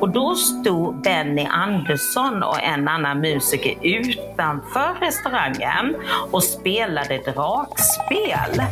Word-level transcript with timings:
Och 0.00 0.12
då 0.12 0.34
stod 0.34 1.02
Benny 1.02 1.44
Andersson 1.44 2.42
och 2.42 2.62
en 2.62 2.88
annan 2.88 3.20
musiker 3.20 3.74
utanför 3.82 5.00
restaurangen 5.00 5.96
och 6.30 6.44
spelade 6.44 7.18
dragspel. 7.18 8.62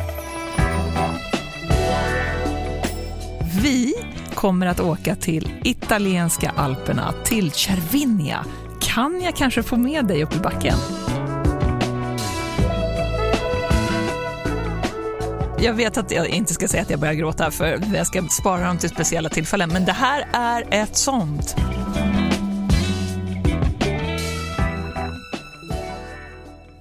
Vi 3.61 3.93
kommer 4.33 4.67
att 4.67 4.79
åka 4.79 5.15
till 5.15 5.51
italienska 5.63 6.51
alperna, 6.55 7.13
till 7.23 7.51
Cervinia. 7.51 8.45
Kan 8.81 9.21
jag 9.21 9.35
kanske 9.35 9.63
få 9.63 9.77
med 9.77 10.05
dig 10.05 10.23
upp 10.23 10.35
i 10.35 10.39
backen? 10.39 10.77
Jag 15.59 15.73
vet 15.73 15.97
att 15.97 16.11
jag 16.11 16.27
inte 16.27 16.53
ska 16.53 16.67
säga 16.67 16.81
att 16.83 16.89
jag 16.89 16.99
börjar 16.99 17.13
gråta, 17.13 17.51
för 17.51 17.95
jag 17.95 18.07
ska 18.07 18.27
spara 18.27 18.67
dem 18.67 18.77
till 18.77 18.89
speciella 18.89 19.29
tillfällen, 19.29 19.69
men 19.73 19.85
det 19.85 19.91
här 19.91 20.27
är 20.31 20.65
ett 20.83 20.97
sånt. 20.97 21.55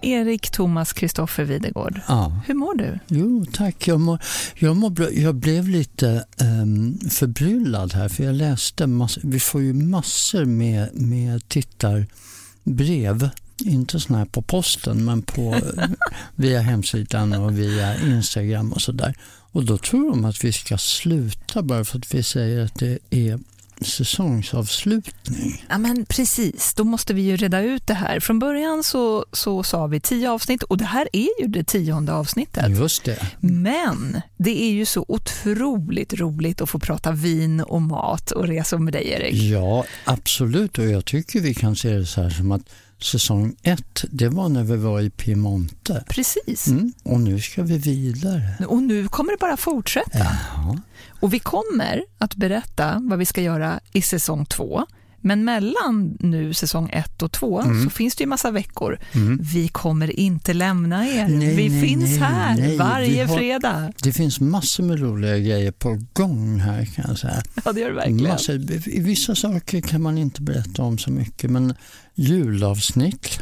Erik 0.03 0.51
Thomas 0.51 0.93
Kristoffer 0.93 1.45
Videgård, 1.45 2.01
Ja. 2.09 2.41
hur 2.47 2.55
mår 2.55 2.75
du? 2.75 2.99
Jo, 3.07 3.47
tack. 3.53 3.89
Jag, 3.89 4.01
mår, 4.01 4.19
jag, 4.55 4.77
mår 4.77 4.91
bra. 4.91 5.11
jag 5.11 5.35
blev 5.35 5.69
lite 5.69 6.25
um, 6.63 6.99
förbryllad 7.11 7.93
här 7.95 8.09
för 8.09 8.25
jag 8.25 8.35
läste, 8.35 8.87
mass, 8.87 9.19
vi 9.23 9.41
får 9.41 9.63
ju 9.63 9.73
massor 9.73 10.45
med, 10.45 10.89
med 10.95 11.49
tittarbrev. 11.49 13.29
Inte 13.65 14.01
sådana 14.01 14.19
här 14.19 14.27
på 14.27 14.43
posten 14.43 15.05
men 15.05 15.23
på, 15.23 15.61
via 16.35 16.61
hemsidan 16.61 17.33
och 17.33 17.59
via 17.59 17.97
Instagram 18.01 18.73
och 18.73 18.83
sådär. 18.83 19.15
Och 19.53 19.65
då 19.65 19.79
tror 19.79 20.11
de 20.11 20.25
att 20.25 20.45
vi 20.45 20.53
ska 20.53 20.79
sluta 20.79 21.63
bara 21.63 21.85
för 21.85 21.99
att 21.99 22.15
vi 22.15 22.23
säger 22.23 22.65
att 22.65 22.75
det 22.75 22.99
är 23.11 23.39
säsongsavslutning. 23.81 25.65
Ja, 25.69 25.79
men 25.79 26.07
precis, 26.07 26.75
då 26.75 26.85
måste 26.85 27.15
vi 27.15 27.23
ju 27.23 27.37
reda 27.37 27.61
ut 27.61 27.87
det 27.87 27.95
här. 27.95 28.21
Från 28.21 28.39
början 28.39 28.83
så, 28.85 29.27
så 29.33 29.63
sa 29.63 29.87
vi 29.87 30.01
tio 30.01 30.31
avsnitt 30.31 30.63
och 30.63 30.79
det 30.79 30.85
här 30.85 31.09
är 31.13 31.43
ju 31.43 31.47
det 31.47 31.65
tionde 31.65 32.13
avsnittet. 32.13 32.71
Just 32.71 33.05
det. 33.05 33.27
Men 33.41 34.21
det 34.37 34.63
är 34.63 34.71
ju 34.71 34.87
så 34.87 35.05
otroligt 35.09 36.15
roligt 36.15 36.61
att 36.61 36.71
få 36.71 36.79
prata 36.79 37.13
vin 37.13 37.61
och 37.61 37.83
mat 37.83 38.31
och 38.31 38.47
resor 38.47 38.79
med 38.79 38.93
dig, 38.93 39.09
Erik. 39.09 39.35
Ja, 39.35 39.85
absolut. 40.05 40.79
Och 40.79 40.85
jag 40.85 41.05
tycker 41.05 41.41
vi 41.41 41.55
kan 41.55 41.77
se 41.77 41.91
det 41.91 42.07
så 42.07 42.23
här 42.23 42.31
som 42.31 42.53
att 42.53 42.63
säsong 43.03 43.57
ett, 43.63 44.05
det 44.11 44.29
var 44.29 44.49
när 44.49 44.63
vi 44.63 44.77
var 44.77 45.01
i 45.01 45.11
Piemonte. 45.11 46.05
Precis. 46.09 46.67
Mm. 46.67 46.93
Och 47.03 47.21
nu 47.21 47.41
ska 47.41 47.63
vi 47.63 47.79
vidare. 47.79 48.67
Och 48.67 48.83
nu 48.83 49.09
kommer 49.09 49.33
det 49.33 49.39
bara 49.41 49.57
fortsätta. 49.57 50.19
Jaha. 50.19 50.81
Och 51.21 51.35
vi 51.35 51.39
kommer 51.39 52.05
att 52.19 52.35
berätta 52.35 52.99
vad 53.01 53.19
vi 53.19 53.27
ska 53.27 53.43
göra 53.43 53.81
i 53.93 54.03
säsong 54.03 54.47
två. 54.47 54.87
Men 55.27 55.45
mellan 55.45 56.17
nu 56.21 56.55
säsong 56.55 56.91
ett 56.93 57.23
och 57.23 57.33
två 57.33 57.61
Mm. 57.61 57.85
så 57.85 57.91
finns 57.91 58.17
det 58.17 58.23
ju 58.23 58.29
massa 58.29 58.51
veckor. 58.51 58.99
Vi 59.41 59.69
kommer 59.69 60.21
inte 60.21 60.55
lämna 60.55 61.09
er. 61.09 61.29
Nej, 61.29 61.55
vi 61.57 61.69
nej, 61.69 61.89
finns 61.89 62.03
nej, 62.11 62.19
här 62.19 62.77
varje 62.79 63.25
har- 63.27 63.37
fredag. 63.37 63.93
Det 64.03 64.13
finns 64.13 64.41
massor 64.41 64.85
med 64.85 65.01
roliga 65.01 65.39
grejer 65.39 65.73
på 65.73 65.99
gång 66.13 66.59
här 66.61 66.85
kan 66.85 67.05
jag 67.09 67.19
säga. 67.19 67.43
Ja, 67.65 67.73
det 67.73 67.81
gör 67.81 67.89
det 67.89 67.95
verkligen. 67.95 68.23
Massor, 68.33 69.01
vissa 69.01 69.35
saker 69.35 69.81
kan 69.81 70.03
man 70.03 70.19
inte 70.19 70.43
berätta 70.43 70.83
om 70.83 70.99
så 70.99 71.11
mycket 71.11 71.51
men 71.51 71.75
julavsnitt 72.15 73.41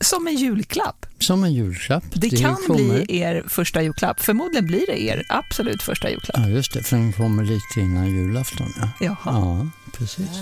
Som 0.00 0.26
en 0.26 0.34
julklapp. 0.36 1.06
som 1.18 1.44
en 1.44 1.52
julklapp. 1.52 2.04
Det, 2.12 2.30
kan 2.30 2.54
kommer. 2.66 3.04
bli 3.04 3.20
er 3.20 3.44
första 3.48 3.82
julklapp. 3.82 4.20
Förmodligen 4.20 4.66
blir 4.66 4.86
det 4.86 5.02
er 5.02 5.22
absolut 5.28 5.82
första 5.82 6.10
julklapp. 6.10 6.36
Ja, 6.38 6.48
just 6.48 6.72
det, 6.72 6.82
för 6.82 6.96
den 6.96 7.12
kommer 7.12 7.44
lite 7.44 7.80
innan 7.80 8.06
julafton. 8.10 8.68
Ja, 8.80 8.88
Jaha. 9.00 9.16
ja 9.24 9.66
precis. 9.98 10.40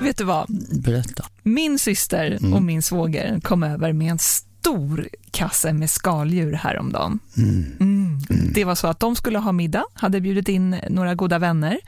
Vet 0.00 0.16
du 0.18 0.24
vad? 0.24 0.46
Berätta. 0.82 1.24
Min 1.42 1.78
syster 1.78 2.38
Mm. 2.40 2.54
och 2.54 2.62
min 2.62 2.82
svåger 2.82 3.40
kom 3.40 3.62
över 3.62 3.92
med 3.92 4.10
en 4.10 4.18
stor 4.60 5.08
kasse 5.30 5.72
med 5.72 5.90
skaldjur 5.90 6.52
häromdagen. 6.52 7.18
Mm. 7.36 8.18
Det 8.54 8.64
var 8.64 8.74
så 8.74 8.86
att 8.86 9.00
de 9.00 9.16
skulle 9.16 9.38
ha 9.38 9.52
middag, 9.52 9.84
hade 9.94 10.20
bjudit 10.20 10.48
in 10.48 10.76
några 10.90 11.14
goda 11.14 11.38
vänner 11.38 11.78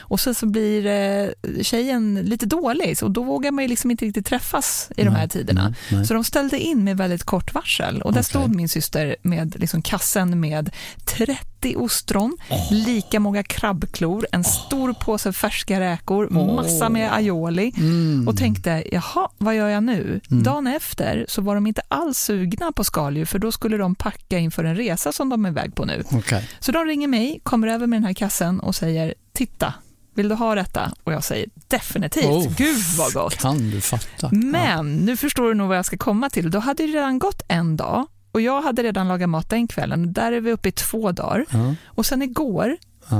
och 0.00 0.20
sen 0.20 0.34
så 0.34 0.46
blir 0.46 0.86
eh, 0.86 1.28
tjejen 1.62 2.14
lite 2.14 2.46
dålig 2.46 2.96
och 3.02 3.10
då 3.10 3.22
vågar 3.22 3.50
man 3.50 3.64
ju 3.64 3.68
liksom 3.68 3.90
inte 3.90 4.04
riktigt 4.04 4.26
träffas 4.26 4.88
i 4.96 5.04
de 5.04 5.10
här 5.10 5.18
Nej, 5.18 5.28
tiderna. 5.28 5.62
nej, 5.68 5.74
nej. 5.98 6.06
Så 6.06 6.14
de 6.14 6.24
ställde 6.24 6.58
in 6.60 6.84
med 6.84 6.96
väldigt 6.96 7.22
kort 7.24 7.54
varsel 7.54 8.02
och 8.02 8.12
där 8.12 8.20
Okej. 8.20 8.24
stod 8.24 8.54
min 8.54 8.68
syster 8.68 9.16
med 9.22 9.60
liksom 9.60 9.82
kassen 9.82 10.40
med 10.40 10.70
30 11.04 11.76
ostron, 11.76 12.36
lika 12.70 13.20
många 13.20 13.42
krabbklor, 13.42 14.26
en 14.32 14.44
stor 14.44 14.92
påse 14.92 15.32
färska 15.32 15.80
räkor, 15.80 16.28
massa 16.56 16.88
med 16.88 17.14
aioli 17.14 17.72
Mm. 17.76 18.28
och 18.28 18.36
tänkte, 18.36 18.84
jaha, 18.92 19.28
vad 19.38 19.56
gör 19.56 19.68
jag 19.68 19.82
nu? 19.82 20.20
Dagen 20.28 20.66
efter 20.66 21.24
så 21.28 21.42
var 21.42 21.54
de 21.54 21.66
inte 21.66 21.82
alls 21.88 22.19
sugna 22.20 22.72
på 22.72 22.84
skaldjur 22.84 23.24
för 23.24 23.38
då 23.38 23.52
skulle 23.52 23.76
de 23.76 23.94
packa 23.94 24.38
inför 24.38 24.64
en 24.64 24.76
resa 24.76 25.12
som 25.12 25.28
de 25.28 25.44
är 25.44 25.48
iväg 25.50 25.74
på 25.74 25.84
nu. 25.84 26.04
Okej. 26.12 26.48
Så 26.60 26.72
de 26.72 26.84
ringer 26.84 27.08
mig, 27.08 27.40
kommer 27.42 27.68
över 27.68 27.86
med 27.86 27.96
den 27.96 28.04
här 28.04 28.14
kassen 28.14 28.60
och 28.60 28.74
säger, 28.74 29.14
titta, 29.32 29.74
vill 30.14 30.28
du 30.28 30.34
ha 30.34 30.54
detta? 30.54 30.92
Och 31.04 31.12
jag 31.12 31.24
säger 31.24 31.48
definitivt, 31.68 32.24
Oh, 32.24 32.56
gud 32.56 32.84
vad 32.98 33.12
gott. 33.12 33.38
Kan 33.38 33.70
du 33.70 33.80
fatta? 33.80 34.28
Men 34.32 34.96
nu 34.96 35.16
förstår 35.16 35.48
du 35.48 35.54
nog 35.54 35.68
vad 35.68 35.78
jag 35.78 35.84
ska 35.84 35.96
komma 35.96 36.30
till. 36.30 36.50
Då 36.50 36.58
hade 36.58 36.86
det 36.86 36.92
redan 36.92 37.18
gått 37.18 37.42
en 37.48 37.76
dag 37.76 38.06
och 38.32 38.40
jag 38.40 38.62
hade 38.62 38.82
redan 38.82 39.08
lagat 39.08 39.28
mat 39.28 39.50
den 39.50 39.68
kvällen. 39.68 40.12
Där 40.12 40.32
är 40.32 40.40
vi 40.40 40.52
uppe 40.52 40.68
i 40.68 40.72
två 40.72 41.12
dagar. 41.12 41.46
Ja. 41.50 41.74
Och 41.86 42.06
sen 42.06 42.22
igår 42.22 42.76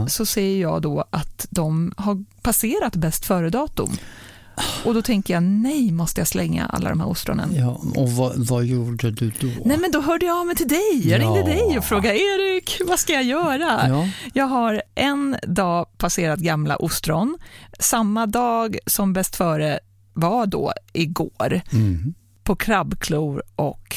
så 0.08 0.26
ser 0.26 0.60
jag 0.60 0.82
då 0.82 1.04
att 1.10 1.46
de 1.50 1.94
har 1.96 2.24
passerat 2.42 2.96
bäst 2.96 3.24
före-datum. 3.24 3.90
Och 4.84 4.94
då 4.94 5.02
tänker 5.02 5.34
jag, 5.34 5.42
nej, 5.42 5.92
måste 5.92 6.20
jag 6.20 6.28
slänga 6.28 6.66
alla 6.66 6.88
de 6.90 7.00
här 7.00 7.08
ostronen? 7.08 7.54
Ja, 7.56 7.80
och 7.96 8.10
vad, 8.12 8.46
vad 8.48 8.64
gjorde 8.64 9.10
du 9.10 9.32
då? 9.40 9.48
Nej, 9.64 9.78
men 9.78 9.90
då 9.92 10.00
hörde 10.00 10.26
jag 10.26 10.36
av 10.40 10.46
mig 10.46 10.56
till 10.56 10.68
dig. 10.68 11.02
Jag 11.04 11.20
ringde 11.20 11.38
Ja. 11.40 11.46
dig 11.46 11.78
och 11.78 11.84
frågade, 11.84 12.16
Erik, 12.18 12.80
vad 12.88 12.98
ska 12.98 13.12
jag 13.12 13.24
göra? 13.24 13.88
Ja. 13.88 14.08
Jag 14.34 14.46
har 14.46 14.82
en 14.94 15.36
dag 15.46 15.86
passerat 15.98 16.38
gamla 16.40 16.76
ostron, 16.76 17.38
samma 17.78 18.26
dag 18.26 18.78
som 18.86 19.12
bäst 19.12 19.36
före 19.36 19.78
var 20.12 20.46
då 20.46 20.72
igår, 20.92 21.60
Mm. 21.72 22.14
på 22.44 22.56
krabbklor 22.56 23.42
och 23.56 23.96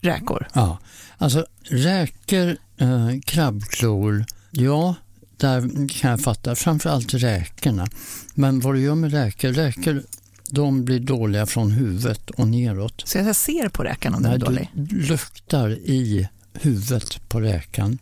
räkor. 0.00 0.48
Ja, 0.54 0.78
alltså 1.18 1.46
räkor, 1.62 2.56
eh, 2.80 3.20
krabbklor, 3.26 4.24
ja, 4.50 4.94
där 5.36 5.88
kan 5.88 6.10
jag 6.10 6.20
fatta. 6.20 6.54
Framförallt 6.54 7.14
räkorna. 7.14 7.86
Men 8.34 8.60
vad 8.60 8.74
du 8.74 8.80
gör 8.80 8.94
med 8.94 9.12
räkor, 9.12 9.48
räkor 9.52 10.02
de 10.50 10.84
blir 10.84 11.00
dåliga 11.00 11.46
från 11.46 11.70
huvudet 11.72 12.30
och 12.30 12.48
neråt. 12.48 13.02
Så 13.04 13.18
jag 13.18 13.36
ser 13.36 13.68
på 13.68 13.82
räkan 13.84 14.14
om 14.14 14.22
den 14.22 14.32
är 14.32 14.38
dålig. 14.38 14.70
du 14.74 14.96
luktar 15.02 15.70
i 15.70 16.28
huvudet 16.52 17.28
på 17.28 17.40
räkan, 17.40 17.98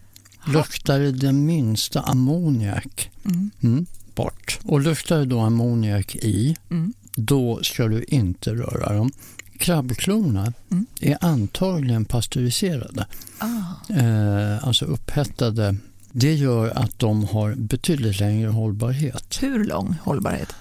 luktar 0.47 0.98
det 1.00 1.12
den 1.12 1.47
minsta 1.47 2.00
ammoniak, 2.00 3.10
Mm. 3.25 3.50
mm, 3.62 3.87
bort. 4.15 4.59
Och 4.65 4.81
luktar 4.81 5.19
det 5.19 5.25
då 5.25 5.41
ammoniak 5.41 6.16
i, 6.16 6.56
Mm. 6.71 6.92
då 7.16 7.60
ska 7.62 7.87
du 7.88 8.04
inte 8.09 8.50
röra 8.54 8.92
dem. 8.97 9.12
Krabbklorna 9.59 10.53
Mm. 10.71 10.87
är 11.00 11.19
antagligen 11.21 12.04
pasteuriserade, 12.04 13.06
Ah. 13.38 13.92
eh, 13.94 14.65
alltså 14.69 14.84
upphettade. 14.84 15.76
Det 16.12 16.34
gör 16.34 16.68
att 16.78 16.98
de 16.98 17.24
har 17.24 17.54
betydligt 17.54 18.20
längre 18.20 18.48
hållbarhet. 18.48 19.38
Hur 19.40 19.64
lång 19.64 19.94
hållbarhet? 20.02 20.54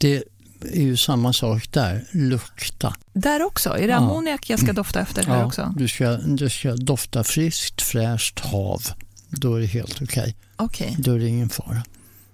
Det 0.00 0.24
är 0.72 0.82
ju 0.82 0.96
samma 0.96 1.32
sak 1.32 1.72
där, 1.72 2.04
lukta. 2.12 2.94
Där 3.12 3.42
också? 3.42 3.70
Är 3.70 3.80
det 3.82 3.86
Ja. 3.92 3.96
ammoniak 3.96 4.50
jag 4.50 4.58
ska 4.60 4.72
dofta 4.72 5.00
efter 5.00 5.24
här 5.24 5.38
Ja, 5.38 5.46
också? 5.46 5.74
du, 5.76 5.88
ska, 5.88 6.10
du 6.16 6.50
ska 6.50 6.74
dofta 6.76 7.24
friskt, 7.24 7.82
fräscht 7.82 8.40
hav. 8.40 8.82
Då 9.30 9.54
är 9.54 9.60
det 9.60 9.66
helt 9.66 10.02
okej. 10.02 10.36
Okej. 10.56 10.96
Då 10.98 11.12
är 11.12 11.18
det 11.18 11.28
ingen 11.28 11.48
fara. 11.48 11.82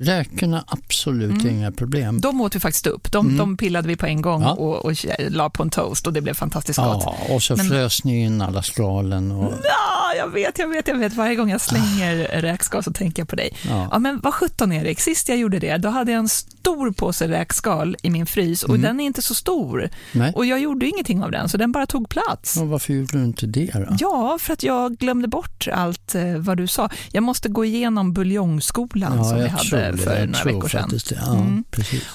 Räkorna, 0.01 0.65
absolut 0.67 1.31
Mm. 1.31 1.49
inga 1.57 1.73
problem. 1.73 2.21
De 2.21 2.41
åt 2.41 2.57
vi 2.57 2.61
faktiskt 2.61 2.87
upp. 2.87 3.13
De, 3.13 3.27
Mm. 3.27 3.39
de 3.39 3.57
pillade 3.57 3.89
vi 3.89 3.97
på 3.97 4.07
en 4.07 4.23
gång 4.23 4.43
Ja. 4.43 4.53
och, 4.53 4.85
och 4.85 4.93
la 5.29 5.51
på 5.51 5.63
en 5.63 5.71
toast 5.71 6.07
och 6.07 6.13
det 6.13 6.21
blev 6.21 6.35
fantastiskt 6.35 6.79
gott. 6.79 7.03
Ja, 7.07 7.35
och 7.35 7.43
så 7.43 7.57
Men- 7.57 7.67
frös 7.69 8.05
ni 8.05 8.23
in 8.25 8.43
alla 8.43 8.63
skalen. 8.63 9.31
Och, 9.33 9.53
Ja, 9.65 10.17
jag 10.17 10.29
vet, 10.29 10.59
jag 10.59 10.69
vet, 10.69 10.89
jag 10.89 10.99
vet. 10.99 11.15
Varje 11.15 11.35
gång 11.37 11.51
jag 11.51 11.61
slänger 11.61 12.17
räkskal 12.43 12.83
så 12.85 12.93
tänker 12.93 13.21
jag 13.23 13.29
på 13.29 13.37
dig. 13.37 13.51
ja. 13.69 13.89
Ja, 13.93 13.99
men 13.99 14.21
vad 14.21 14.35
sjutton 14.35 14.73
Erik, 14.73 15.01
sist 15.01 15.29
jag 15.29 15.39
gjorde 15.39 15.59
det, 15.59 15.77
då 15.77 15.89
hade 15.89 16.13
jag 16.13 16.19
en 16.19 16.29
stor 16.29 16.91
påse 16.91 17.29
räkskal 17.29 17.97
i 18.03 18.11
min 18.11 18.27
frys 18.27 18.63
och 18.63 18.69
Mm. 18.75 18.83
den 18.83 19.01
är 19.01 19.05
inte 19.05 19.23
så 19.23 19.35
stor. 19.35 19.89
Nej. 20.13 20.33
Och 20.37 20.47
jag 20.47 20.61
gjorde 20.61 20.87
ingenting 20.87 21.23
av 21.23 21.31
den, 21.31 21.49
så 21.49 21.57
den 21.57 21.73
bara 21.73 21.87
tog 21.87 22.09
plats. 22.09 22.57
Och 22.57 22.69
varför 22.69 22.93
gjorde 22.93 23.19
du 23.19 23.25
inte 23.25 23.47
det 23.47 23.71
då? 23.75 23.97
Ja, 23.99 24.39
för 24.41 24.53
att 24.53 24.63
jag 24.63 24.97
glömde 24.97 25.29
bort 25.29 25.69
allt 25.73 26.15
eh, 26.15 26.35
vad 26.39 26.57
du 26.57 26.67
sa. 26.67 26.89
Jag 27.13 27.23
måste 27.23 27.49
gå 27.49 27.65
igenom 27.65 28.13
buljongskolan 28.13 29.25
som 29.25 29.39
vi 29.39 29.49
hade 29.49 29.90
för 29.97 30.19
jag 30.21 30.29
några 30.29 30.45
veckor 30.45 30.69
sedan. 30.69 31.01
Ja, 31.21 31.35
Mm. 31.41 31.65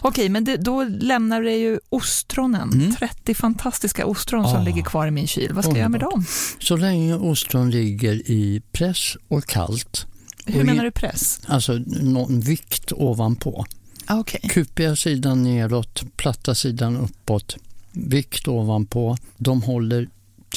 Okej, 0.02 0.30
men 0.30 0.44
det, 0.44 0.58
då 0.58 0.84
lämnar 0.84 1.42
det 1.42 1.56
ju 1.58 1.80
ostronen. 1.90 2.74
Mm. 2.74 2.96
30 2.96 3.34
fantastiska 3.34 4.06
ostron 4.06 4.44
som 4.48 4.58
Ah. 4.62 4.64
ligger 4.64 4.82
kvar 4.84 5.08
i 5.08 5.12
min 5.12 5.28
kyl. 5.28 5.54
Vad 5.54 5.64
ska 5.64 5.72
jag 5.72 5.78
göra 5.78 5.90
med 5.90 6.04
Underbart. 6.04 6.14
dem? 6.14 6.26
Så 6.60 6.76
länge 6.78 7.16
ostron 7.16 7.72
ligger 7.72 8.14
i 8.32 8.62
press 8.72 9.18
och 9.28 9.46
kallt 9.46 10.06
Hur 10.46 10.60
Och 10.60 10.66
menar 10.66 10.84
du 10.84 10.92
press? 10.92 11.40
Alltså 11.48 11.74
någon 11.88 12.40
vikt 12.40 12.92
ovanpå. 12.92 13.66
Ah, 14.06 14.20
Okej. 14.20 14.42
Kupiga 14.50 14.96
sidan 14.96 15.44
neråt, 15.44 16.04
platta 16.16 16.56
sidan 16.56 16.98
uppåt, 16.98 17.58
vikt 17.92 18.48
ovanpå. 18.48 19.18
De 19.38 19.62
håller 19.62 20.10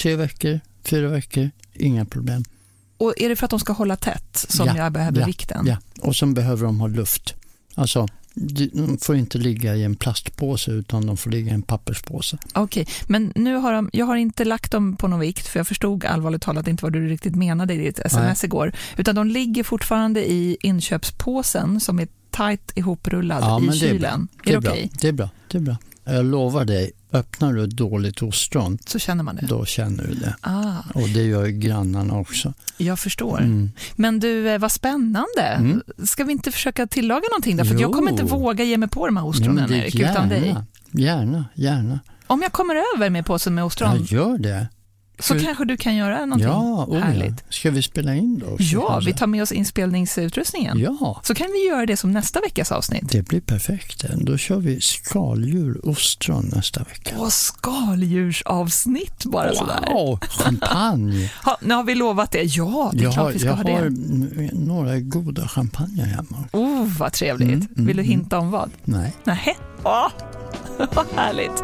tre 0.02 0.16
veckor, 0.16 0.60
fyra 0.84 1.08
veckor, 1.08 1.50
inga 1.74 2.04
problem. 2.04 2.44
Och 2.98 3.14
är 3.16 3.28
det 3.28 3.36
för 3.36 3.44
att 3.44 3.50
de 3.50 3.60
ska 3.60 3.72
hålla 3.72 3.96
tätt 3.96 4.46
som 4.48 4.66
Ja, 4.66 4.76
jag 4.76 4.92
behöver 4.92 5.20
ja, 5.20 5.26
vikten? 5.26 5.66
Ja, 5.66 5.76
och 6.00 6.16
sen 6.16 6.34
behöver 6.34 6.64
de 6.64 6.80
ha 6.80 6.86
luft. 6.86 7.34
Alltså, 7.74 8.08
de 8.34 8.98
får 9.02 9.16
inte 9.16 9.38
ligga 9.38 9.76
i 9.76 9.84
en 9.84 9.96
plastpåse 9.96 10.70
utan 10.70 11.06
de 11.06 11.16
får 11.16 11.30
ligga 11.30 11.50
i 11.50 11.54
en 11.54 11.62
papperspåse. 11.62 12.38
Okej, 12.54 12.86
men 13.06 13.32
nu 13.34 13.54
har 13.54 13.72
de, 13.72 13.90
jag 13.92 14.06
har 14.06 14.16
inte 14.16 14.44
lagt 14.44 14.72
dem 14.72 14.96
på 14.96 15.08
någon 15.08 15.20
vikt 15.20 15.46
för 15.46 15.58
jag 15.60 15.66
förstod 15.66 16.04
allvarligt 16.04 16.42
talat 16.42 16.68
inte 16.68 16.84
vad 16.84 16.92
du 16.92 17.08
riktigt 17.08 17.34
menade 17.36 17.74
i 17.74 17.76
ditt 17.76 17.98
sms 17.98 18.44
igår. 18.44 18.72
Utan 18.96 19.14
de 19.14 19.26
ligger 19.26 19.64
fortfarande 19.64 20.30
i 20.30 20.56
inköpspåsen 20.60 21.80
som 21.80 21.98
är 21.98 22.08
tajt 22.30 22.72
ihoprullad 22.74 23.42
Ja, 23.42 23.58
i 23.58 23.62
men 23.62 23.70
det 23.78 23.86
är 23.86 23.88
kylen. 23.90 24.28
Det 24.44 24.50
är 24.50 24.56
är, 24.56 24.60
det 24.60 24.62
bra. 24.62 24.70
okej? 24.70 24.90
det 25.00 25.08
är 25.08 25.12
bra. 25.12 25.30
Det 25.48 25.58
är 25.58 25.62
bra. 25.62 25.76
Jag 26.04 26.24
lovar 26.24 26.64
dig, 26.64 26.92
öppnar 27.12 27.52
du 27.52 27.64
ett 27.64 27.70
dåligt 27.70 28.22
ostron, 28.22 28.78
Så 28.86 28.98
känner 28.98 29.24
man 29.24 29.36
det? 29.36 29.46
då 29.46 29.64
känner 29.64 30.04
du 30.04 30.14
det. 30.14 30.36
Ah, 30.40 30.74
Och 30.94 31.08
det 31.08 31.22
gör 31.22 31.46
grannarna 31.46 32.14
också. 32.18 32.54
jag 32.76 32.98
förstår. 32.98 33.38
Mm. 33.40 33.70
Men 33.96 34.20
du, 34.20 34.48
eh, 34.48 34.58
vad 34.58 34.72
spännande. 34.72 35.42
Mm. 35.42 35.82
Ska 36.04 36.24
vi 36.24 36.32
inte 36.32 36.52
försöka 36.52 36.86
tillaga 36.86 37.22
någonting 37.30 37.56
där? 37.56 37.64
För 37.64 37.74
Jo. 37.74 37.80
jag 37.80 37.92
kommer 37.92 38.10
inte 38.10 38.24
våga 38.24 38.64
ge 38.64 38.78
mig 38.78 38.88
på 38.88 39.06
de 39.06 39.16
här 39.16 39.24
ostronen, 39.26 39.72
Erik, 39.72 39.94
utan 40.00 40.28
dig. 40.28 40.46
gärna, 40.46 40.64
gärna, 40.92 41.44
gärna. 41.54 42.00
Om 42.26 42.42
jag 42.42 42.52
kommer 42.52 42.74
över 42.96 43.10
med 43.10 43.26
påsen 43.26 43.54
med 43.54 43.64
ostron 43.64 43.96
Ja, 44.10 44.16
gör 44.16 44.38
det. 44.38 44.66
Så 45.18 45.34
för- 45.34 45.44
kanske 45.44 45.64
du 45.64 45.76
kan 45.76 45.96
göra 45.96 46.20
någonting 46.26 46.48
Ja, 46.48 46.84
oh, 46.88 46.98
härligt. 46.98 47.44
Ska 47.48 47.70
vi 47.70 47.82
spela 47.82 48.14
in 48.14 48.38
då? 48.38 48.56
Ja, 48.58 48.88
kanske? 48.88 49.10
vi 49.10 49.16
tar 49.16 49.26
med 49.26 49.42
oss 49.42 49.52
inspelningsutrustningen. 49.52 50.78
Ja, 50.78 51.20
Så 51.24 51.34
kan 51.34 51.46
vi 51.52 51.68
göra 51.68 51.86
det 51.86 51.96
som 51.96 52.12
nästa 52.12 52.40
veckas 52.40 52.72
avsnitt. 52.72 53.12
det 53.12 53.22
blir 53.28 53.40
perfekt. 53.40 54.04
Då 54.16 54.36
kör 54.36 54.56
vi 54.56 54.80
skaldjur 54.80 55.86
ostron 55.88 56.50
nästa 56.54 56.80
vecka. 56.84 57.18
Och 57.18 57.32
skaldjursavsnitt 57.32 59.24
bara 59.24 59.54
sådär. 59.54 59.80
Wow, 59.92 60.18
champagne! 60.28 61.30
Ha, 61.44 61.56
nu 61.60 61.74
har 61.74 61.84
vi 61.84 61.94
lovat 61.94 62.30
det. 62.32 62.42
Ja, 62.42 62.90
det 62.94 62.98
är 62.98 63.02
jag 63.04 63.12
klart 63.12 63.24
har, 63.26 63.32
vi 63.32 63.38
ska 63.38 63.48
jag 63.48 63.56
ha 63.56 63.62
har 63.72 63.80
det. 63.80 63.86
n- 63.86 64.50
några 64.52 65.00
goda 65.00 65.48
champagne 65.48 66.02
hemma. 66.04 66.44
Oh, 66.52 66.86
vad 66.98 67.12
trevligt. 67.12 67.48
Mm, 67.48 67.68
mm, 67.76 67.86
Vill 67.86 67.96
du 67.96 68.02
mm. 68.02 68.10
hinta 68.10 68.38
om 68.38 68.50
vad? 68.50 68.70
Nej. 68.84 69.12
Nej. 69.24 69.56
Åh, 69.84 70.08
vad 70.94 71.06
härligt. 71.16 71.62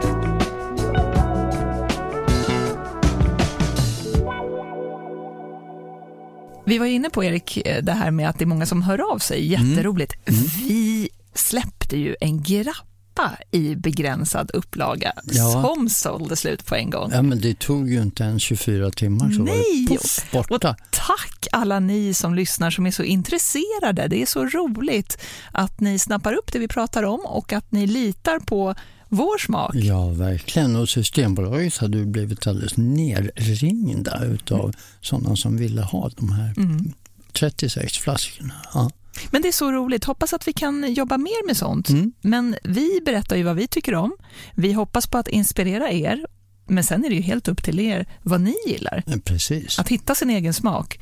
Vi 6.66 6.78
var 6.78 6.87
inne 6.87 7.11
på, 7.11 7.25
Erik, 7.25 7.58
det 7.82 7.93
här 7.93 8.11
med 8.11 8.28
att 8.28 8.38
det 8.38 8.44
är 8.44 8.46
många 8.46 8.66
som 8.66 8.82
hör 8.82 9.12
av 9.12 9.19
sig. 9.19 9.46
Jätteroligt. 9.46 10.12
Mm. 10.28 10.40
Vi 10.69 11.08
släppte 11.34 11.96
ju 11.96 12.16
en 12.20 12.43
grappa 12.43 13.37
i 13.50 13.75
begränsad 13.75 14.50
upplaga 14.55 15.12
Ja. 15.25 15.62
som 15.62 15.88
sålde 15.88 16.37
slut 16.37 16.66
på 16.66 16.75
en 16.75 16.90
gång. 16.90 17.11
Ja, 17.14 17.22
men 17.22 17.40
det 17.40 17.58
tog 17.58 17.90
ju 17.90 18.02
inte 18.02 18.22
ens 18.22 18.43
24 18.43 18.90
timmar 18.90 19.31
så 19.31 19.43
Nej, 19.43 19.87
var 19.88 19.96
det 19.96 19.96
poff, 20.32 20.49
borta. 20.49 20.76
Tack 20.90 21.46
alla 21.52 21.81
ni 21.81 22.14
som 22.14 22.34
lyssnar 22.34 22.70
som 22.70 22.87
är 22.87 22.90
så 22.90 23.02
intresserade. 23.02 24.08
Det 24.08 24.22
är 24.22 24.26
så 24.26 24.44
roligt 24.46 25.19
att 25.52 25.81
ni 25.81 25.99
snappar 25.99 26.32
upp 26.32 26.52
det 26.52 26.58
vi 26.58 26.69
pratar 26.69 27.02
om 27.02 27.20
och 27.26 27.52
att 27.52 27.72
ni 27.72 27.87
litar 27.87 28.38
på 28.38 28.75
vår 29.09 29.39
smak. 29.39 29.75
Ja, 29.75 30.09
verkligen. 30.09 30.77
Och 30.77 30.89
Systembolaget 30.89 31.77
hade 31.77 31.99
ju 31.99 32.05
blivit 32.06 32.47
alldeles 32.47 32.77
nerringda 32.77 34.25
utav 34.25 34.75
sådana 35.01 35.37
som 35.37 35.56
ville 35.56 35.83
ha 35.83 36.11
de 36.17 36.33
här 36.33 36.55
Mm. 36.56 36.93
36 37.33 37.99
flaskorna. 37.99 38.55
Ja. 38.75 38.91
Men 39.31 39.43
det 39.43 39.49
är 39.49 39.53
så 39.53 39.73
roligt. 39.73 40.05
Hoppas 40.05 40.33
att 40.33 40.49
vi 40.49 40.53
kan 40.53 40.95
jobba 40.95 41.19
mer 41.19 41.47
med 41.47 41.56
sånt. 41.56 41.89
Mm. 41.89 42.12
Men 42.21 42.56
vi 42.65 43.01
berättar 43.05 43.37
ju 43.37 43.43
vad 43.43 43.56
vi 43.56 43.67
tycker 43.67 43.95
om. 43.95 44.12
Vi 44.55 44.73
hoppas 44.73 45.06
på 45.06 45.19
att 45.19 45.29
inspirera 45.29 45.91
er. 45.91 46.27
Men 46.67 46.85
sen 46.85 47.05
är 47.05 47.09
det 47.09 47.15
ju 47.15 47.21
helt 47.21 47.49
upp 47.49 47.62
till 47.62 47.81
er 47.81 48.06
vad 48.23 48.41
ni 48.41 48.55
gillar. 48.67 49.03
Precis. 49.25 49.79
Att 49.79 49.89
hitta 49.89 50.15
sin 50.15 50.31
egen 50.31 50.55
smak, 50.55 51.01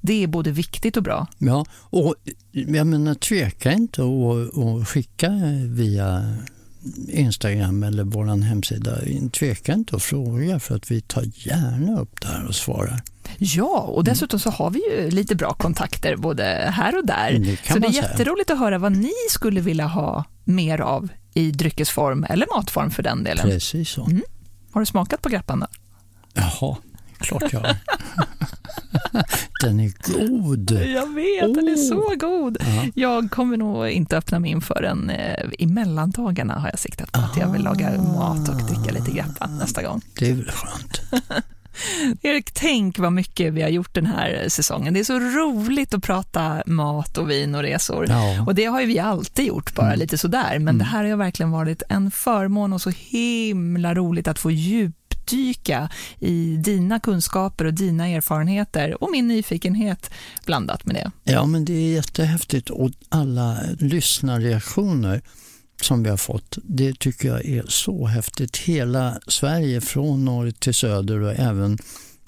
det 0.00 0.22
är 0.22 0.26
både 0.26 0.50
viktigt 0.50 0.96
och 0.96 1.02
bra. 1.02 1.26
Ja, 1.38 1.64
och 1.72 2.14
jag 2.50 2.86
menar 2.86 3.14
tveka 3.14 3.72
inte 3.72 4.02
att 4.02 4.88
skicka 4.88 5.30
via 5.66 6.36
Instagram 7.08 7.82
eller 7.82 8.04
vår 8.04 8.42
hemsida. 8.42 8.98
Tveka 9.32 9.72
inte 9.72 9.96
att 9.96 10.02
fråga 10.02 10.60
för 10.60 10.76
att 10.76 10.90
vi 10.90 11.00
tar 11.00 11.24
gärna 11.34 12.00
upp 12.00 12.20
det 12.20 12.28
här 12.28 12.46
och 12.46 12.54
svarar. 12.54 13.02
Ja, 13.38 13.78
och 13.78 14.04
dessutom 14.04 14.40
så 14.40 14.50
har 14.50 14.70
vi 14.70 14.80
ju 14.90 15.10
lite 15.10 15.34
bra 15.34 15.52
kontakter 15.54 16.16
både 16.16 16.44
här 16.74 16.98
och 16.98 17.06
där. 17.06 17.32
Det 17.38 17.56
kan 17.56 17.74
så 17.74 17.78
det 17.78 17.88
är 17.88 17.92
säga. 17.92 18.02
jätteroligt 18.02 18.50
att 18.50 18.58
höra 18.58 18.78
vad 18.78 18.92
ni 18.92 19.12
skulle 19.30 19.60
vilja 19.60 19.86
ha 19.86 20.24
mer 20.44 20.80
av 20.80 21.08
i 21.34 21.50
dryckesform 21.50 22.26
eller 22.28 22.46
matform 22.56 22.90
för 22.90 23.02
den 23.02 23.24
delen. 23.24 23.48
Precis 23.48 23.88
så. 23.90 24.04
Mm. 24.04 24.22
Har 24.72 24.80
du 24.80 24.86
smakat 24.86 25.22
på 25.22 25.28
grappan 25.28 25.60
då? 25.60 25.66
Jaha, 26.34 26.76
klart 27.22 27.52
jag. 27.52 27.62
Den 29.60 29.80
är 29.80 29.92
god. 30.18 30.70
Jag 30.70 31.14
vet, 31.14 31.54
den 31.54 31.68
är 31.68 31.74
Oh. 31.74 31.88
så 31.88 32.14
god. 32.16 32.56
Ja. 32.60 32.86
Jag 32.94 33.30
kommer 33.30 33.56
nog 33.56 33.88
inte 33.88 34.16
öppna 34.16 34.38
min 34.38 34.60
förrän 34.60 35.10
eh, 35.10 35.44
i 35.58 35.66
mellandagarna 35.66 36.54
har 36.54 36.68
jag 36.68 36.78
siktat 36.78 37.12
på 37.12 37.20
att 37.20 37.36
jag 37.36 37.52
vill 37.52 37.62
laga 37.62 38.02
mat 38.02 38.48
och 38.48 38.56
dricka 38.56 38.92
lite 38.98 39.10
grappa 39.10 39.46
nästa 39.46 39.82
gång. 39.82 40.00
Det 40.18 40.30
är 40.30 40.34
väl 40.34 40.50
skönt. 40.50 41.00
Erik, 42.22 42.50
tänk 42.52 42.98
vad 42.98 43.12
mycket 43.12 43.52
vi 43.52 43.62
har 43.62 43.68
gjort 43.68 43.94
den 43.94 44.06
här 44.06 44.44
säsongen. 44.48 44.94
Det 44.94 45.00
är 45.00 45.04
så 45.04 45.18
roligt 45.18 45.94
att 45.94 46.02
prata 46.02 46.62
mat 46.66 47.18
och 47.18 47.30
vin 47.30 47.54
och 47.54 47.62
resor. 47.62 48.06
Ja. 48.08 48.44
Och 48.46 48.54
det 48.54 48.64
har 48.64 48.80
ju 48.80 48.86
vi 48.86 48.98
alltid 48.98 49.46
gjort, 49.46 49.74
bara 49.74 49.94
lite 49.94 50.18
sådär. 50.18 50.58
Men 50.58 50.78
det 50.78 50.84
här 50.84 51.04
har 51.04 51.16
verkligen 51.16 51.50
varit 51.50 51.82
en 51.88 52.10
förmån 52.10 52.72
och 52.72 52.80
så 52.82 52.90
himla 52.96 53.94
roligt 53.94 54.28
att 54.28 54.38
få 54.38 54.50
djupdyka 55.22 55.88
i 56.18 56.56
dina 56.56 57.00
kunskaper 57.00 57.64
och 57.64 57.74
dina 57.74 58.08
erfarenheter 58.08 59.02
och 59.02 59.10
min 59.10 59.28
nyfikenhet 59.28 60.10
blandat 60.46 60.86
med 60.86 60.94
det. 60.94 61.32
Ja, 61.32 61.46
men 61.46 61.64
det 61.64 61.72
är 61.72 61.94
jättehäftigt 61.94 62.70
och 62.70 62.90
alla 63.08 63.58
lyssnarreaktioner 63.78 65.22
som 65.82 66.02
vi 66.02 66.10
har 66.10 66.16
fått, 66.16 66.58
det 66.62 66.98
tycker 66.98 67.28
jag 67.28 67.44
är 67.44 67.64
så 67.68 68.06
häftigt. 68.06 68.56
Hela 68.56 69.18
Sverige 69.26 69.80
från 69.80 70.24
norr 70.24 70.50
till 70.50 70.74
söder 70.74 71.20
och 71.20 71.32
även 71.32 71.78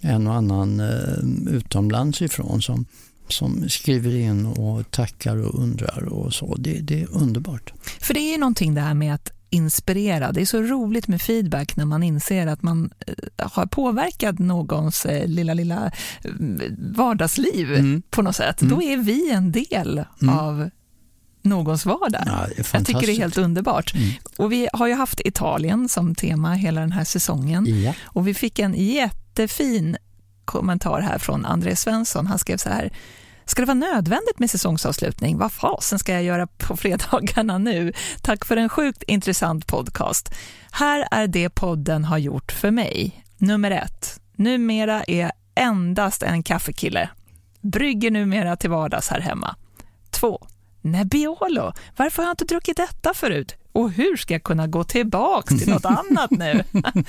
en 0.02 0.26
och 0.26 0.35
annan 0.35 0.81
eh, 0.81 1.55
utomlands 1.55 2.23
ifrån 2.23 2.62
som, 2.62 2.87
som 3.29 3.69
skriver 3.69 4.14
in 4.14 4.47
och 4.47 4.90
tackar 4.90 5.37
och 5.37 5.62
undrar 5.62 6.04
och 6.04 6.35
så. 6.35 6.54
Det, 6.59 6.80
det 6.80 7.02
är 7.02 7.09
underbart. 7.11 7.73
För 8.00 8.14
det 8.14 8.21
är 8.21 8.33
ju 8.33 8.38
någonting 8.38 8.75
det 8.75 8.80
här 8.80 8.95
med 8.95 9.14
att 9.14 9.34
inspirera. 9.54 10.32
Det 10.32 10.40
är 10.40 10.46
så 10.46 10.62
roligt 10.62 11.08
med 11.08 11.23
feedback 11.23 11.76
när 11.76 11.84
man 11.84 12.02
inser 12.02 12.46
att 12.46 12.62
man 12.62 12.90
eh, 13.06 13.14
har 13.50 13.66
påverkat 13.66 14.38
någons 14.38 15.06
eh, 15.06 15.26
lilla, 15.28 15.54
lilla 15.54 15.87
eh, 16.25 16.30
vardagsliv 16.78 17.73
Mm. 17.75 18.02
på 18.11 18.23
något 18.23 18.37
sätt. 18.37 18.62
Mm. 18.62 18.75
Då 18.75 18.82
är 18.82 18.96
vi 18.96 19.30
en 19.30 19.52
del 19.52 20.04
Mm. 20.23 20.38
av 20.38 20.70
någons 21.42 21.87
vardag. 21.87 22.23
Ja, 22.26 22.46
Jag 22.73 22.87
tycker 22.87 23.00
det 23.06 23.12
är 23.12 23.16
helt 23.18 23.38
underbart. 23.38 23.94
Mm. 23.94 24.11
Och 24.37 24.52
vi 24.52 24.68
har 24.73 24.87
ju 24.87 24.94
haft 24.94 25.20
Italien 25.25 25.88
som 25.88 26.14
tema 26.14 26.54
hela 26.54 26.80
den 26.80 26.92
här 26.92 27.04
säsongen. 27.04 27.82
Ja. 27.82 27.94
Och 28.02 28.28
vi 28.28 28.34
fick 28.34 28.58
en 28.58 28.75
jättefin 28.75 29.96
kommentar 30.44 31.00
här 31.00 31.18
från 31.18 31.44
André 31.44 31.76
Svensson. 31.76 32.26
Han 32.26 32.38
skrev 32.38 32.56
så 32.56 32.68
här. 32.68 32.90
Ska 33.46 33.62
det 33.62 33.66
vara 33.66 33.74
nödvändigt 33.74 34.38
med 34.38 34.50
säsongsavslutning? 34.50 35.38
Vad 35.38 35.52
fasen 35.52 35.98
ska 35.98 36.12
jag 36.12 36.22
göra 36.22 36.46
på 36.46 36.76
fredagarna 36.76 37.58
nu? 37.58 37.92
Tack 38.22 38.44
för 38.44 38.56
en 38.56 38.68
sjukt 38.68 39.02
intressant 39.02 39.66
podcast. 39.66 40.34
Här 40.70 41.08
är 41.10 41.26
det 41.26 41.50
podden 41.50 42.04
har 42.04 42.18
gjort 42.18 42.52
för 42.52 42.70
mig. 42.70 43.24
Nummer 43.38 43.70
ett. 43.70 44.20
Numera 44.36 45.04
är 45.04 45.20
jag 45.20 45.32
endast 45.54 46.22
en 46.22 46.42
kaffekille. 46.42 47.08
Brygger 47.60 48.10
numera 48.10 48.56
till 48.56 48.70
vardags 48.70 49.08
här 49.08 49.20
hemma. 49.20 49.56
Två. 50.10 50.46
Nebbiolo. 50.80 51.72
Varför 51.96 52.22
har 52.22 52.28
jag 52.28 52.32
inte 52.32 52.44
druckit 52.44 52.76
detta 52.76 53.14
förut? 53.14 53.56
Och 53.75 53.90
hur 53.93 54.16
ska 54.16 54.35
jag 54.35 54.43
kunna 54.43 54.66
gå 54.66 54.85
tillbaks 54.85 55.59
till 55.59 55.69
något 55.69 55.85
annat 55.85 56.31
nu? 56.31 56.64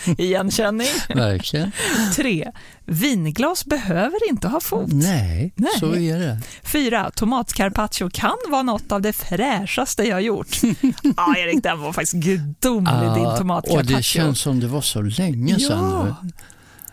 Igenkänning. 0.18 0.88
Verkligen. 1.16 1.72
Tre. 2.16 2.52
Vinglas 2.86 3.66
behöver 3.66 4.30
inte 4.30 4.48
ha 4.48 4.60
fot. 4.60 4.90
Nej, 4.92 5.54
Nej. 5.56 5.70
så 5.80 5.96
är 5.96 6.20
det. 6.20 6.40
Fyra. 6.64 7.12
Tomatcarpaccio 7.16 8.10
kan 8.14 8.36
vara 8.50 8.64
något 8.64 8.92
av 8.92 9.02
det 9.02 9.14
fräschaste 9.14 10.04
jag 10.04 10.22
gjort. 10.22 10.48
Ja, 11.18 11.36
Erik, 11.38 11.64
den 11.64 11.82
var 11.82 11.94
faktiskt 11.94 12.14
gudomlig, 12.14 12.94
din 13.16 13.26
Ah, 13.26 13.32
och 13.32 13.38
tomatcarpaccio. 13.38 13.98
det 13.98 14.04
känns 14.04 14.40
som 14.40 14.60
det 14.60 14.68
var 14.68 14.82
så 14.82 15.02
länge 15.02 15.60
sedan 15.60 16.16
nu. 16.22 16.32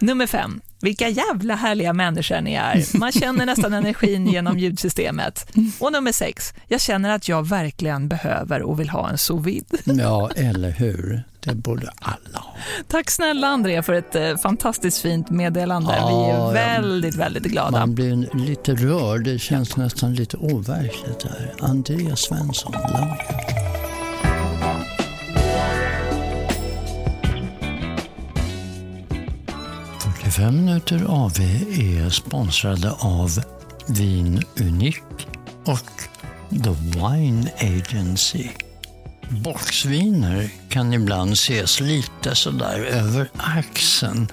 Nummer 0.07 0.27
fem. 0.27 0.61
Vilka 0.83 1.09
jävla 1.09 1.55
härliga 1.55 1.93
människor 1.93 2.41
ni 2.41 2.55
är. 2.55 2.99
Man 2.99 3.13
känner 3.13 3.47
nästan 3.47 3.73
energin 3.73 4.27
genom 4.27 4.59
ljudsystemet. 4.59 5.47
Och 5.79 5.93
nummer 5.93 6.13
sex, 6.13 6.55
jag 6.69 6.81
känner 6.81 7.11
att 7.11 7.29
jag 7.29 7.49
verkligen 7.49 8.09
behöver 8.09 8.63
och 8.63 8.81
vill 8.81 8.89
ha 8.91 9.11
en 9.11 9.19
sous 9.19 9.47
vide. 9.47 9.79
Ja, 9.85 10.31
eller 10.37 10.71
hur. 10.71 11.23
Det 11.41 11.55
borde 11.55 11.91
alla 11.99 12.39
ha. 12.39 12.55
Tack 12.89 13.11
snälla 13.11 13.47
André 13.47 13.83
för 13.83 13.93
ett 13.93 14.15
eh, 14.15 14.37
fantastiskt 14.37 14.99
fint 15.03 15.31
meddelande. 15.31 15.95
Ja, 15.97 16.09
Vi 16.09 16.31
är 16.33 16.53
väldigt, 16.53 17.15
ja. 17.15 17.19
väldigt 17.21 17.43
glada. 17.43 17.71
Man 17.71 17.95
blir 17.95 18.37
lite 18.37 18.75
rörd. 18.75 19.25
Det 19.25 19.39
känns 19.39 19.77
nästan 19.77 20.15
lite 20.15 20.37
overkligt. 20.37 21.23
Här. 21.23 21.55
André 21.61 22.17
Svensson, 22.17 22.73
Lager. 22.73 23.72
45 30.33 30.57
minuter 30.57 31.05
AV 31.09 31.41
är 31.71 32.11
sponsrade 32.11 32.91
av 32.91 33.43
Vin 33.87 34.43
Unik 34.61 35.03
och 35.65 36.03
The 36.51 36.71
Wine 36.71 37.51
Agency. 37.59 38.49
Boxviner 39.29 40.51
kan 40.69 40.93
ibland 40.93 41.33
ses 41.33 41.81
lite 41.81 42.35
sådär 42.35 42.85
över 42.85 43.31
axeln. 43.37 44.29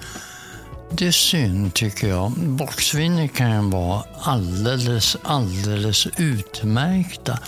Det 0.90 1.06
är 1.06 1.12
synd 1.12 1.74
tycker 1.74 2.08
jag. 2.08 2.32
Boxviner 2.32 3.28
kan 3.28 3.70
vara 3.70 4.04
alldeles, 4.20 5.16
alldeles 5.22 6.06
utmärkta 6.18 7.38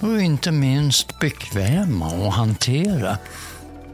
och 0.00 0.22
inte 0.22 0.50
minst 0.50 1.18
bekväma 1.20 2.06
att 2.06 2.34
hantera. 2.34 3.18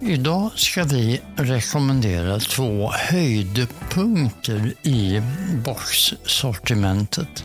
Idag 0.02 0.50
ska 0.54 0.84
vi 0.84 1.20
rekommendera 1.36 2.38
två 2.38 2.90
höjdpunkter 2.92 4.74
i 4.82 5.22
boxsortimentet. 5.64 7.44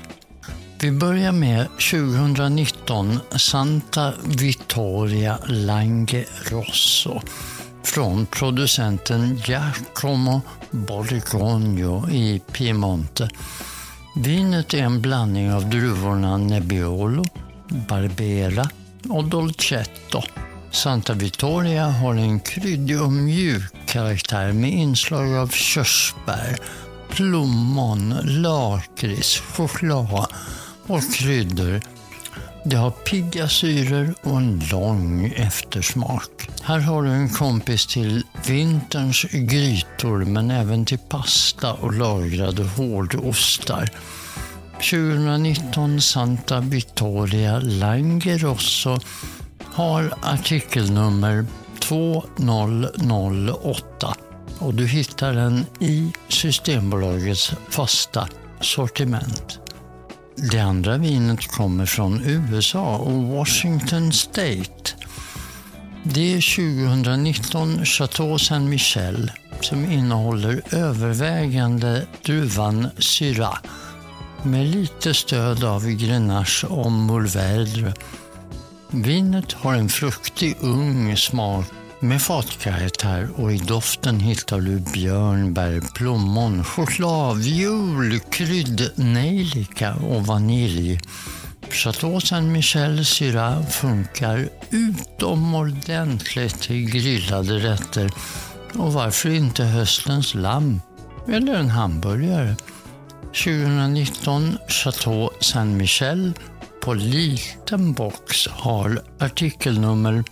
Vi 0.79 0.91
börjar 0.91 1.31
med 1.31 1.67
2019 1.91 3.19
Santa 3.31 4.13
Vittoria 4.25 5.37
Lange 5.45 6.25
Rosso 6.51 7.21
från 7.83 8.25
producenten 8.25 9.35
Giacomo 9.45 10.41
Borgogno 10.71 12.09
i 12.09 12.41
Piemonte. 12.51 13.29
Vinet 14.15 14.73
är 14.73 14.83
en 14.83 15.01
blandning 15.01 15.53
av 15.53 15.69
druvorna 15.69 16.37
Nebbiolo, 16.37 17.23
Barbera 17.89 18.69
och 19.09 19.23
Dolcetto. 19.23 20.21
Santa 20.75 21.13
Vittoria 21.13 21.85
har 21.85 22.15
en 22.15 22.39
kryddig 22.39 23.01
och 23.01 23.11
mjuk 23.11 23.73
karaktär 23.85 24.53
med 24.53 24.73
inslag 24.73 25.35
av 25.35 25.47
körsbär, 25.47 26.57
plommon, 27.09 28.15
lakrits, 28.23 29.39
choklad 29.39 30.25
och 30.87 31.13
kryddor. 31.13 31.81
Det 32.65 32.75
har 32.75 32.91
pigga 32.91 33.49
syror 33.49 34.15
och 34.23 34.37
en 34.37 34.63
lång 34.71 35.33
eftersmak. 35.35 36.49
Här 36.61 36.79
har 36.79 37.03
du 37.03 37.09
en 37.09 37.29
kompis 37.29 37.87
till 37.87 38.23
vinterns 38.47 39.23
grytor 39.31 40.25
men 40.25 40.51
även 40.51 40.85
till 40.85 40.99
pasta 41.09 41.73
och 41.73 41.93
lagrade 41.93 42.63
hårdostar. 42.63 43.89
2019 44.75 46.01
Santa 46.01 46.59
Vittoria 46.59 47.59
Langerosso 47.59 48.99
har 49.75 50.13
artikelnummer 50.21 51.45
2008 51.79 54.15
och 54.59 54.73
du 54.73 54.87
hittar 54.87 55.33
den 55.33 55.65
i 55.79 56.13
Systembolagets 56.29 57.53
fasta 57.69 58.27
sortiment. 58.61 59.59
Det 60.51 60.59
andra 60.59 60.97
vinet 60.97 61.47
kommer 61.47 61.85
från 61.85 62.21
USA 62.25 62.97
och 62.97 63.23
Washington 63.23 64.13
State. 64.13 64.93
Det 66.03 66.33
är 66.33 66.41
2019 66.93 67.85
Chateau 67.85 68.39
Saint 68.39 68.69
Michel 68.69 69.31
som 69.61 69.91
innehåller 69.91 70.61
övervägande 70.71 72.07
druvan 72.25 72.87
Syrah 72.97 73.57
med 74.43 74.67
lite 74.67 75.13
stöd 75.13 75.63
av 75.63 75.89
Grenache 75.89 76.67
och 76.67 76.91
Mourvèdre. 76.91 77.93
Vinet 78.91 79.53
har 79.53 79.73
en 79.73 79.89
fruktig 79.89 80.57
ung 80.61 81.17
smak 81.17 81.65
med 81.99 82.21
fatkaraktär 82.21 83.29
och 83.35 83.53
i 83.53 83.57
doften 83.57 84.19
hittar 84.19 84.61
du 84.61 84.79
björnbär, 84.79 85.81
plommon, 85.95 86.63
choklad, 86.63 87.37
viol, 87.37 88.19
krydd, 88.19 88.91
nejlika 88.95 89.93
och 89.93 90.25
vanilj. 90.25 90.99
Chateau 91.69 92.19
Saint 92.19 92.51
Michel 92.51 93.05
Syrah 93.05 93.65
funkar 93.65 94.49
utomordentligt 94.69 96.61
till 96.61 96.91
grillade 96.91 97.59
rätter 97.59 98.11
och 98.73 98.93
varför 98.93 99.29
inte 99.29 99.63
höstens 99.63 100.35
lamm 100.35 100.81
eller 101.27 101.55
en 101.55 101.69
hamburgare. 101.69 102.55
2019 103.33 104.57
Chateau 104.67 105.29
Saint 105.39 105.77
Michel 105.77 106.33
på 106.85 106.93
liten 106.93 107.93
box 107.93 108.47
har 108.47 109.01
artikelnummer 109.19 110.23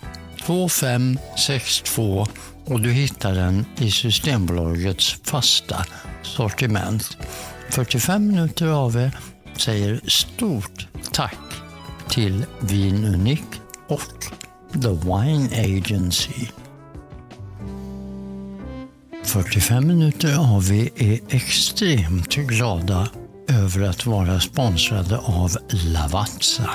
2562 0.46 2.28
och 2.66 2.82
du 2.82 2.92
hittar 2.92 3.34
den 3.34 3.66
i 3.78 3.92
Systembolagets 3.92 5.16
fasta 5.24 5.86
sortiment. 6.24 7.18
45 7.70 8.28
minuter 8.28 8.68
av 8.68 8.96
er 8.96 9.18
säger 9.58 10.02
stort 10.08 10.88
tack 11.12 11.40
till 12.10 12.46
Vin 12.60 13.06
Unik 13.06 13.46
och 13.88 14.26
The 14.74 14.90
Wine 14.90 15.50
Agency. 15.78 16.48
45 19.24 19.88
minuter 19.88 20.56
AV 20.56 20.72
är 20.96 21.20
extremt 21.30 22.36
glada 22.36 23.10
över 23.48 23.90
att 23.90 24.06
vara 24.06 24.40
sponsrade 24.40 25.18
av 25.18 25.58
Lavazza. 25.70 26.70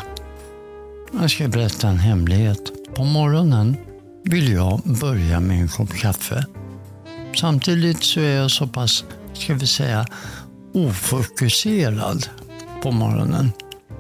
Jag 1.21 1.31
ska 1.31 1.49
berätta 1.49 1.89
en 1.89 1.99
hemlighet. 1.99 2.95
På 2.95 3.05
morgonen 3.05 3.77
vill 4.25 4.53
jag 4.53 4.81
börja 5.01 5.41
med 5.41 5.61
en 5.61 5.69
kopp 5.69 5.95
kaffe. 5.95 6.45
Samtidigt 7.37 8.03
så 8.03 8.21
är 8.21 8.37
jag 8.37 8.51
så 8.51 8.67
pass, 8.67 9.05
ska 9.33 9.55
vi 9.55 9.67
säga, 9.67 10.07
ofokuserad 10.75 12.29
på 12.83 12.91
morgonen. 12.91 13.53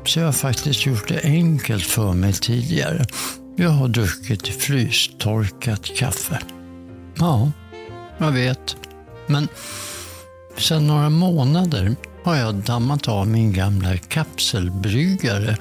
Så 0.04 0.18
jag 0.18 0.26
har 0.26 0.32
faktiskt 0.32 0.86
gjort 0.86 1.08
det 1.08 1.20
enkelt 1.24 1.84
för 1.84 2.12
mig 2.12 2.32
tidigare. 2.32 3.06
Jag 3.56 3.70
har 3.70 3.88
druckit 3.88 4.48
frystorkat 4.48 5.84
kaffe. 5.96 6.38
Ja, 7.18 7.52
jag 8.18 8.32
vet. 8.32 8.76
Men 9.26 9.48
sedan 10.58 10.86
några 10.86 11.10
månader 11.10 11.96
har 12.28 12.36
jag 12.36 12.54
dammat 12.54 13.08
av 13.08 13.28
min 13.28 13.52
gamla 13.52 13.96
kapselbryggare 13.96 15.56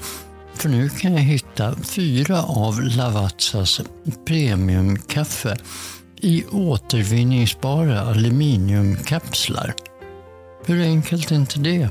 för 0.53 0.69
nu 0.69 0.89
kan 0.89 1.13
jag 1.13 1.21
hitta 1.21 1.75
fyra 1.75 2.43
av 2.43 2.81
Lavazzas 2.81 3.81
premiumkaffe 4.25 5.57
i 6.21 6.45
återvinningsbara 6.51 8.01
aluminiumkapslar. 8.01 9.73
Hur 10.65 10.81
enkelt 10.83 11.31
är 11.31 11.35
inte 11.35 11.59
det? 11.59 11.89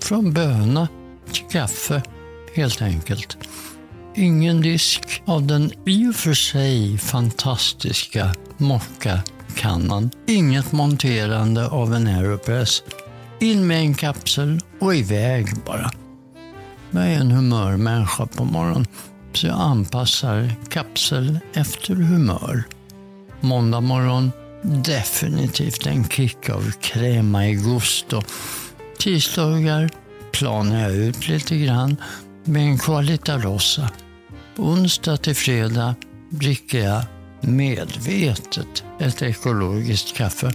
Från 0.00 0.32
böna 0.32 0.88
till 1.32 1.44
kaffe, 1.50 2.02
helt 2.54 2.82
enkelt. 2.82 3.38
Ingen 4.16 4.60
disk 4.60 5.22
av 5.24 5.46
den 5.46 5.72
i 5.86 6.08
och 6.08 6.14
för 6.14 6.34
sig 6.34 6.98
fantastiska 6.98 8.34
mockakannan. 8.56 10.10
Inget 10.26 10.72
monterande 10.72 11.68
av 11.68 11.94
en 11.94 12.06
Aeropress. 12.06 12.82
In 13.42 13.66
med 13.66 13.78
en 13.78 13.94
kapsel 13.94 14.60
och 14.80 14.94
iväg 14.94 15.46
bara. 15.66 15.90
Jag 16.90 17.06
är 17.06 17.16
en 17.20 17.30
humörmänniska 17.30 18.26
på 18.26 18.44
morgonen, 18.44 18.86
så 19.32 19.46
jag 19.46 19.60
anpassar 19.60 20.54
kapsel 20.68 21.38
efter 21.54 21.94
humör. 21.94 22.64
Måndag 23.40 23.80
morgon, 23.80 24.32
definitivt 24.62 25.86
en 25.86 26.08
kick 26.08 26.50
av 26.50 26.72
crema 26.80 27.48
i 27.48 27.54
gusto. 27.54 28.22
Tisdagar 28.98 29.90
planar 30.32 30.80
jag 30.80 30.92
ut 30.92 31.28
lite 31.28 31.56
grann 31.56 31.96
med 32.44 32.62
en 32.62 32.78
Qualita 32.78 33.38
Rossa. 33.38 33.90
Onsdag 34.56 35.16
till 35.16 35.36
fredag 35.36 35.94
dricker 36.30 36.78
jag 36.78 37.04
medvetet 37.40 38.84
ett 39.00 39.22
ekologiskt 39.22 40.16
kaffe, 40.16 40.52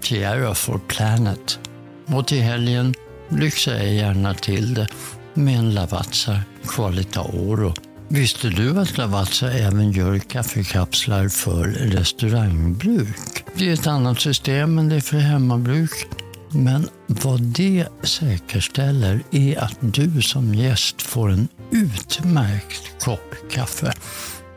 Tierra 0.00 0.54
for 0.54 0.80
Planet. 0.88 1.69
Och 2.12 2.26
till 2.26 2.42
helgen 2.42 2.94
lyxar 3.28 3.72
jag 3.72 3.94
gärna 3.94 4.34
till 4.34 4.74
det 4.74 4.88
med 5.34 5.58
en 5.58 5.74
Lavazza 5.74 6.40
Qualita 6.66 7.22
Oro. 7.22 7.74
Visste 8.08 8.48
du 8.48 8.80
att 8.80 8.98
Lavazza 8.98 9.52
även 9.52 9.92
gör 9.92 10.18
kaffekapslar 10.18 11.28
för 11.28 11.64
restaurangbruk? 11.64 13.44
Det 13.54 13.68
är 13.68 13.74
ett 13.74 13.86
annat 13.86 14.20
system 14.20 14.78
än 14.78 14.88
det 14.88 14.96
är 14.96 15.00
för 15.00 15.16
hemmabruk. 15.16 16.06
Men 16.52 16.88
vad 17.06 17.42
det 17.42 17.86
säkerställer 18.02 19.20
är 19.30 19.58
att 19.58 19.76
du 19.80 20.22
som 20.22 20.54
gäst 20.54 21.02
får 21.02 21.30
en 21.30 21.48
utmärkt 21.70 23.04
kopp 23.04 23.34
kaffe. 23.50 23.92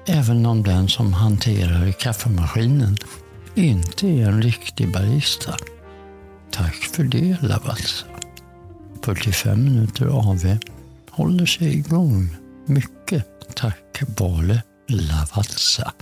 Även 0.07 0.45
om 0.45 0.63
den 0.63 0.89
som 0.89 1.13
hanterar 1.13 1.91
kaffemaskinen 1.91 2.97
inte 3.55 4.07
är 4.07 4.27
en 4.27 4.41
riktig 4.41 4.93
barista. 4.93 5.55
Tack 6.53 6.75
för 6.75 7.03
det 7.03 7.37
Lavazza. 7.41 8.05
45 9.01 9.63
minuter 9.63 10.05
AV 10.05 10.57
håller 11.09 11.45
sig 11.45 11.77
igång. 11.77 12.35
Mycket 12.65 13.55
tack 13.55 14.03
vare 14.17 14.63
Lavazza. 14.87 15.93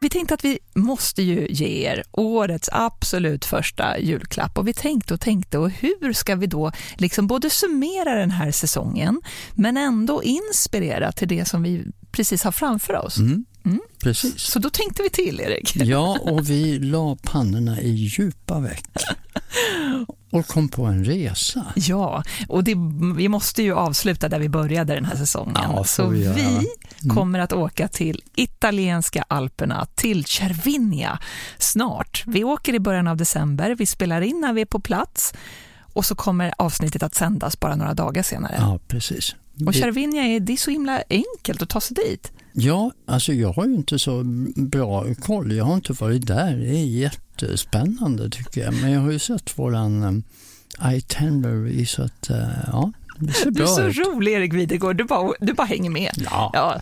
Vi 0.00 0.10
tänkte 0.10 0.34
att 0.34 0.44
vi 0.44 0.58
måste 0.74 1.22
ju 1.22 1.46
ge 1.50 1.86
er 1.86 2.02
årets 2.12 2.68
absolut 2.72 3.44
första 3.44 3.98
julklapp 3.98 4.58
och 4.58 4.68
vi 4.68 4.74
tänkte 4.74 5.14
och 5.14 5.20
tänkte 5.20 5.58
och 5.58 5.70
hur 5.70 6.12
ska 6.12 6.34
vi 6.34 6.46
då 6.46 6.72
liksom 6.96 7.26
både 7.26 7.50
summera 7.50 8.14
den 8.14 8.30
här 8.30 8.50
säsongen 8.50 9.20
men 9.54 9.76
ändå 9.76 10.22
inspirera 10.22 11.12
till 11.12 11.28
det 11.28 11.44
som 11.44 11.62
vi 11.62 11.84
precis 12.12 12.44
har 12.44 12.52
framför 12.52 12.96
oss. 12.96 13.18
Mm. 13.18 13.44
Mm. 13.64 13.80
Precis. 14.02 14.40
Så 14.40 14.58
då 14.58 14.70
tänkte 14.70 15.02
vi 15.02 15.10
till, 15.10 15.40
Erik. 15.40 15.76
Ja, 15.76 16.18
och 16.20 16.50
vi 16.50 16.78
la 16.78 17.16
pannorna 17.22 17.80
i 17.80 17.90
djupa 17.90 18.58
veck 18.58 18.84
och 20.30 20.46
kom 20.46 20.68
på 20.68 20.84
en 20.84 21.04
resa. 21.04 21.66
Ja, 21.74 22.22
och 22.48 22.64
det, 22.64 22.74
vi 23.16 23.28
måste 23.28 23.62
ju 23.62 23.74
avsluta 23.74 24.28
där 24.28 24.38
vi 24.38 24.48
började 24.48 24.94
den 24.94 25.04
här 25.04 25.16
säsongen. 25.16 25.56
Ja, 25.56 25.84
Så 25.84 26.08
vi, 26.08 26.18
vi 26.28 26.42
mm. 26.42 27.16
kommer 27.16 27.38
att 27.38 27.52
åka 27.52 27.88
till 27.88 28.22
italienska 28.34 29.24
alperna, 29.28 29.86
till 29.94 30.24
Cervinia, 30.24 31.18
snart. 31.58 32.24
Vi 32.26 32.44
åker 32.44 32.74
i 32.74 32.80
början 32.80 33.06
av 33.06 33.16
december, 33.16 33.74
vi 33.74 33.86
spelar 33.86 34.20
in 34.20 34.40
när 34.40 34.52
vi 34.52 34.60
är 34.60 34.66
på 34.66 34.80
plats 34.80 35.34
och 35.92 36.04
så 36.04 36.14
kommer 36.14 36.54
avsnittet 36.58 37.02
att 37.02 37.14
sändas 37.14 37.60
bara 37.60 37.76
några 37.76 37.94
dagar 37.94 38.22
senare. 38.22 38.56
Ja, 38.58 38.78
precis. 38.88 39.34
Och 39.66 39.74
Cervinia 39.74 40.22
är, 40.22 40.40
det 40.40 40.52
är 40.52 40.56
så 40.56 40.70
himla 40.70 41.02
enkelt 41.10 41.62
att 41.62 41.68
ta 41.68 41.80
sig 41.80 41.94
dit. 41.94 42.32
Ja, 42.52 42.92
alltså 43.06 43.32
jag 43.32 43.52
har 43.52 43.66
ju 43.66 43.74
inte 43.74 43.98
så 43.98 44.22
bra 44.56 45.06
koll. 45.14 45.52
Jag 45.52 45.64
har 45.64 45.74
inte 45.74 45.92
varit 45.92 46.26
där. 46.26 46.56
Det 46.56 46.68
är 46.76 46.84
jättespännande 46.84 48.30
tycker 48.30 48.60
jag. 48.60 48.74
Men 48.74 48.90
jag 48.92 49.00
har 49.00 49.10
ju 49.10 49.18
sett 49.18 49.58
våran 49.58 50.02
um, 50.02 50.22
itinerary 50.94 51.86
så 51.86 52.02
att 52.02 52.30
uh, 52.30 52.36
ja, 52.66 52.92
det 53.18 53.32
ser 53.32 53.50
bra 53.50 53.66
Du 53.76 53.82
är 53.82 53.88
ut. 53.88 53.94
så 53.96 54.02
rolig 54.02 54.32
Erik 54.32 54.54
Videgård, 54.54 54.96
du 54.96 55.04
bara, 55.04 55.32
du 55.40 55.52
bara 55.52 55.66
hänger 55.66 55.90
med. 55.90 56.10
Ja. 56.24 56.50
Ja. 56.54 56.80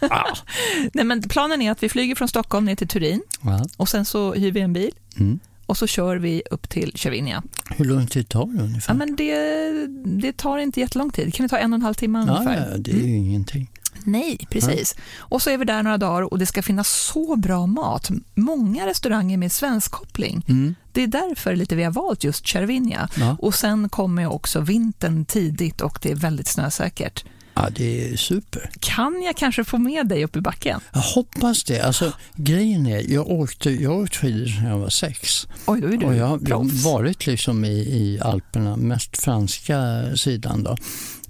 Ja. 0.00 0.26
Nej, 0.92 1.04
men 1.04 1.22
planen 1.22 1.62
är 1.62 1.70
att 1.70 1.82
vi 1.82 1.88
flyger 1.88 2.14
från 2.14 2.28
Stockholm 2.28 2.64
ner 2.66 2.76
till 2.76 2.88
Turin 2.88 3.22
Ja. 3.42 3.64
och 3.76 3.88
sen 3.88 4.04
så 4.04 4.34
hyr 4.34 4.52
vi 4.52 4.60
en 4.60 4.72
bil 4.72 4.90
Mm. 5.18 5.38
och 5.66 5.76
så 5.76 5.86
kör 5.86 6.16
vi 6.16 6.42
upp 6.50 6.68
till 6.68 6.92
Cervinia. 6.96 7.42
Hur 7.76 7.84
lång 7.84 8.06
tid 8.06 8.28
tar 8.28 8.46
det 8.46 8.62
ungefär? 8.62 8.92
Ja, 8.92 8.98
men 8.98 9.16
det, 9.16 9.86
det 10.20 10.32
tar 10.36 10.58
inte 10.58 10.80
jättelång 10.80 11.10
tid, 11.10 11.26
det 11.26 11.30
kan 11.30 11.48
ta 11.48 11.58
en 11.58 11.72
och 11.72 11.76
en 11.76 11.82
halv 11.82 11.94
timme 11.94 12.18
ungefär. 12.18 12.68
ja, 12.70 12.76
det 12.78 12.90
är 12.90 12.96
ju 13.06 13.16
ingenting. 13.16 13.70
Nej, 14.06 14.46
precis. 14.50 14.94
Och 15.18 15.42
så 15.42 15.50
är 15.50 15.58
vi 15.58 15.64
där 15.64 15.82
några 15.82 15.98
dagar 15.98 16.32
och 16.32 16.38
det 16.38 16.46
ska 16.46 16.62
finnas 16.62 16.88
så 16.88 17.36
bra 17.36 17.66
mat. 17.66 18.10
Många 18.34 18.86
restauranger 18.86 19.36
med 19.38 19.52
svenskkoppling. 19.52 20.44
Mm. 20.48 20.74
Det 20.92 21.02
är 21.02 21.06
därför 21.06 21.56
lite 21.56 21.76
vi 21.76 21.84
har 21.84 21.92
valt 21.92 22.24
just 22.24 22.48
Cervinia. 22.48 23.08
Ja. 23.16 23.36
Och 23.40 23.54
sen 23.54 23.88
kommer 23.88 24.26
också 24.26 24.60
vintern 24.60 25.24
tidigt 25.24 25.80
och 25.80 25.98
det 26.02 26.10
är 26.10 26.14
väldigt 26.14 26.46
snösäkert. 26.48 27.24
ja, 27.54 27.68
det 27.76 28.12
är 28.12 28.16
super. 28.16 28.70
Kan 28.80 29.22
jag 29.22 29.36
kanske 29.36 29.64
få 29.64 29.78
med 29.78 30.06
dig 30.08 30.24
upp 30.24 30.36
i 30.36 30.40
backen? 30.40 30.80
Jag 30.92 31.00
hoppas 31.00 31.64
det. 31.64 31.80
Alltså, 31.80 32.12
grejen 32.34 32.86
är, 32.86 33.12
jag 33.12 33.28
åkte, 33.30 33.70
jag 33.70 33.90
har 33.90 34.02
åkt 34.02 34.16
skidor 34.16 34.46
sedan 34.46 34.66
jag 34.66 34.78
var 34.78 34.88
sex. 34.88 35.46
Oj, 35.66 35.80
då 35.80 35.86
är 35.86 35.96
du 35.96 36.06
Och 36.06 36.14
jag, 36.16 36.48
jag 36.48 36.56
har 36.56 36.84
varit 36.92 37.26
liksom 37.26 37.64
i, 37.64 37.78
i 37.78 38.20
Alperna, 38.22 38.76
mest 38.76 39.22
franska 39.22 40.04
sidan. 40.16 40.62
Då. 40.62 40.76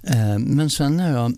Eh, 0.03 0.39
men 0.39 0.69
sen 0.69 0.97
när 0.97 1.11
jag 1.11 1.33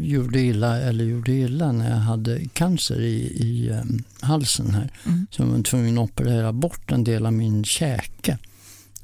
gjorde 0.00 0.40
illa, 0.40 0.76
eller 0.80 1.04
gjorde 1.04 1.32
illa 1.32 1.72
när 1.72 1.90
jag 1.90 1.96
hade 1.96 2.48
cancer 2.52 3.00
i, 3.00 3.14
i 3.20 3.68
eh, 3.70 3.82
halsen 4.20 4.70
här, 4.74 4.90
Mm. 5.06 5.26
så 5.30 5.42
jag 5.42 5.46
var 5.46 5.62
tvungen 5.62 5.98
att 5.98 6.04
operera 6.10 6.52
bort 6.52 6.92
en 6.92 7.04
del 7.04 7.26
av 7.26 7.32
min 7.32 7.64
käke 7.64 8.38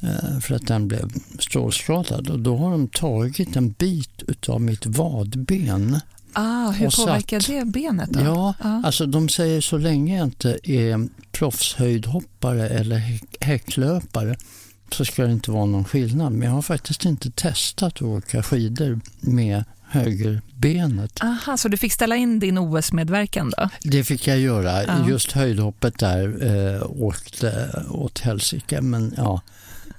eh, 0.02 0.38
för 0.40 0.54
att 0.54 0.66
den 0.66 0.88
blev 0.88 1.12
strålskadad. 1.38 2.30
Och 2.30 2.40
då 2.40 2.56
har 2.56 2.70
de 2.70 2.88
tagit 2.88 3.56
en 3.56 3.70
bit 3.70 4.48
av 4.48 4.60
mitt 4.60 4.86
vadben. 4.86 5.98
Ah, 6.32 6.70
hur 6.70 6.86
och 6.86 6.92
satt- 6.92 7.06
påverkar 7.06 7.44
det 7.48 7.64
benet 7.66 8.10
då? 8.12 8.20
Ja, 8.20 8.54
Ja. 8.62 8.82
alltså 8.84 9.06
de 9.06 9.28
säger 9.28 9.60
så 9.60 9.78
länge 9.78 10.16
jag 10.16 10.24
inte 10.26 10.58
är 10.62 11.08
proffshöjdhoppare 11.32 12.68
eller 12.68 12.96
häck- 12.98 13.36
häcklöpare 13.40 14.36
så 14.92 15.04
ska 15.04 15.22
det 15.26 15.32
inte 15.32 15.50
vara 15.50 15.64
någon 15.66 15.84
skillnad. 15.84 16.32
Men 16.32 16.42
jag 16.48 16.54
har 16.54 16.62
faktiskt 16.62 17.04
inte 17.04 17.30
testat 17.30 17.86
att 17.96 18.02
åka 18.02 18.42
skidor 18.42 19.00
med 19.20 19.64
högerbenet. 19.96 21.22
Aha, 21.22 21.56
så 21.56 21.68
du 21.68 21.76
fick 21.76 21.92
ställa 21.92 22.16
in 22.16 22.38
din 22.38 22.58
OS-medverkan 22.58 23.52
då? 23.56 23.68
Det 23.82 24.04
fick 24.04 24.26
jag 24.26 24.38
göra. 24.38 24.84
Ja. 24.84 25.08
Just 25.08 25.32
höjdhoppet 25.32 25.98
där 25.98 26.46
eh, 26.74 26.82
åkte 27.02 27.70
åt 27.90 28.18
helsike. 28.18 28.80
Men 28.80 29.14
ja, 29.16 29.40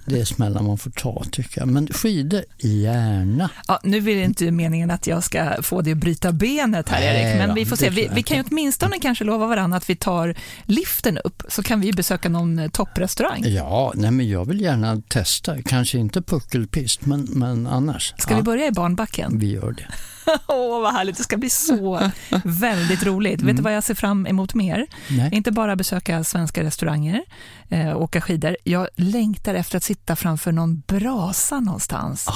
det 0.07 0.19
är 0.19 0.25
smällar 0.25 0.61
man 0.61 0.77
får 0.77 0.91
ta 0.91 1.23
tycker 1.31 1.61
jag. 1.61 1.67
Men 1.67 1.87
skidor, 1.87 2.43
gärna. 2.57 3.49
Ja, 3.67 3.79
nu 3.83 3.99
vill 3.99 4.17
inte 4.17 4.51
meningen 4.51 4.91
att 4.91 5.07
jag 5.07 5.23
ska 5.23 5.61
få 5.61 5.81
dig 5.81 5.93
att 5.93 5.99
bryta 5.99 6.31
benet 6.31 6.89
här 6.89 6.99
Nej 6.99 7.23
Erik, 7.23 7.47
men 7.47 7.55
vi 7.55 7.65
får 7.65 7.75
det 7.75 7.81
se. 7.81 7.89
Vi, 7.89 8.09
vi 8.13 8.23
kan 8.23 8.37
ju 8.37 8.43
åtminstone 8.49 8.99
kanske 8.99 9.23
lova 9.23 9.47
varandra 9.47 9.77
att 9.77 9.89
vi 9.89 9.95
tar 9.95 10.35
liften 10.65 11.17
upp, 11.17 11.43
så 11.47 11.63
kan 11.63 11.81
vi 11.81 11.93
besöka 11.93 12.29
någon 12.29 12.59
eh, 12.59 12.69
topprestaurang. 12.69 13.43
Ja, 13.45 13.93
nej 13.95 14.11
men 14.11 14.29
jag 14.29 14.45
vill 14.45 14.61
gärna 14.61 15.01
testa. 15.07 15.61
Kanske 15.61 15.97
inte 15.97 16.21
puckelpist, 16.21 17.05
men, 17.05 17.27
men 17.31 17.67
annars. 17.67 18.13
Ska 18.17 18.33
ja, 18.33 18.37
vi 18.37 18.43
börja 18.43 18.67
i 18.67 18.71
barnbacken? 18.71 19.39
vi 19.39 19.51
gör 19.51 19.71
det. 19.71 19.87
Åh, 20.47 20.81
vad 20.81 20.93
härligt. 20.93 21.17
Det 21.17 21.23
ska 21.23 21.37
bli 21.37 21.49
så 21.49 22.11
väldigt 22.43 23.03
roligt. 23.03 23.41
Vet 23.41 23.55
du 23.57 23.61
vad 23.61 23.75
jag 23.75 23.83
ser 23.83 23.95
fram 23.95 24.27
emot 24.27 24.53
mer? 24.53 24.87
Nej. 25.09 25.29
Inte 25.33 25.51
bara 25.51 25.75
besöka 25.75 26.23
svenska 26.23 26.63
restauranger, 26.63 27.21
eh, 27.69 27.97
åka 27.97 28.21
skidor. 28.21 28.57
Jag 28.63 28.87
längtar 28.95 29.55
efter 29.55 29.77
att 29.77 29.83
sitta 29.83 30.15
framför 30.15 30.51
någon 30.51 30.83
brasa 30.87 31.59
någonstans 31.59 32.27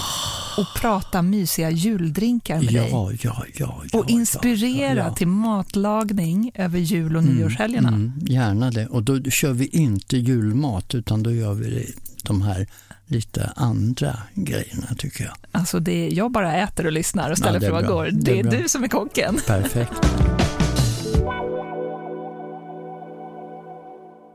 och 0.57 0.81
prata 0.81 1.21
mysiga 1.21 1.69
juldrinkar 1.69 2.55
med 2.55 2.73
dig. 2.73 2.89
Ja, 2.91 3.11
ja, 3.21 3.45
ja, 3.53 3.83
ja. 3.91 3.99
Och 3.99 4.09
inspirera 4.09 4.99
ja, 4.99 5.05
ja. 5.07 5.15
till 5.15 5.27
matlagning 5.27 6.51
över 6.55 6.79
jul 6.79 7.15
och 7.17 7.23
nyårshelgerna. 7.23 7.87
Mm, 7.87 8.13
gärna 8.21 8.71
det. 8.71 8.87
Och 8.87 9.03
då 9.03 9.23
kör 9.23 9.53
vi 9.53 9.65
inte 9.65 10.17
julmat 10.17 10.95
utan 10.95 11.23
då 11.23 11.31
gör 11.31 11.53
vi 11.53 11.69
det, 11.69 11.85
de 12.23 12.41
här 12.41 12.67
lite 13.05 13.51
andra 13.55 14.17
grejerna 14.33 14.87
tycker 14.97 15.23
jag. 15.23 15.33
Alltså 15.51 15.79
det, 15.79 16.09
jag 16.09 16.31
bara 16.31 16.55
äter 16.55 16.85
och 16.85 16.91
lyssnar 16.91 17.31
och 17.31 17.37
ställer 17.37 17.53
Ja, 17.53 17.59
det 17.59 17.65
är 17.65 17.71
bra. 17.71 17.79
frågor. 17.79 18.05
Det 18.11 18.11
Det 18.11 18.31
är 18.31 18.39
är, 18.39 18.43
bra. 18.49 18.59
du 18.59 18.69
som 18.69 18.83
är 18.83 18.87
kocken. 18.87 19.37
Perfekt. 19.47 19.91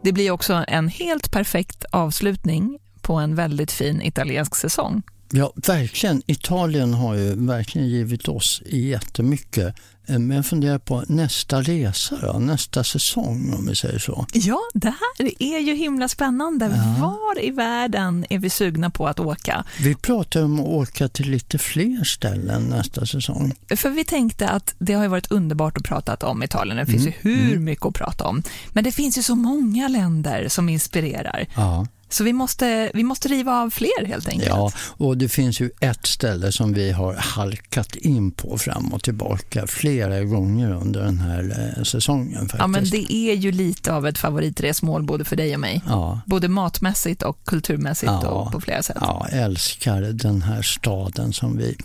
Det 0.02 0.12
blir 0.12 0.30
också 0.30 0.64
en 0.68 0.88
helt 0.88 1.30
perfekt 1.30 1.84
avslutning 1.92 2.78
på 3.00 3.14
en 3.14 3.34
väldigt 3.34 3.72
fin 3.72 4.02
italiensk 4.02 4.54
säsong. 4.54 5.02
Ja, 5.30 5.52
verkligen. 5.66 6.22
Italien 6.26 6.94
har 6.94 7.14
ju 7.14 7.46
verkligen 7.46 7.88
givit 7.88 8.28
oss 8.28 8.62
jättemycket. 8.66 9.74
Men 10.08 10.30
jag 10.30 10.46
funderar 10.46 10.78
på 10.78 11.04
nästa 11.08 11.62
resa 11.62 12.16
då, 12.22 12.38
nästa 12.38 12.84
säsong 12.84 13.54
om 13.58 13.66
vi 13.66 13.76
säger 13.76 13.98
så. 13.98 14.26
Ja, 14.32 14.58
det 14.74 14.88
här 15.18 15.32
är 15.38 15.58
ju 15.58 15.74
himla 15.74 16.08
spännande. 16.08 16.64
Ja. 16.66 17.00
Var 17.06 17.44
i 17.44 17.50
världen 17.50 18.26
är 18.30 18.38
vi 18.38 18.50
sugna 18.50 18.90
på 18.90 19.08
att 19.08 19.20
åka? 19.20 19.64
Vi 19.80 19.94
pratar 19.94 20.42
om 20.42 20.60
att 20.60 20.66
åka 20.66 21.08
till 21.08 21.30
lite 21.30 21.58
fler 21.58 22.04
ställen 22.04 22.62
nästa 22.62 23.06
säsong. 23.06 23.52
För 23.76 23.90
vi 23.90 24.04
tänkte 24.04 24.48
att 24.48 24.74
det 24.78 24.92
har 24.92 25.02
ju 25.02 25.08
varit 25.08 25.30
underbart 25.30 25.76
att 25.76 25.84
prata 25.84 26.26
om 26.26 26.42
Italien. 26.42 26.76
Det 26.76 26.86
finns 26.86 27.06
Mm, 27.06 27.14
ju 27.22 27.34
hur 27.34 27.58
mycket 27.58 27.86
att 27.86 27.94
prata 27.94 28.24
om. 28.24 28.42
Men 28.72 28.84
det 28.84 28.92
finns 28.92 29.18
ju 29.18 29.22
så 29.22 29.34
många 29.34 29.88
länder 29.88 30.48
som 30.48 30.68
inspirerar. 30.68 31.46
Ja. 31.56 31.86
Så 32.08 32.24
vi 32.24 32.32
måste, 32.32 32.90
vi 32.94 33.02
måste 33.04 33.28
riva 33.28 33.60
av 33.62 33.70
fler 33.70 34.06
helt 34.06 34.28
enkelt. 34.28 34.48
Ja, 34.48 34.72
och 34.78 35.18
det 35.18 35.28
finns 35.28 35.60
ju 35.60 35.70
ett 35.80 36.06
ställe 36.06 36.52
som 36.52 36.72
vi 36.72 36.92
har 36.92 37.14
halkat 37.14 37.96
in 37.96 38.30
på 38.30 38.58
fram 38.58 38.92
och 38.94 39.02
tillbaka 39.02 39.66
flera 39.66 40.20
gånger 40.24 40.70
under 40.72 41.02
den 41.04 41.18
här 41.18 41.72
eh, 41.78 41.82
säsongen 41.82 42.40
faktiskt. 42.40 42.58
Ja, 42.60 42.66
men 42.66 42.84
det 42.90 43.12
är 43.12 43.34
ju 43.34 43.52
lite 43.52 43.94
av 43.94 44.06
ett 44.06 44.18
favoritresmål 44.18 45.02
både 45.02 45.24
för 45.24 45.36
dig 45.36 45.54
och 45.54 45.60
mig. 45.60 45.82
ja, 45.86 46.20
Både 46.26 46.48
matmässigt 46.48 47.22
och 47.22 47.44
kulturmässigt 47.44 48.12
Ja. 48.22 48.28
och 48.28 48.52
på 48.52 48.60
flera 48.60 48.82
sätt. 48.82 48.96
ja, 49.00 49.26
älskar 49.30 50.00
den 50.02 50.42
här 50.42 50.62
staden 50.62 51.32
som 51.32 51.56
vi 51.56 51.76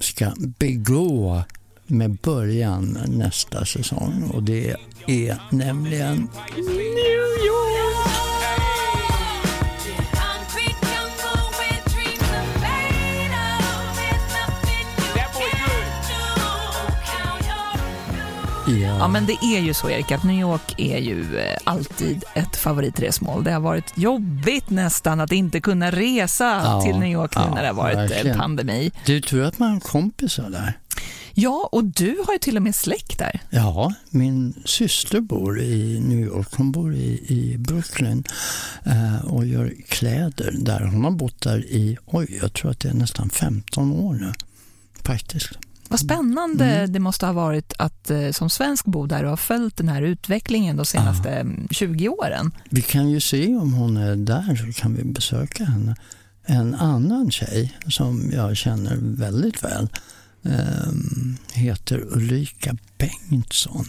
ska 0.00 0.32
begå 0.58 1.42
med 1.86 2.14
början 2.16 2.98
nästa 3.06 3.64
säsong 3.64 4.30
och 4.34 4.42
det 4.42 4.74
är 5.06 5.38
nämligen 5.50 6.28
New 6.56 7.27
Ja, 18.68 18.98
Ja, 18.98 19.08
men 19.08 19.26
det 19.26 19.32
är 19.42 19.60
ju 19.60 19.74
så 19.74 19.90
Erik, 19.90 20.12
att 20.12 20.24
New 20.24 20.40
York 20.40 20.74
är 20.76 20.98
ju 20.98 21.38
eh, 21.38 21.56
alltid 21.64 22.24
ett 22.34 22.56
favoritresmål. 22.56 23.44
Det 23.44 23.52
har 23.52 23.60
varit 23.60 23.92
jobbigt 23.98 24.70
nästan 24.70 25.20
att 25.20 25.32
inte 25.32 25.60
kunna 25.60 25.90
resa 25.90 26.60
Ja, 26.64 26.82
till 26.82 26.98
New 26.98 27.12
York 27.12 27.36
nu 27.36 27.42
ja, 27.42 27.54
när 27.54 27.62
det 27.62 27.68
har 27.68 27.74
varit 27.74 27.96
eh, 27.96 28.00
verkligen. 28.02 28.38
pandemi. 28.38 28.90
Du 29.06 29.20
tror 29.20 29.42
att 29.42 29.58
man 29.58 29.72
har 29.72 29.80
kompisar 29.80 30.50
där? 30.50 30.78
Ja, 31.34 31.68
och 31.72 31.84
du 31.84 32.16
har 32.26 32.32
ju 32.32 32.38
till 32.38 32.56
och 32.56 32.62
med 32.62 32.74
släkt 32.74 33.18
där. 33.18 33.40
Ja, 33.50 33.92
min 34.10 34.62
syster 34.64 35.20
bor 35.20 35.60
i 35.60 36.00
New 36.00 36.18
York. 36.20 36.48
Hon 36.56 36.72
bor 36.72 36.94
i, 36.94 37.24
i 37.28 37.56
Brooklyn 37.58 38.24
eh, 38.84 39.24
och 39.24 39.46
gör 39.46 39.74
kläder 39.88 40.54
där. 40.58 40.80
Hon 40.80 41.04
har 41.04 41.10
bott 41.10 41.40
där 41.40 41.58
i, 41.66 41.98
oj, 42.06 42.38
jag 42.42 42.52
tror 42.52 42.70
att 42.70 42.80
det 42.80 42.88
är 42.88 42.94
nästan 42.94 43.30
15 43.30 43.92
år 43.92 44.14
nu. 44.14 44.32
Faktiskt. 45.04 45.48
Vad 45.88 46.00
spännande 46.00 46.86
det 46.86 46.98
måste 46.98 47.26
ha 47.26 47.32
varit 47.32 47.72
att 47.78 48.10
eh, 48.10 48.30
som 48.30 48.50
svensk 48.50 48.84
bo 48.84 49.06
där 49.06 49.24
och 49.24 49.30
ha 49.30 49.36
följt 49.36 49.76
den 49.76 49.88
här 49.88 50.02
utvecklingen 50.02 50.76
de 50.76 50.86
senaste 50.86 51.30
mm, 51.30 51.68
20 51.70 52.08
åren. 52.08 52.52
Vi 52.70 52.82
kan 52.82 53.10
ju 53.10 53.20
se 53.20 53.56
om 53.56 53.72
hon 53.72 53.96
är 53.96 54.16
där 54.16 54.56
så 54.56 54.80
kan 54.80 54.94
vi 54.94 55.04
besöka 55.04 55.64
henne. 55.64 55.96
En 56.46 56.74
annan 56.74 57.30
tjej 57.30 57.78
som 57.88 58.30
jag 58.32 58.56
känner 58.56 58.96
väldigt 59.00 59.64
väl 59.64 59.88
ehm, 60.44 61.36
heter 61.52 62.04
Ulrika 62.16 62.76
Bengtsson. 62.98 63.84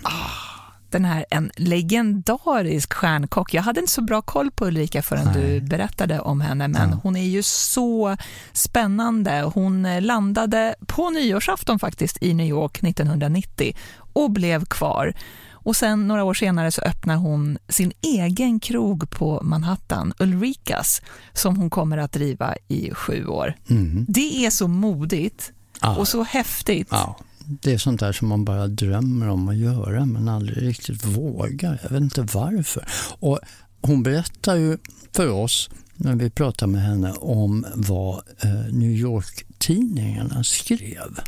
Den 0.92 1.06
här 1.06 1.26
en 1.30 1.52
legendarisk 1.56 2.94
stjärnkock. 2.94 3.54
Jag 3.54 3.62
hade 3.64 3.80
inte 3.80 3.92
så 3.92 4.02
bra 4.02 4.22
koll 4.22 4.52
på 4.52 4.66
Ulrika 4.68 5.02
förrän 5.02 5.26
Nej. 5.26 5.60
du 5.60 5.62
berättade 5.62 6.20
om 6.20 6.42
henne, 6.42 6.68
men 6.68 6.90
Ja. 6.90 7.00
hon 7.04 7.16
är 7.16 7.24
ju 7.28 7.44
så 7.44 8.18
spännande. 8.54 9.42
Hon 9.54 9.86
eh, 9.86 10.02
landade 10.02 10.76
på 10.88 11.10
nyårsafton 11.10 11.80
faktiskt 11.80 12.18
i 12.22 12.34
New 12.34 12.48
York 12.48 12.84
1990 12.84 13.76
och 14.14 14.32
blev 14.32 14.66
kvar. 14.66 15.14
Och 15.62 15.76
sen 15.76 16.08
några 16.08 16.24
år 16.24 16.34
senare 16.34 16.72
så 16.72 16.82
öppnar 16.82 17.16
hon 17.16 17.58
sin 17.70 17.92
egen 18.02 18.60
krog 18.60 19.10
på 19.10 19.40
Manhattan, 19.44 20.14
Ulrikas, 20.20 21.02
som 21.34 21.56
hon 21.58 21.70
kommer 21.70 21.98
att 21.98 22.12
driva 22.12 22.56
i 22.68 22.92
sju 22.94 23.26
år. 23.28 23.54
Mm. 23.70 24.06
Det 24.10 24.46
är 24.46 24.50
så 24.50 24.68
modigt 24.68 25.52
Ja. 25.82 25.96
och 25.96 26.08
så 26.08 26.24
häftigt. 26.24 26.88
Ja, 26.92 27.18
det 27.50 27.74
är 27.74 27.78
sånt 27.78 28.00
där 28.00 28.12
som 28.12 28.28
man 28.28 28.46
bara 28.46 28.68
drömmer 28.68 29.30
om 29.30 29.50
att 29.50 29.58
göra 29.58 30.06
men 30.06 30.28
aldrig 30.28 30.68
riktigt 30.68 31.06
vågar. 31.06 31.80
Jag 31.84 31.90
vet 31.90 32.02
inte 32.02 32.22
varför. 32.22 32.86
Och 33.20 33.40
hon 33.82 34.04
berättar 34.04 34.56
ju 34.56 34.78
för 35.16 35.32
oss 35.32 35.70
när 35.96 36.16
vi 36.16 36.30
pratar 36.30 36.68
med 36.68 36.82
henne 36.82 37.14
om 37.14 37.66
vad 37.76 38.16
eh, 38.44 38.74
New 38.74 38.92
York-tidningarna 38.92 40.44
skrev. 40.44 41.20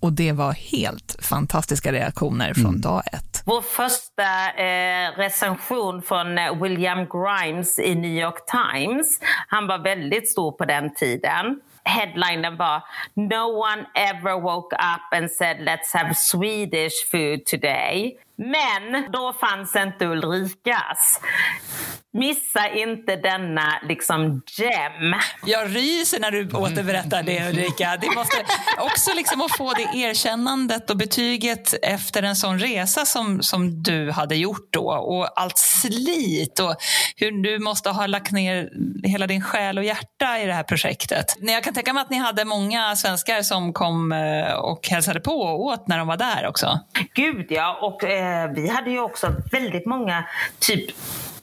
Och 0.00 0.12
det 0.12 0.32
var 0.32 0.52
helt 0.52 1.16
fantastiska 1.20 1.92
reaktioner 1.92 2.54
från 2.54 2.80
dag 2.80 3.02
ett. 3.12 3.42
Vår 3.44 3.62
första 3.62 4.50
eh, 4.56 5.16
recension 5.16 6.02
från 6.02 6.38
eh, 6.38 6.62
William 6.62 6.98
Grimes 6.98 7.78
i 7.78 7.94
New 7.94 8.22
York 8.22 8.46
Times. 8.46 9.20
Han 9.48 9.66
var 9.66 9.78
väldigt 9.78 10.30
stor 10.30 10.52
på 10.52 10.64
den 10.64 10.94
tiden. 10.94 11.60
Headlinen 11.88 12.58
var 12.58 12.82
No 13.14 13.48
one 13.48 13.86
ever 13.94 14.36
woke 14.36 14.72
up 14.72 15.00
and 15.12 15.30
said 15.30 15.60
let's 15.60 15.92
have 15.92 16.14
Swedish 16.16 17.04
food 17.10 17.46
today. 17.46 18.18
Men 18.38 19.12
då 19.12 19.32
fanns 19.32 19.76
inte 19.76 20.06
Ulrikas. 20.06 21.20
Missa 22.12 22.68
inte 22.68 23.16
denna 23.16 23.80
liksom 23.88 24.42
gem. 24.58 25.20
Jag 25.46 25.76
ryser 25.76 26.20
när 26.20 26.30
du 26.30 26.50
återberättar 26.50 27.22
det 27.22 27.48
Ulrika. 27.48 27.96
Det 28.00 28.14
måste 28.14 28.36
också 28.78 29.10
liksom 29.16 29.40
att 29.40 29.56
få 29.56 29.72
det 29.72 29.98
erkännandet 29.98 30.90
och 30.90 30.96
betyget 30.96 31.74
efter 31.82 32.22
en 32.22 32.36
sån 32.36 32.58
resa 32.58 33.06
som, 33.06 33.42
som 33.42 33.82
du 33.82 34.10
hade 34.10 34.36
gjort 34.36 34.68
då 34.70 34.90
och 34.90 35.40
allt 35.40 35.58
slit 35.58 36.60
och 36.60 36.76
hur 37.16 37.42
du 37.42 37.58
måste 37.58 37.90
ha 37.90 38.06
lagt 38.06 38.32
ner 38.32 38.70
hela 39.04 39.26
din 39.26 39.42
själ 39.42 39.78
och 39.78 39.84
hjärta 39.84 40.38
i 40.38 40.46
det 40.46 40.54
här 40.54 40.62
projektet. 40.62 41.26
Jag 41.40 41.64
kan 41.64 41.74
tänka 41.74 41.92
mig 41.92 42.00
att 42.00 42.10
ni 42.10 42.16
hade 42.16 42.44
många 42.44 42.96
svenskar 42.96 43.42
som 43.42 43.72
kom 43.72 44.12
eh, 44.12 44.52
och 44.52 44.88
hälsade 44.88 45.20
på 45.20 45.32
och 45.32 45.60
åt 45.60 45.88
när 45.88 45.98
de 45.98 46.08
var 46.08 46.16
där 46.16 46.46
också. 46.46 46.80
Gud 47.14 47.46
ja, 47.50 47.78
och 47.82 48.04
eh, 48.04 48.27
Eh, 48.28 48.50
vi 48.50 48.68
hade 48.68 48.90
ju 48.90 49.00
också 49.00 49.34
väldigt 49.52 49.86
många 49.86 50.24
typ 50.58 50.90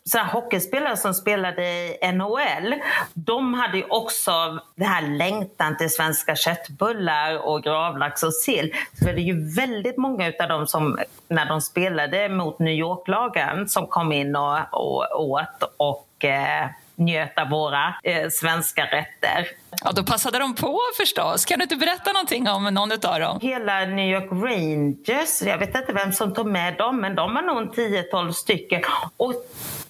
så 0.09 0.17
här, 0.17 0.25
hockeyspelare 0.25 0.97
som 0.97 1.13
spelade 1.13 1.63
i 1.63 2.11
NHL, 2.13 2.75
de 3.13 3.53
hade 3.53 3.77
ju 3.77 3.83
också 3.83 4.59
den 4.75 4.87
här 4.87 5.01
längtan 5.01 5.77
till 5.77 5.89
svenska 5.89 6.35
köttbullar 6.35 7.47
och 7.47 7.63
gravlax 7.63 8.23
och 8.23 8.33
sill. 8.33 8.73
Så 8.93 9.05
det 9.05 9.11
är 9.11 9.17
ju 9.17 9.55
väldigt 9.55 9.97
många 9.97 10.31
av 10.39 10.49
dem 10.49 10.67
som, 10.67 10.99
när 11.27 11.45
de 11.45 11.61
spelade 11.61 12.29
mot 12.29 12.59
New 12.59 12.73
York-lagen, 12.73 13.69
som 13.69 13.87
kom 13.87 14.11
in 14.11 14.35
och, 14.35 14.59
och 14.71 15.21
åt 15.29 15.73
och 15.77 16.25
eh, 16.25 16.69
njöt 16.95 17.39
av 17.39 17.49
våra 17.49 17.95
eh, 18.03 18.29
svenska 18.29 18.85
rätter. 18.85 19.47
Ja, 19.83 19.91
då 19.91 20.03
passade 20.03 20.39
de 20.39 20.55
på 20.55 20.79
förstås. 20.97 21.45
Kan 21.45 21.59
du 21.59 21.63
inte 21.63 21.75
berätta 21.75 22.11
någonting 22.11 22.49
om 22.49 22.63
någon 22.63 22.91
av 22.91 23.19
dem? 23.19 23.39
Hela 23.41 23.79
New 23.79 24.13
York 24.13 24.31
Rangers, 24.31 25.41
jag 25.41 25.57
vet 25.57 25.75
inte 25.75 25.93
vem 25.93 26.13
som 26.13 26.33
tog 26.33 26.47
med 26.47 26.77
dem, 26.77 27.01
men 27.01 27.15
de 27.15 27.33
var 27.33 27.41
nog 27.41 27.57
en 27.57 27.71
10-12 27.71 28.31
stycken. 28.31 28.81
Och 29.17 29.33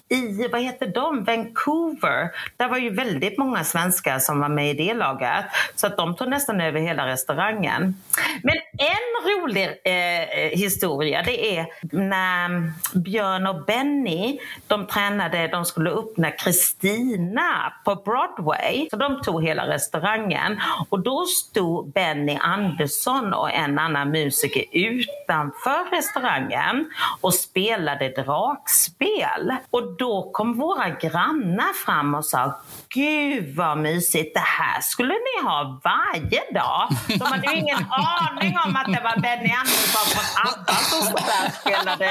i, 0.08 0.48
vad 0.52 0.62
heter 0.62 0.86
de, 0.86 1.24
Vancouver, 1.24 2.30
där 2.56 2.68
var 2.68 2.78
ju 2.78 2.90
väldigt 2.90 3.38
många 3.38 3.64
svenskar 3.64 4.18
som 4.18 4.40
var 4.40 4.48
med 4.48 4.70
i 4.70 4.86
det 4.86 4.94
laget. 4.94 5.44
Så 5.74 5.86
att 5.86 5.96
de 5.96 6.16
tog 6.16 6.28
nästan 6.28 6.60
över 6.60 6.80
hela 6.80 7.06
restaurangen. 7.06 7.94
Men 8.42 8.56
en 8.78 9.42
rolig 9.42 9.80
eh, 9.84 10.58
historia, 10.58 11.22
det 11.22 11.58
är 11.58 11.66
när 11.92 12.72
Björn 12.98 13.46
och 13.46 13.64
Benny, 13.64 14.38
de 14.66 14.86
tränade, 14.86 15.48
de 15.48 15.64
skulle 15.64 15.90
öppna 15.90 16.30
Kristina 16.30 17.72
på 17.84 17.94
Broadway. 17.94 18.88
Så 18.90 18.96
de 18.96 19.22
tog 19.22 19.44
hela 19.44 19.68
restaurangen. 19.68 20.60
Och 20.88 21.00
då 21.00 21.26
stod 21.26 21.92
Benny 21.92 22.38
Andersson 22.40 23.34
och 23.34 23.52
en 23.52 23.78
annan 23.78 24.10
musiker 24.10 24.64
utanför 24.72 25.96
restaurangen 25.96 26.90
och 27.20 27.34
spelade 27.34 28.08
dragspel. 28.08 29.54
Och 29.70 29.95
då 29.98 30.30
kom 30.32 30.58
våra 30.58 30.88
grannar 30.90 31.84
fram 31.84 32.14
och 32.14 32.24
sa 32.24 32.60
Gud 32.88 33.56
vad 33.56 33.78
mysigt, 33.78 34.34
det 34.34 34.40
här 34.40 34.80
skulle 34.80 35.14
ni 35.14 35.44
ha 35.48 35.80
varje 35.84 36.40
dag. 36.54 36.88
De 37.18 37.24
hade 37.24 37.52
ju 37.52 37.58
ingen 37.58 37.76
aning 37.90 38.56
om 38.66 38.76
att 38.76 38.86
det 38.86 39.00
var 39.04 39.20
Benny 39.20 39.50
Andersson 39.52 40.06
från 40.06 40.24
ABBA 40.46 40.74
som 40.74 41.02
stod 41.02 41.20
där 41.26 41.46
och 41.46 41.54
spelade. 41.60 42.10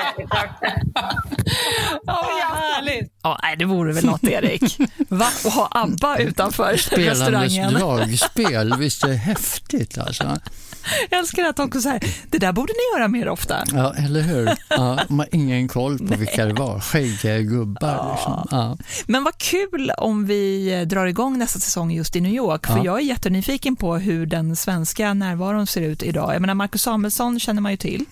Ja, 2.05 2.25
vad 2.27 2.57
härligt. 2.57 3.13
Ja, 3.23 3.39
nej, 3.43 3.55
det 3.57 3.65
vore 3.65 3.93
väl 3.93 4.05
något, 4.05 4.23
Erik? 4.23 4.77
Va? 5.09 5.27
Och 5.45 5.51
ha 5.51 5.67
ABBA 5.71 6.17
utanför 6.17 6.77
Spelandes 6.77 7.19
restaurangen. 7.19 7.73
dragspel, 7.73 8.73
visst 8.77 9.03
är 9.03 9.07
det 9.07 9.15
häftigt 9.15 9.97
alltså? 9.97 10.37
Jag 11.09 11.19
älskar 11.19 11.43
att 11.43 11.59
också 11.59 11.81
så 11.81 11.89
här, 11.89 11.99
det 12.29 12.37
där 12.37 12.51
borde 12.53 12.73
ni 12.73 12.97
göra 12.99 13.07
mer 13.07 13.29
ofta. 13.29 13.63
Ja, 13.73 13.93
eller 13.97 14.21
hur? 14.21 14.49
Ja, 14.69 14.99
man 15.09 15.19
har 15.19 15.27
ingen 15.31 15.67
koll 15.67 15.97
på 15.99 16.15
vilka 16.17 16.45
det 16.45 16.53
var. 16.53 16.79
Skäggiga 16.79 17.39
gubbar. 17.39 18.11
Liksom. 18.15 18.47
Ja. 18.51 18.77
Men 19.07 19.23
vad 19.23 19.37
kul 19.37 19.91
om 19.97 20.25
vi 20.25 20.85
drar 20.85 21.05
igång 21.05 21.37
nästa 21.37 21.59
säsong 21.59 21.91
just 21.91 22.15
i 22.15 22.21
New 22.21 22.33
York, 22.33 22.67
för 22.67 22.77
Ja. 22.77 22.85
jag 22.85 22.97
är 22.99 23.03
jättenyfiken 23.03 23.75
på 23.75 23.95
hur 23.97 24.25
den 24.25 24.55
svenska 24.55 25.13
närvaron 25.13 25.67
ser 25.67 25.81
ut 25.81 26.03
idag. 26.03 26.33
Jag 26.33 26.41
menar, 26.41 26.53
Marcus 26.53 26.81
Samuelsson 26.81 27.39
känner 27.39 27.61
man 27.61 27.71
ju 27.71 27.77
till. 27.77 28.05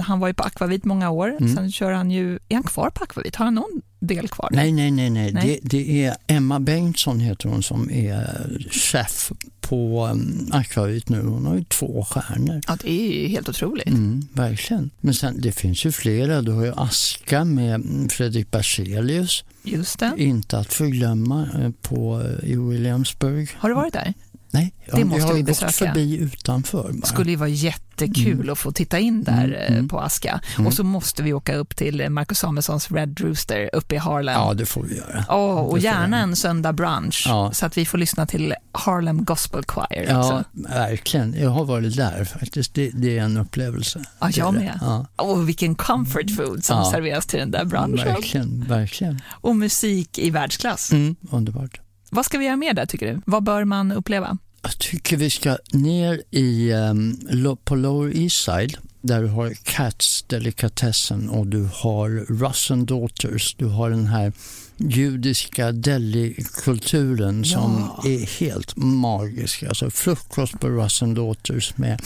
Han 0.00 0.20
var 0.20 0.28
ju 0.28 0.34
på 0.34 0.42
Akvavit 0.42 0.84
många 0.84 1.10
år, 1.10 1.54
sen 1.54 1.72
kör 1.72 1.92
han 1.92 2.10
ju, 2.10 2.38
är 2.48 2.54
han 2.54 2.62
kvar 2.62 2.90
på 2.90 3.04
Akvavit? 3.04 3.36
Har 3.36 3.44
han 3.44 3.54
någon 3.54 3.82
del 4.00 4.28
kvar? 4.28 4.48
Nej, 4.52 4.72
nej, 4.72 4.90
nej. 4.90 5.10
nej. 5.10 5.32
Nej. 5.32 5.60
Det, 5.62 5.78
det 5.78 6.04
är 6.04 6.16
Emma 6.26 6.60
Bengtsson 6.60 7.20
heter 7.20 7.48
hon 7.48 7.62
som 7.62 7.90
är 7.90 8.68
chef 8.70 9.32
på 9.60 10.06
um, 10.06 10.48
Akvavit 10.52 11.08
nu. 11.08 11.22
Hon 11.22 11.46
har 11.46 11.54
ju 11.54 11.64
två 11.64 12.04
stjärnor. 12.04 12.60
Ja, 12.68 12.76
det 12.82 12.90
är 12.90 13.22
ju 13.22 13.28
helt 13.28 13.48
otroligt. 13.48 13.86
Mm, 13.86 14.28
verkligen. 14.32 14.90
Men 15.00 15.14
sen, 15.14 15.40
det 15.40 15.52
finns 15.52 15.84
ju 15.84 15.92
flera. 15.92 16.42
Du 16.42 16.52
har 16.52 16.64
ju 16.64 16.72
Aska 16.76 17.44
med 17.44 17.74
mm, 17.74 18.08
Fredrik 18.08 18.50
Berzelius. 18.50 19.44
Just 19.62 19.98
det. 19.98 20.12
Inte 20.16 20.58
att 20.58 20.72
förglömma 20.72 21.48
eh, 21.58 21.70
på, 21.82 22.22
eh, 22.22 22.50
i 22.50 22.56
Williamsburg. 22.56 23.50
Har 23.56 23.68
du 23.68 23.74
varit 23.74 23.92
där? 23.92 24.14
Nej, 24.54 24.74
ja, 24.86 24.96
Det 24.96 25.04
måste 25.04 25.22
har 25.26 25.34
vi 25.34 25.40
gått 25.40 25.46
besöka. 25.60 25.72
förbi 25.72 26.16
utanför. 26.18 26.92
Bara. 26.92 27.06
skulle 27.06 27.30
ju 27.30 27.36
vara 27.36 27.48
jättekul 27.48 28.50
att 28.50 28.58
få 28.58 28.72
titta 28.72 28.98
in 28.98 29.24
där 29.24 29.66
eh, 29.68 29.86
på 29.86 30.00
Aska. 30.00 30.40
Och 30.66 30.74
så 30.74 30.84
måste 30.84 31.22
vi 31.22 31.32
åka 31.32 31.54
upp 31.54 31.76
till 31.76 32.10
Marcus 32.10 32.38
Samuelssons 32.38 32.90
Red 32.90 33.20
Rooster 33.20 33.70
uppe 33.72 33.94
i 33.94 33.98
Harlem. 33.98 34.34
Ja, 34.34 34.54
det 34.54 34.66
får 34.66 34.82
vi 34.82 34.96
göra. 34.96 35.24
Åh, 35.28 35.54
och 35.54 35.76
Det 35.78 35.84
gärna 35.84 36.16
vi. 36.16 36.22
en 36.22 36.36
söndag 36.36 36.72
brunch 36.72 37.24
Ja. 37.28 37.52
så 37.52 37.66
att 37.66 37.78
vi 37.78 37.86
får 37.86 37.98
lyssna 37.98 38.26
till 38.26 38.54
Harlem 38.72 39.24
Gospel 39.24 39.64
Choir 39.68 40.06
Ja, 40.08 40.18
också. 40.18 40.44
verkligen. 40.52 41.34
Jag 41.40 41.50
har 41.50 41.64
varit 41.64 41.96
där 41.96 42.24
faktiskt. 42.24 42.74
Det, 42.74 42.90
det 42.94 43.18
är 43.18 43.22
en 43.22 43.36
upplevelse. 43.36 44.04
Ja, 44.20 44.30
jag 44.34 44.54
med. 44.54 44.78
Ja, 44.80 45.06
Och 45.16 45.48
vilken 45.48 45.74
comfort 45.74 46.30
food 46.36 46.64
som 46.64 46.76
Ja. 46.78 46.90
serveras 46.90 47.26
till 47.26 47.38
den 47.38 47.50
där 47.50 47.64
brunchen. 47.64 47.96
verkligen, 47.96 48.64
verkligen. 48.68 49.20
Och 49.30 49.56
musik 49.56 50.18
i 50.18 50.30
världsklass. 50.30 50.92
Mm, 50.92 51.16
underbart. 51.30 51.80
Vad 52.14 52.24
ska 52.24 52.38
vi 52.38 52.44
göra 52.44 52.56
mer 52.56 52.74
där 52.74 52.86
tycker 52.86 53.06
du? 53.06 53.20
Vad 53.26 53.42
bör 53.42 53.64
man 53.64 53.92
uppleva? 53.92 54.38
Jag 54.62 54.78
tycker 54.78 55.16
vi 55.16 55.30
ska 55.30 55.56
ner 55.72 56.22
i, 56.30 56.72
um, 56.72 57.56
på 57.64 57.74
Lower 57.74 58.16
East 58.16 58.44
Side 58.44 58.76
där 59.00 59.22
du 59.22 59.28
har 59.28 59.54
Cats 59.64 60.22
delikatessen 60.22 61.28
och 61.28 61.46
du 61.46 61.68
har 61.74 62.08
Russian 62.28 62.86
Daughters. 62.86 63.54
Du 63.54 63.64
har 63.64 63.90
den 63.90 64.06
här 64.06 64.32
judiska 64.76 65.72
delikulturen 65.72 67.44
som 67.44 67.90
är 68.04 68.40
helt 68.40 68.76
magisk. 68.76 69.62
Alltså 69.62 69.90
frukost 69.90 70.60
på 70.60 70.68
Russian 70.68 71.14
Daughters 71.14 71.76
med 71.76 72.02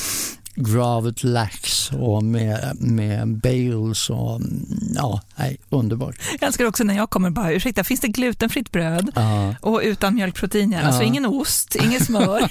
Gravet 0.59 1.25
lax 1.25 1.90
och 1.92 2.23
med, 2.25 2.77
med 2.81 3.29
bales 3.29 4.11
och 4.11 4.37
mm, 4.37 4.66
ja, 4.95 5.21
nej, 5.37 5.57
underbart. 5.69 6.16
Jag 6.33 6.42
älskar 6.47 6.64
också 6.64 6.85
när 6.85 6.95
jag 6.97 7.11
kommer 7.11 7.31
bara, 7.31 7.53
ursäkta, 7.53 7.85
finns 7.85 8.01
det 8.01 8.09
glutenfritt 8.09 8.73
bröd? 8.73 9.11
Ja. 9.14 9.55
Och 9.61 9.81
utan 9.85 10.14
mjölkproteiner, 10.14 10.83
alltså 10.83 11.01
Ja. 11.03 11.07
ingen 11.07 11.27
ost, 11.27 11.77
ingen 11.77 12.01
smör. 12.05 12.51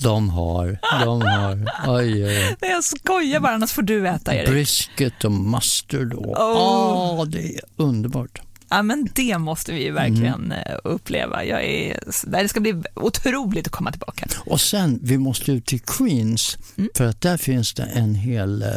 De 0.00 0.28
har, 0.28 0.78
de 1.04 1.22
har, 1.22 1.72
oj, 1.96 2.24
oj, 2.24 2.56
jag 2.60 2.84
skojar 2.84 3.40
bara, 3.40 3.52
annars 3.54 3.72
får 3.72 3.82
du 3.82 4.08
äta 4.08 4.34
Erik. 4.34 4.48
Brisket 4.48 5.24
och 5.24 5.32
mustard 5.32 6.14
och, 6.14 6.26
Oh. 6.36 7.20
åh, 7.20 7.24
det 7.26 7.54
är 7.54 7.60
underbart. 7.76 8.40
Ja, 8.68 8.82
men 8.82 9.08
det 9.14 9.38
måste 9.38 9.72
vi 9.72 9.84
ju 9.84 9.92
verkligen 9.92 10.52
eh, 10.52 10.76
uppleva. 10.84 11.44
Jag 11.44 11.64
är, 11.64 11.98
det 12.42 12.48
ska 12.48 12.60
bli 12.60 12.82
otroligt 12.94 13.66
att 13.66 13.72
komma 13.72 13.90
tillbaka. 13.90 14.26
Och 14.46 14.60
sen, 14.60 14.98
vi 15.02 15.18
måste 15.18 15.52
ut 15.52 15.66
till 15.66 15.80
Queens 15.80 16.58
Mm. 16.78 16.90
för 16.94 17.04
att 17.04 17.20
där 17.20 17.36
finns 17.36 17.74
det 17.74 17.82
en 17.82 18.14
hel 18.14 18.62
eh, 18.62 18.68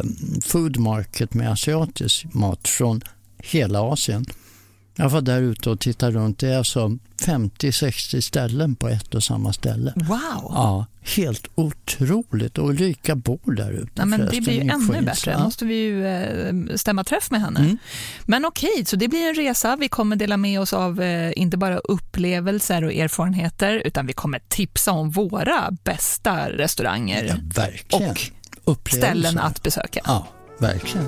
food 0.46 0.78
market 0.78 1.34
med 1.34 1.52
asiatisk 1.52 2.26
mat 2.34 2.68
från 2.68 3.02
hela 3.38 3.82
Asien. 3.82 4.26
Jag 5.00 5.10
var 5.10 5.22
där 5.22 5.42
ute 5.42 5.70
och 5.70 5.80
tittade 5.80 6.12
runt. 6.12 6.40
Det 6.40 6.48
är 6.54 6.58
alltså 6.58 6.98
50-60 7.22 8.22
ställen 8.22 8.76
på 8.76 8.88
ett 8.90 9.16
och 9.16 9.24
samma 9.24 9.54
ställe. 9.54 9.94
Wow! 9.96 10.20
Ja, 10.54 10.86
helt 11.16 11.48
otroligt. 11.56 12.58
Och 12.58 12.70
Ulrika 12.70 13.16
bor 13.16 13.52
där 13.52 13.72
ute. 13.72 13.92
Ja, 13.94 14.06
men 14.06 14.20
det 14.32 14.42
blir 14.42 14.52
ju 14.54 14.60
ännu 14.62 14.88
Queens. 14.88 15.06
bättre. 15.06 15.32
Ja. 15.32 15.44
måste 15.44 15.66
vi 15.66 15.76
ju 15.76 16.08
eh, 16.08 16.76
stämma 16.76 17.04
träff 17.04 17.32
med 17.32 17.42
henne. 17.42 17.60
Mm. 17.60 17.78
Men 18.26 18.46
okej, 18.46 18.84
så 18.86 18.96
det 18.96 19.08
blir 19.08 19.28
en 19.30 19.36
resa. 19.36 19.76
Vi 19.76 19.90
kommer 19.90 20.16
dela 20.16 20.38
med 20.38 20.60
oss 20.62 20.74
av 20.74 21.02
eh, 21.02 21.32
inte 21.36 21.58
bara 21.58 21.78
upplevelser 21.78 22.84
och 22.84 22.94
erfarenheter, 22.94 23.82
utan 23.86 24.08
vi 24.08 24.14
kommer 24.14 24.40
tipsa 24.48 24.92
om 24.92 25.12
våra 25.12 25.72
bästa 25.84 26.50
restauranger 26.50 27.24
Ja, 27.24 27.36
verkligen. 27.56 28.16
och 28.64 28.90
ställen 28.90 29.38
att 29.40 29.64
besöka. 29.64 30.00
Ja, 30.06 30.28
verkligen. 30.60 31.08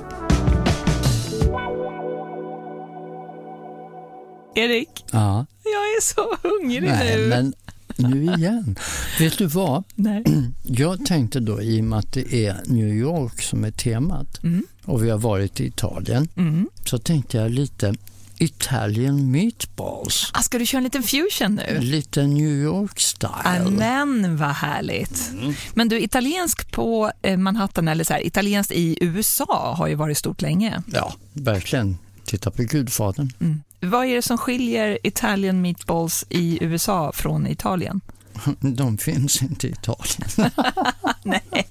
Erik, 4.56 4.90
Ja. 5.12 5.46
jag 5.64 5.72
är 5.74 6.02
så 6.02 6.36
hungrig 6.48 6.82
Nej, 6.90 7.18
nu. 7.18 7.28
men 7.30 7.54
nu 7.98 8.24
igen. 8.24 8.76
Vet 9.20 9.38
du 9.38 9.46
vad? 9.46 9.84
Nej. 9.96 10.24
Jag 10.64 11.06
tänkte 11.06 11.40
då, 11.40 11.62
i 11.62 11.82
och 11.82 11.86
med 11.86 12.00
att 12.00 12.14
det 12.14 12.46
är 12.46 12.62
New 12.66 12.88
York 12.88 13.42
som 13.42 13.64
är 13.64 13.72
temat 13.72 14.44
Mm. 14.44 14.64
och 14.86 15.04
vi 15.04 15.10
har 15.10 15.18
varit 15.18 15.60
i 15.60 15.66
Italien, 15.66 16.28
Mm. 16.38 16.70
så 16.86 16.98
tänkte 16.98 17.38
jag 17.38 17.52
lite 17.52 17.96
Italian 18.38 19.32
meatballs. 19.32 20.30
Ah, 20.34 20.42
ska 20.42 20.60
du 20.60 20.66
köra 20.66 20.78
en 20.80 20.84
liten 20.84 21.04
fusion 21.04 21.56
nu? 21.56 21.80
Lite 21.80 22.24
New 22.28 22.50
York 22.64 23.00
style. 23.00 23.70
Men 23.70 24.38
vad 24.38 24.50
härligt. 24.50 25.32
Men 25.74 25.90
du, 25.90 26.00
italiensk 26.02 26.72
på 26.72 27.12
eh, 27.22 27.38
Manhattan, 27.38 27.88
eller 27.88 28.04
så 28.04 28.14
här, 28.14 28.26
italienskt 28.28 28.72
i 28.72 28.98
USA 29.02 29.76
har 29.78 29.88
ju 29.88 29.96
varit 29.96 30.18
stort 30.18 30.42
länge. 30.42 30.82
Ja, 30.94 31.14
verkligen. 31.34 31.98
Titta 32.26 32.52
på 32.52 32.64
Gudfadern. 32.64 33.32
Mm. 33.40 33.62
Vad 33.82 34.06
är 34.06 34.16
det 34.16 34.22
som 34.22 34.38
skiljer 34.38 34.98
Italian 35.04 35.62
meatballs 35.62 36.26
i 36.30 36.58
USA 36.64 37.12
från 37.16 37.48
Italien? 37.48 38.02
De 38.60 38.98
finns 38.98 39.42
inte 39.42 39.68
i 39.68 39.72
Italien. 39.72 40.52
Nej, 41.24 41.68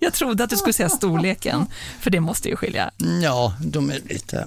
jag 0.00 0.12
trodde 0.14 0.44
att 0.44 0.50
du 0.50 0.56
skulle 0.56 0.72
säga 0.72 0.88
storleken, 0.88 1.66
för 2.00 2.10
det 2.10 2.20
måste 2.20 2.48
ju 2.48 2.56
skilja. 2.56 2.90
Ja, 3.22 3.54
de 3.60 3.90
är 3.90 4.00
lite, 4.08 4.46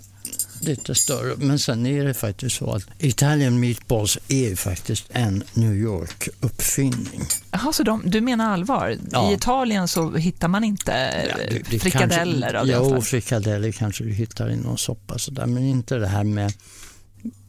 lite 0.62 0.96
större. 0.96 1.36
Men 1.38 1.60
sen 1.60 1.86
är 1.86 2.06
det 2.06 2.14
faktiskt 2.14 2.56
så 2.56 2.72
att 2.76 2.84
Italian 2.98 3.60
meatballs 3.60 4.18
är 4.28 4.56
faktiskt 4.56 5.06
en 5.12 5.44
New 5.54 5.74
York-uppfinning. 5.76 7.22
Jaha, 7.52 7.74
så 7.74 7.84
de, 7.84 8.02
du 8.06 8.22
menar 8.22 8.54
allvar? 8.54 8.98
Ja. 9.12 9.32
I 9.32 9.34
Italien 9.34 9.88
så 9.88 10.16
hittar 10.16 10.48
man 10.48 10.64
inte 10.64 10.92
Ja, 11.30 11.38
det- 11.38 11.62
det 11.70 11.80
frikadeller 11.80 12.52
kanske, 12.54 12.74
Jo, 12.74 13.02
frikadeller 13.02 13.72
kanske 13.72 14.04
du 14.04 14.12
hittar 14.14 14.50
i 14.50 14.56
någon 14.56 14.78
soppa 14.78 15.18
sådär, 15.20 15.46
men 15.46 15.64
inte 15.64 15.96
det 15.96 16.08
här 16.08 16.24
med 16.24 16.54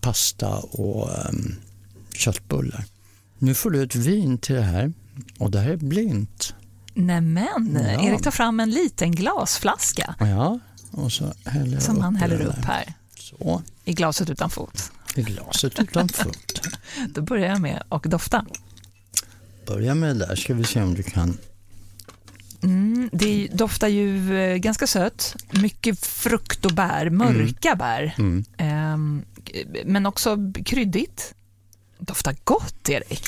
pasta 0.00 0.56
och 0.58 1.08
um, 1.28 1.54
köttbullar. 2.14 2.84
Nu 3.38 3.54
får 3.54 3.70
du 3.70 3.82
ett 3.82 3.94
vin 3.94 4.38
till 4.38 4.54
det 4.54 4.62
här 4.62 4.92
och 5.38 5.50
det 5.50 5.60
här 5.60 5.70
är 5.70 5.76
blint. 5.76 6.54
Nämen, 6.94 7.78
Ja. 7.82 8.02
Erik 8.02 8.22
tar 8.22 8.30
fram 8.30 8.60
en 8.60 8.70
liten 8.70 9.12
glasflaska 9.12 10.14
Ja, 10.18 10.58
och 10.90 11.12
så 11.12 11.32
häller 11.44 11.80
som 11.80 12.00
han 12.00 12.16
häller 12.16 12.40
upp 12.40 12.64
här 12.64 12.92
Så, 13.18 13.62
i 13.84 13.92
glaset 13.92 14.30
utan 14.30 14.50
fot. 14.50 14.92
i 15.16 15.22
glaset 15.22 15.80
utan 15.80 16.08
fukt. 16.08 16.60
Då 17.14 17.22
börjar 17.22 17.48
jag 17.48 17.60
med 17.60 17.82
att 17.88 18.02
dofta. 18.02 18.46
Börja 19.66 19.94
med 19.94 20.16
det 20.16 20.26
där, 20.26 20.36
ska 20.36 20.54
vi 20.54 20.64
se 20.64 20.82
om 20.82 20.94
du 20.94 21.02
kan. 21.02 21.36
Mm, 22.64 23.10
det 23.12 23.48
doftar 23.52 23.88
ju 23.88 24.38
eh, 24.38 24.56
ganska 24.56 24.86
sött, 24.86 25.36
mycket 25.50 26.06
frukt 26.06 26.64
och 26.64 26.72
bär, 26.72 27.10
mörka 27.10 27.74
bär, 27.76 28.14
Mm. 28.18 28.44
Ehm, 28.56 29.22
men 29.84 30.06
också 30.06 30.38
kryddigt. 30.64 31.34
Doftar 31.98 32.36
gott, 32.44 32.88
Erik. 32.88 33.22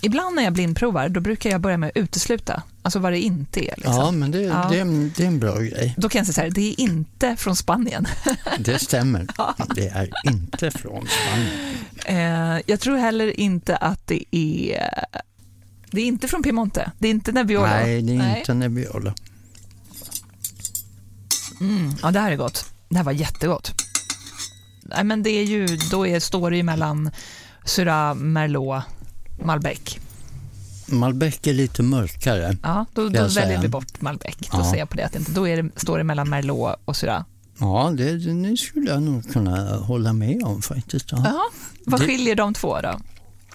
Ibland 0.00 0.36
när 0.36 0.42
jag 0.42 0.52
blindprovar, 0.52 1.08
då 1.08 1.20
brukar 1.20 1.50
jag 1.50 1.60
börja 1.60 1.76
med 1.76 1.88
att 1.88 1.96
utesluta, 1.96 2.62
alltså 2.82 2.98
vad 2.98 3.12
det 3.12 3.20
inte 3.20 3.60
är. 3.60 3.74
Liksom. 3.76 3.94
Ja, 3.94 4.10
men 4.10 4.30
det, 4.30 4.40
Ja. 4.42 4.68
Det, 4.70 4.76
är, 4.76 4.80
en- 4.80 5.12
det 5.16 5.22
är 5.22 5.26
en 5.26 5.38
bra 5.38 5.58
grej. 5.58 5.94
Då 5.98 6.08
kan 6.08 6.18
jag 6.18 6.26
säga 6.26 6.34
så 6.34 6.40
här, 6.40 6.50
det 6.50 6.60
är 6.72 6.80
inte 6.80 7.36
från 7.36 7.56
Spanien. 7.56 8.06
Det 8.58 8.78
stämmer. 8.78 9.26
Det 9.74 9.88
är 9.88 10.10
inte 10.26 10.70
från 10.70 11.06
Spanien. 11.08 11.76
Eh, 12.56 12.62
jag 12.66 12.80
tror 12.80 12.96
heller 12.96 13.40
inte 13.40 13.76
att 13.76 14.06
det 14.06 14.24
är... 14.36 14.90
Det 15.90 16.00
är 16.00 16.06
inte 16.06 16.28
från 16.28 16.42
Piemonte, 16.42 16.90
det 16.98 17.06
är 17.08 17.10
inte 17.10 17.32
Nebbiolo. 17.32 17.66
Nej, 17.66 18.02
det 18.02 18.12
är 18.16 18.38
inte 18.38 18.54
Nebbiolo. 18.54 19.12
Mm, 21.60 21.92
ja, 22.02 22.10
det 22.10 22.20
här 22.20 22.32
är 22.32 22.36
gott. 22.36 22.64
Det 22.88 22.96
här 22.96 23.04
var 23.04 23.12
jättegott. 23.12 23.72
Nej, 24.82 25.04
men 25.04 25.22
det 25.22 25.30
är 25.30 25.44
ju, 25.44 25.66
då 25.90 26.06
är, 26.06 26.20
står 26.20 26.50
det 26.50 26.56
ju 26.56 26.62
mellan 26.62 27.10
Syrah, 27.64 28.14
Merlot, 28.14 28.82
Malbec. 29.44 29.96
Malbec 30.86 31.38
är 31.42 31.52
lite 31.52 31.82
mörkare. 31.82 32.56
Ja, 32.62 32.86
då, 32.94 33.08
då 33.08 33.26
väljer 33.28 33.62
vi 33.62 33.68
bort 33.68 34.00
Malbec. 34.00 34.36
Då 34.38 34.46
Ja. 34.52 34.64
säger 34.64 34.78
jag 34.78 34.88
på 34.90 34.96
det 34.96 35.02
att 35.06 35.12
det 35.12 35.18
inte, 35.18 35.32
då 35.32 35.48
är 35.48 35.62
det, 35.62 35.70
står 35.80 35.98
det 35.98 36.04
mellan 36.04 36.28
Merlot 36.28 36.76
och 36.84 36.96
Syrah. 36.96 37.22
Ja, 37.58 37.92
det, 37.96 38.18
det 38.18 38.56
skulle 38.56 38.90
jag 38.90 39.02
nog 39.02 39.32
kunna 39.32 39.76
hålla 39.76 40.12
med 40.12 40.42
om 40.42 40.62
faktiskt. 40.62 41.06
Ja. 41.12 41.42
Vad 41.86 42.00
Det- 42.00 42.06
skiljer 42.06 42.34
de 42.34 42.54
två 42.54 42.80
då? 42.80 43.00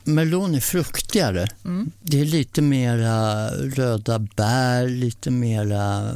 Melon 0.04 0.56
är 0.56 0.60
fruktigare. 0.60 1.48
Mm. 1.66 1.92
Det 2.02 2.22
är 2.22 2.26
lite 2.26 2.62
mera 2.62 3.50
röda 3.50 4.20
bär, 4.20 4.88
lite 4.88 5.32
mera, 5.32 6.12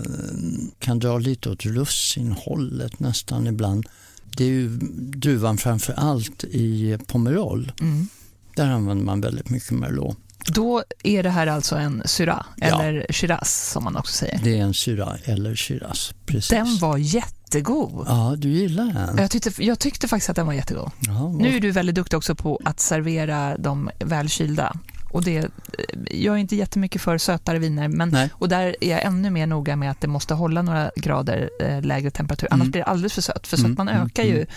kan 0.80 1.00
dra 1.00 1.18
lite 1.18 1.50
åt 1.50 1.66
russinhållet 1.66 3.00
nästan 3.00 3.48
ibland. 3.48 3.86
Det 4.38 4.44
är 4.44 4.50
ju 4.50 4.70
druvan 4.98 5.58
framför 5.58 5.94
allt 5.94 6.44
i 6.44 6.98
Pomerol. 7.08 7.72
Mm. 7.82 8.08
Där 8.56 8.68
använder 8.68 9.06
man 9.06 9.22
väldigt 9.22 9.50
mycket 9.50 9.72
Merlot. 9.72 10.18
Då 10.48 10.84
är 11.04 11.24
det 11.24 11.30
här 11.30 11.48
alltså 11.48 11.76
en 11.76 12.02
Syrah, 12.06 12.46
Ja. 12.58 12.66
eller 12.84 13.06
Shiraz 13.10 13.70
som 13.72 13.84
man 13.84 13.96
också 13.96 14.14
säger. 14.14 14.40
Det 14.44 14.58
är 14.60 14.64
en 14.64 14.74
Syrah 14.74 15.16
eller 15.24 15.56
Shiraz. 15.56 16.14
Precis. 16.26 16.50
Den 16.50 16.78
var 16.78 16.98
jättegod. 16.98 18.06
Ja, 18.10 18.36
du 18.38 18.50
gillar 18.50 18.86
den? 18.86 19.18
Jag 19.18 19.32
tyckte, 19.32 19.64
jag 19.64 19.80
tyckte 19.80 20.08
faktiskt 20.08 20.30
att 20.30 20.36
den 20.36 20.46
var 20.46 20.54
jättegod. 20.54 20.92
Ja, 21.00 21.30
Nu 21.30 21.56
är 21.56 21.60
du 21.60 21.72
väldigt 21.72 21.96
duktig 21.96 22.18
också 22.18 22.36
på 22.36 22.60
att 22.66 22.80
servera 22.80 23.58
de 23.58 23.90
välkylda. 24.00 24.74
Och 25.12 25.24
det, 25.24 25.48
jag 26.12 26.34
är 26.36 26.38
inte 26.40 26.56
jättemycket 26.56 27.02
för 27.02 27.18
sötare 27.18 27.60
viner, 27.60 27.88
men, 27.88 28.10
Nej. 28.10 28.30
och 28.34 28.50
där 28.50 28.76
är 28.82 28.92
jag 28.92 29.04
ännu 29.04 29.30
mer 29.30 29.48
noga 29.48 29.76
med 29.76 29.92
att 29.92 30.02
det 30.02 30.08
måste 30.08 30.34
hålla 30.34 30.62
några 30.62 30.92
grader 30.96 31.50
eh, 31.62 31.82
lägre 31.82 32.12
temperatur, 32.12 32.48
annars 32.52 32.62
Mm. 32.62 32.72
blir 32.72 32.82
det 32.82 32.88
alldeles 32.88 33.14
för 33.14 33.22
sött. 33.22 33.48
För 33.48 33.58
Mm, 33.58 33.70
sötman 33.72 33.88
mm, 33.90 34.06
ökar 34.06 34.24
ju 34.24 34.36
mm. 34.36 34.48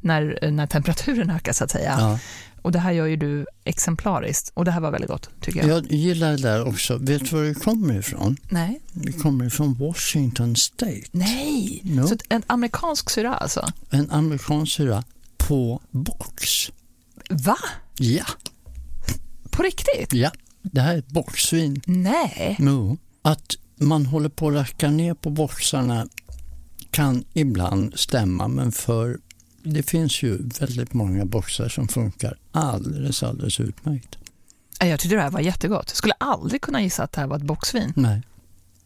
när, 0.00 0.50
när 0.50 0.66
temperaturen 0.66 1.30
ökar 1.30 1.52
så 1.52 1.64
att 1.64 1.70
säga. 1.70 1.96
Ja. 1.98 2.18
Och 2.62 2.72
det 2.72 2.78
här 2.78 2.92
gör 2.92 3.06
ju 3.06 3.16
du 3.16 3.46
exemplariskt. 3.64 4.50
Och 4.54 4.64
det 4.64 4.70
här 4.70 4.80
var 4.80 4.90
väldigt 4.90 5.10
gott, 5.10 5.30
tycker 5.40 5.60
jag. 5.60 5.68
Jag 5.68 5.92
gillar 5.92 6.30
det 6.30 6.36
där 6.42 6.66
också. 6.68 6.96
Vet 6.96 7.30
du 7.30 7.36
var 7.36 7.42
det 7.44 7.54
kommer 7.54 7.98
ifrån? 7.98 8.36
Nej. 8.50 8.80
Det 8.92 9.12
kommer 9.12 9.44
ifrån 9.44 9.74
Washington 9.74 10.56
State. 10.56 11.02
Nej! 11.10 11.80
No. 11.84 12.06
Så 12.08 12.16
en 12.28 12.42
amerikansk 12.46 13.10
syra 13.10 13.34
alltså? 13.34 13.66
En 13.90 14.10
amerikansk 14.10 14.72
syra 14.72 15.04
på 15.36 15.82
box. 15.90 16.70
Va? 17.30 17.56
Ja, 17.98 18.24
På 19.50 19.62
riktigt? 19.62 20.12
ja. 20.12 20.30
Det 20.62 20.80
här 20.80 20.94
är 20.94 20.98
ett 20.98 21.08
boxvin. 21.08 21.80
Nej. 21.86 22.56
No. 22.58 22.98
Att 23.22 23.54
man 23.76 24.06
håller 24.06 24.28
på 24.28 24.48
att 24.48 24.54
racka 24.54 24.90
ner 24.90 25.14
på 25.14 25.30
boxarna 25.30 26.08
kan 26.90 27.24
ibland 27.32 27.98
stämma, 27.98 28.48
men 28.48 28.72
för 28.72 29.18
det 29.62 29.82
finns 29.82 30.22
ju 30.22 30.38
väldigt 30.60 30.92
många 30.94 31.24
boxar 31.24 31.68
som 31.68 31.88
funkar 31.88 32.38
alldeles, 32.52 33.22
alldeles 33.22 33.60
utmärkt. 33.60 34.16
Jag 34.80 35.00
tyckte 35.00 35.16
det 35.16 35.22
här 35.22 35.30
var 35.30 35.40
jättegott. 35.40 35.88
Skulle 35.88 36.14
aldrig 36.18 36.60
kunna 36.60 36.82
gissa 36.82 37.02
att 37.02 37.12
det 37.12 37.20
här 37.20 37.28
var 37.28 37.36
ett 37.36 37.42
boxvin. 37.42 37.92
Nej. 37.96 38.22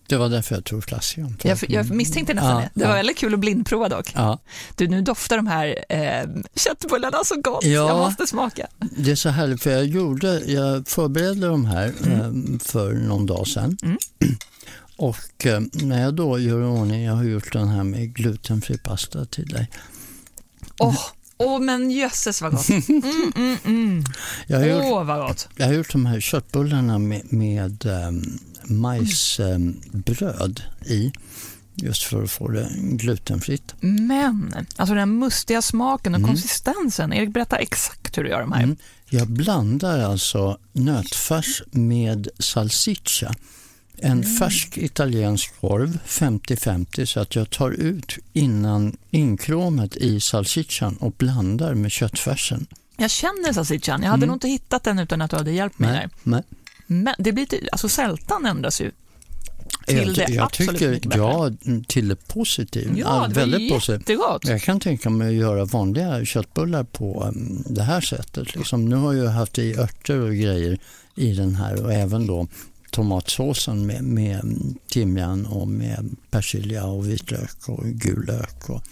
Det 0.07 0.17
var 0.17 0.29
därför 0.29 0.55
jag 0.55 0.65
tog 0.65 0.85
flaskan. 0.85 1.37
Jag, 1.43 1.59
jag 1.69 1.91
misstänkte 1.91 2.35
nästan 2.35 2.51
Ja, 2.51 2.61
det. 2.61 2.71
Det 2.75 2.85
var 2.85 2.91
ja. 2.91 2.97
väldigt 2.97 3.19
kul 3.19 3.35
att 3.35 3.41
blindprova 3.41 3.89
dock. 3.89 4.13
Ja, 4.15 4.39
Du, 4.77 4.89
nu 4.89 5.03
doftar 5.03 5.37
de 5.37 5.47
här 5.47 5.85
eh, 5.89 6.29
köttbullarna 6.55 7.19
så 7.25 7.41
gott. 7.41 7.65
Ja. 7.65 7.71
Jag 7.89 7.99
måste 7.99 8.27
smaka. 8.27 8.67
det 8.97 9.11
är 9.11 9.15
så 9.15 9.29
härligt 9.29 9.63
för 9.63 9.71
jag, 9.71 9.85
gjorde, 9.87 10.41
jag 10.41 10.89
förberedde 10.89 11.47
de 11.47 11.65
här 11.65 11.87
eh, 11.87 12.33
för 12.61 12.93
någon 12.93 13.27
dag 13.27 13.47
sedan. 13.49 13.77
Mm. 13.83 13.99
Och 14.97 15.47
eh, 15.47 15.61
när 15.73 16.03
jag 16.03 16.15
då 16.15 16.39
gör 16.39 16.61
i 16.61 16.65
ordning, 16.65 17.03
jag 17.03 17.15
har 17.15 17.25
gjort 17.25 17.53
den 17.53 17.69
här 17.69 17.85
med 17.85 18.15
glutenfri 18.15 18.79
pasta 18.79 19.25
till 19.25 19.49
dig. 19.49 19.71
Åh, 20.83 21.01
åh, 21.37 21.61
men 21.61 21.91
jösses 21.91 22.43
vad 22.43 22.51
gott. 22.53 22.69
Mm, 22.89 23.33
mm, 23.37 23.57
mm. 23.65 24.05
Jag 24.47 24.59
har, 24.59 24.67
gjort, 24.67 24.83
Åh, 24.85 25.05
vad 25.05 25.29
gott. 25.29 25.49
jag 25.57 25.67
har 25.67 25.73
gjort 25.75 25.93
de 25.93 26.07
här 26.07 26.21
köttbullarna 26.21 26.99
med, 26.99 27.33
med 27.33 27.87
um, 27.87 28.39
majsbröd 28.65 30.63
i. 30.87 31.13
Just 31.75 32.03
för 32.03 32.23
att 32.23 32.31
få 32.31 32.49
det 32.49 32.69
glutenfritt. 32.81 33.75
Men, 33.81 34.55
alltså 34.77 34.95
den 34.95 35.19
mustiga 35.19 35.63
smaken 35.63 36.15
och 36.15 36.19
Mm. 36.19 36.29
konsistensen. 36.31 37.13
Erik, 37.13 37.31
berätta 37.33 37.57
exakt 37.57 38.19
hur 38.19 38.25
du 38.25 38.31
gör 38.31 38.41
de 38.41 38.53
här. 38.53 38.63
Mm. 38.63 38.77
Jag 39.11 39.29
blandar 39.29 39.99
alltså 39.99 40.59
nötfärs 40.73 41.63
med 41.71 42.29
salsiccia. 42.39 43.35
En 43.97 44.25
färsk 44.25 44.79
italiensk 44.79 45.61
korv, 45.61 45.99
50-50, 46.07 47.05
så 47.05 47.21
att 47.21 47.35
jag 47.37 47.51
tar 47.51 47.71
ut 47.71 48.19
innan 48.33 48.97
inkråmet 49.11 49.97
i 49.97 50.21
salsiccian 50.21 50.97
och 50.97 51.13
blandar 51.19 51.75
med 51.75 51.91
köttfärsen. 51.93 52.67
Jag 52.97 53.11
känner 53.11 53.53
salsiccian. 53.53 54.03
Jag 54.03 54.11
hade 54.11 54.19
Mm. 54.19 54.29
nog 54.29 54.37
inte 54.37 54.49
hittat 54.49 54.85
den 54.85 54.99
utan 54.99 55.23
att 55.23 55.31
du 55.31 55.37
hade 55.37 55.53
hjälpt 55.53 55.79
mig 55.79 55.93
Nej, 55.93 56.09
nej. 56.23 56.43
Men 56.87 57.15
det 57.19 57.33
blir, 57.33 57.49
alltså 57.73 57.89
sältan 57.89 58.47
ändras 58.47 58.81
ju 58.81 58.91
till 59.87 59.97
jag, 59.97 60.15
det 60.15 60.33
jag 60.35 60.45
absolut 60.45 60.71
tycker, 60.73 60.91
mycket 60.91 61.09
bättre. 61.11 61.21
ja, 61.23 61.51
till 61.89 62.09
det 62.09 62.17
positiva. 62.29 62.95
Ja, 62.99 63.27
det 63.29 63.35
väldigt 63.35 63.73
positivt. 63.73 63.99
jättegott. 64.01 64.45
Jag 64.49 64.63
kan 64.63 64.81
tänka 64.81 65.11
mig 65.11 65.29
att 65.29 65.35
göra 65.35 65.65
vanliga 65.65 66.25
köttbullar 66.25 66.85
på 66.85 67.25
um, 67.25 67.65
det 67.69 67.83
här 67.83 68.01
sättet. 68.01 68.55
Liksom, 68.57 68.85
nu 68.89 68.97
har 68.97 69.13
jag 69.13 69.31
haft 69.31 69.59
i 69.59 69.75
örter 69.77 70.19
och 70.21 70.35
grejer 70.35 70.79
i 71.15 71.33
den 71.33 71.55
här 71.55 71.85
och 71.85 71.93
även 71.93 72.27
då 72.27 72.49
tomatsåsen 72.93 73.87
med, 73.87 74.05
med 74.05 74.57
timjan 74.89 75.47
och 75.47 75.69
med 75.69 76.17
persilja 76.31 76.85
och 76.85 77.09
vitlök 77.09 77.69
och 77.69 77.85
gul 77.85 78.27
lök. 78.27 78.69
Och, 78.69 78.83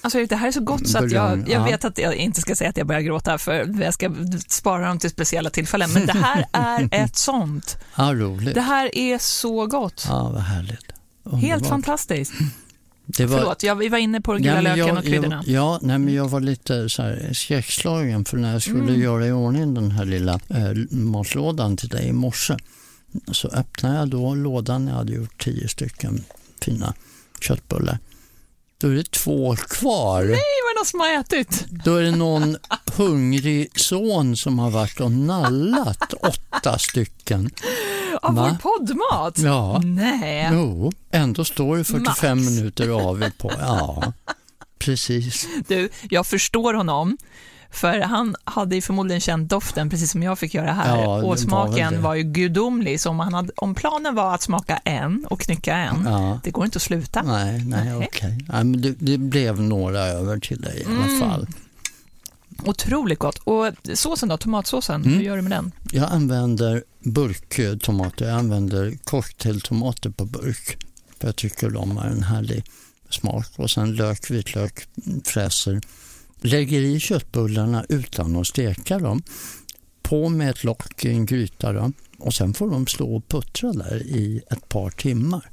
Alltså 0.00 0.26
det 0.26 0.36
här 0.36 0.48
är 0.48 0.52
så 0.52 0.60
gott 0.60 0.88
så 0.88 0.98
att 0.98 1.12
jag, 1.12 1.38
jag 1.38 1.48
ja. 1.48 1.64
vet 1.64 1.84
att 1.84 1.98
jag 1.98 2.14
inte 2.14 2.40
ska 2.40 2.54
säga 2.56 2.70
att 2.70 2.76
jag 2.76 2.86
börjar 2.86 3.00
gråta 3.00 3.38
för 3.38 3.82
jag 3.82 3.94
ska 3.94 4.14
spara 4.48 4.88
dem 4.88 4.98
till 4.98 5.10
speciella 5.10 5.50
tillfällen. 5.50 5.92
Men 5.92 6.06
det 6.06 6.12
här 6.12 6.46
är 6.52 6.88
ett 6.92 7.16
sånt. 7.16 7.78
ja, 7.96 8.14
roligt. 8.14 8.54
Det 8.54 8.60
här 8.60 8.98
är 8.98 9.18
så 9.18 9.66
gott. 9.66 10.04
Ja, 10.08 10.30
vad 10.34 10.42
härligt. 10.42 10.86
Helt 11.24 11.34
Underbart. 11.34 11.68
fantastiskt. 11.68 12.32
Det 13.06 13.26
var, 13.26 13.38
Förlåt, 13.38 13.62
jag, 13.62 13.74
vi 13.76 13.88
var 13.88 13.98
inne 13.98 14.20
på 14.20 14.32
den 14.32 14.42
gula 14.42 14.60
löken 14.60 14.86
jag, 14.86 14.98
och 14.98 15.04
kryddorna. 15.04 15.42
Jag, 15.46 15.54
ja, 15.64 15.78
nej, 15.82 15.98
men 15.98 16.14
jag 16.14 16.28
var 16.28 16.40
lite 16.40 16.88
så 16.88 17.02
här 17.02 17.30
skräckslagen 17.32 18.24
för 18.24 18.36
när 18.36 18.52
jag 18.52 18.62
skulle 18.62 18.78
Mm. 18.82 19.00
göra 19.00 19.26
i 19.26 19.32
ordning 19.32 19.74
den 19.74 19.90
här 19.90 20.04
lilla 20.04 20.34
eh, 20.48 20.72
matlådan 20.90 21.76
till 21.76 21.88
dig 21.88 22.06
i 22.08 22.12
morse 22.12 22.56
så 23.32 23.48
öppnade 23.48 23.96
jag 23.98 24.08
då 24.08 24.34
lådan, 24.34 24.86
jag 24.86 24.94
hade 24.94 25.12
gjort 25.12 25.44
tio 25.44 25.68
stycken 25.68 26.24
fina 26.60 26.94
köttbullar. 27.40 27.98
Då 28.78 28.88
är 28.88 28.94
det 28.94 29.10
två 29.10 29.56
kvar. 29.56 30.20
Nej, 30.22 30.30
vad 30.30 30.38
är 30.38 30.78
någon 30.78 30.86
som 30.86 31.00
har 31.00 31.20
ätit? 31.20 31.64
Då 31.84 31.96
är 31.96 32.02
det 32.02 32.16
någon 32.16 32.56
hungrig 32.96 33.80
son 33.80 34.36
som 34.36 34.58
har 34.58 34.70
varit 34.70 35.00
och 35.00 35.12
nallat 35.12 36.12
åtta 36.12 36.78
stycken. 36.78 37.50
Av 38.22 38.34
Va? 38.34 38.58
vår 38.62 38.78
poddmat? 38.78 39.38
Ja, 39.38 39.80
Nej. 39.84 40.48
jo, 40.52 40.92
ändå 41.10 41.44
står 41.44 41.76
det 41.76 41.84
45 41.84 42.38
Max. 42.38 42.50
minuter 42.50 42.88
av 42.88 43.30
på. 43.38 43.52
Ja, 43.58 44.12
precis. 44.78 45.46
Du, 45.68 45.88
jag 46.10 46.26
förstår 46.26 46.74
honom. 46.74 47.16
För 47.76 48.00
han 48.00 48.36
hade 48.44 48.74
ju 48.74 48.82
förmodligen 48.82 49.20
känt 49.20 49.50
doften, 49.50 49.90
precis 49.90 50.10
som 50.10 50.22
jag 50.22 50.38
fick 50.38 50.54
göra 50.54 50.72
här. 50.72 50.96
Ja, 51.00 51.06
var 51.06 51.22
och 51.22 51.38
smaken 51.38 51.92
det. 51.92 51.98
var, 51.98 52.14
ju 52.14 52.22
gudomlig. 52.22 53.00
Så 53.00 53.10
om, 53.10 53.20
han 53.20 53.34
hade, 53.34 53.52
om 53.56 53.74
planen 53.74 54.14
var 54.14 54.34
att 54.34 54.42
smaka 54.42 54.76
en 54.84 55.26
och 55.30 55.40
knycka 55.40 55.74
en, 55.76 56.02
Ja. 56.04 56.40
det 56.44 56.50
går 56.50 56.64
inte 56.64 56.76
att 56.76 56.82
sluta. 56.82 57.22
Nej, 57.22 57.64
nej, 57.64 57.94
okej. 57.96 58.30
Nej, 58.48 58.64
men 58.64 58.80
det, 58.82 58.94
det 58.98 59.18
blev 59.18 59.60
några 59.62 60.00
över 60.00 60.38
till 60.38 60.60
dig 60.60 60.80
i 60.82 60.84
alla 60.84 61.04
Mm. 61.04 61.20
fall. 61.20 61.46
Otroligt 62.64 63.18
gott. 63.18 63.38
Och 63.44 63.72
såsen 63.94 64.28
då, 64.28 64.36
tomatsåsen, 64.36 65.02
Mm. 65.02 65.14
hur 65.14 65.22
gör 65.24 65.36
du 65.36 65.42
med 65.42 65.52
den? 65.52 65.72
Jag 65.92 66.12
använder 66.12 66.84
burktomater, 67.00 68.26
jag 68.28 68.38
använder 68.38 68.98
cocktailtomater 69.04 70.10
på 70.10 70.24
burk. 70.24 70.76
För 71.20 71.28
jag 71.28 71.36
tycker 71.36 71.70
de 71.70 71.96
har 71.96 72.04
en 72.06 72.22
härlig 72.22 72.64
smak. 73.10 73.46
Och 73.56 73.70
sen 73.70 73.94
lök, 73.96 74.30
vitlök, 74.30 74.86
fräser. 75.24 75.80
Lägger 76.40 76.80
i 76.80 77.00
köttbullarna 77.00 77.84
utan 77.88 78.36
att 78.36 78.46
steka 78.46 78.98
dem. 78.98 79.22
På 80.02 80.28
med 80.28 80.50
ett 80.50 80.64
lock 80.64 81.04
i 81.04 81.08
en 81.08 81.26
gryta 81.26 81.72
då. 81.72 81.92
Och 82.18 82.34
sen 82.34 82.54
får 82.54 82.70
de 82.70 82.86
stå 82.86 83.16
och 83.16 83.28
puttra 83.28 83.72
där 83.72 84.02
i 84.02 84.42
ett 84.50 84.68
par 84.68 84.90
timmar. 84.90 85.50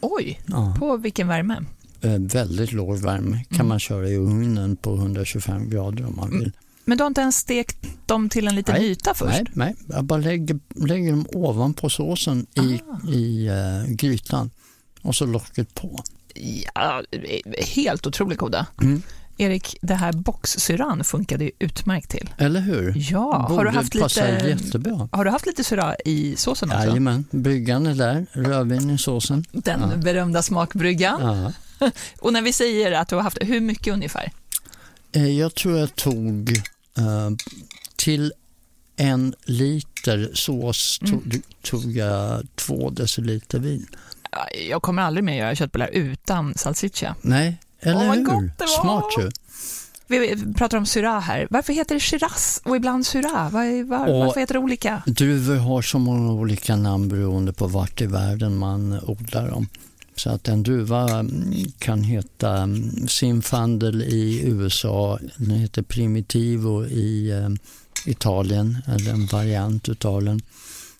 Oj, 0.00 0.40
Ja. 0.46 0.76
på 0.78 0.96
vilken 0.96 1.28
värme? 1.28 1.56
Eh, 2.00 2.18
väldigt 2.18 2.72
låg 2.72 2.98
värme 2.98 3.44
kan 3.48 3.56
Mm. 3.56 3.68
man 3.68 3.78
köra 3.80 4.08
i 4.08 4.16
ugnen 4.16 4.76
på 4.76 4.96
125 4.96 5.70
grader 5.70 6.06
om 6.06 6.16
man 6.16 6.38
vill. 6.38 6.52
Men 6.84 6.98
du 6.98 7.04
har 7.04 7.08
inte 7.08 7.20
ens 7.20 7.36
stekt 7.36 7.86
dem 8.06 8.28
till 8.28 8.48
en 8.48 8.54
liten 8.54 8.74
Nej, 8.74 8.90
yta 8.90 9.14
först? 9.14 9.30
Nej, 9.32 9.44
nej, 9.52 9.74
jag 9.88 10.04
bara 10.04 10.18
lägger, 10.20 10.58
lägger 10.74 11.10
dem 11.10 11.26
ovanpå 11.32 11.88
såsen 11.90 12.46
i, 12.54 12.80
Ah. 12.90 13.08
i 13.10 13.48
uh, 13.50 13.94
grytan 13.94 14.50
och 15.02 15.14
så 15.16 15.26
locket 15.26 15.74
på. 15.74 16.00
Ja, 16.74 17.02
helt 17.74 18.06
otroligt 18.06 18.38
goda. 18.38 18.66
Mm. 18.82 19.02
Erik, 19.42 19.76
det 19.82 19.94
här 19.94 20.12
boxsyran 20.12 21.04
funkade 21.04 21.44
ju 21.44 21.50
utmärkt 21.58 22.10
till. 22.10 22.30
Eller 22.38 22.60
hur? 22.60 22.94
Ja, 23.10 23.36
har 23.36 23.48
Borde 23.48 23.70
du 23.70 23.76
haft 23.76 24.00
passa 24.00 24.26
lite, 24.30 24.48
jättebra. 24.48 25.08
har 25.12 25.24
du 25.24 25.30
haft 25.30 25.46
lite 25.46 25.64
syra 25.64 25.96
i 26.04 26.36
såsen 26.36 26.70
också? 26.70 26.82
Jajamän, 26.86 27.24
bryggan 27.30 27.86
är 27.86 27.94
där, 27.94 28.26
rödvin 28.32 28.90
i 28.90 28.98
såsen. 28.98 29.44
Den 29.52 29.80
Ja. 29.80 29.96
berömda 29.96 30.42
smakbryggan. 30.42 31.52
Ja. 31.78 31.90
Och 32.20 32.32
när 32.32 32.42
vi 32.42 32.52
säger 32.52 32.92
att 32.92 33.08
du 33.08 33.14
har 33.16 33.22
haft, 33.22 33.38
hur 33.40 33.60
mycket 33.60 33.92
ungefär? 33.94 34.32
Eh, 35.12 35.38
Jag 35.38 35.54
tror 35.54 35.78
jag 35.78 35.94
tog 35.94 36.50
eh, 36.98 37.30
till 37.96 38.32
en 38.96 39.34
liter 39.44 40.30
sås 40.34 40.98
Mm. 41.02 41.12
tog, 41.20 41.40
tog 41.62 41.92
jag 41.96 42.42
två 42.54 42.90
deciliter 42.90 43.58
vin. 43.58 43.86
Jag 44.68 44.82
kommer 44.82 45.02
aldrig 45.02 45.24
mer 45.24 45.34
göra 45.38 45.54
köttbullar 45.54 45.88
utan 45.92 46.54
salsiccia. 46.54 47.14
Nej, 47.22 47.58
eller 47.82 48.06
vad 48.08 48.16
hur? 48.16 48.24
gott 48.24 48.58
det 48.58 48.64
var! 48.64 48.82
Smart 48.82 49.04
ju. 49.18 49.30
Vi 50.06 50.54
pratar 50.54 50.78
om 50.78 50.86
syra 50.86 51.20
här. 51.20 51.46
Varför 51.50 51.72
heter 51.72 51.94
det 51.94 52.00
shiraz 52.00 52.60
och 52.64 52.76
ibland 52.76 53.06
syra? 53.06 53.48
Var, 53.52 53.84
var, 53.84 54.06
Och- 54.08 54.26
varför 54.26 54.40
heter 54.40 54.54
det 54.54 54.60
olika? 54.60 55.02
Druvor 55.06 55.56
har 55.56 55.82
så 55.82 55.98
många 55.98 56.32
olika 56.32 56.76
namn 56.76 57.08
beroende 57.08 57.52
på 57.52 57.66
vart 57.66 58.00
i 58.00 58.06
världen 58.06 58.56
man 58.58 59.00
odlar 59.02 59.48
dem. 59.48 59.68
Så 60.16 60.30
att 60.30 60.48
en 60.48 60.62
druva 60.62 61.10
mm, 61.10 61.54
kan 61.78 62.02
heta 62.02 62.56
mm, 62.56 63.08
Zinfandel 63.08 64.02
i 64.02 64.42
USA, 64.44 65.18
den 65.36 65.50
heter 65.50 65.82
Primitivo 65.82 66.84
i 66.86 67.30
eh, 67.30 67.48
Italien, 68.10 68.78
eller 68.86 69.10
en 69.10 69.26
variant 69.26 69.88
utav 69.88 70.24
den. 70.24 70.40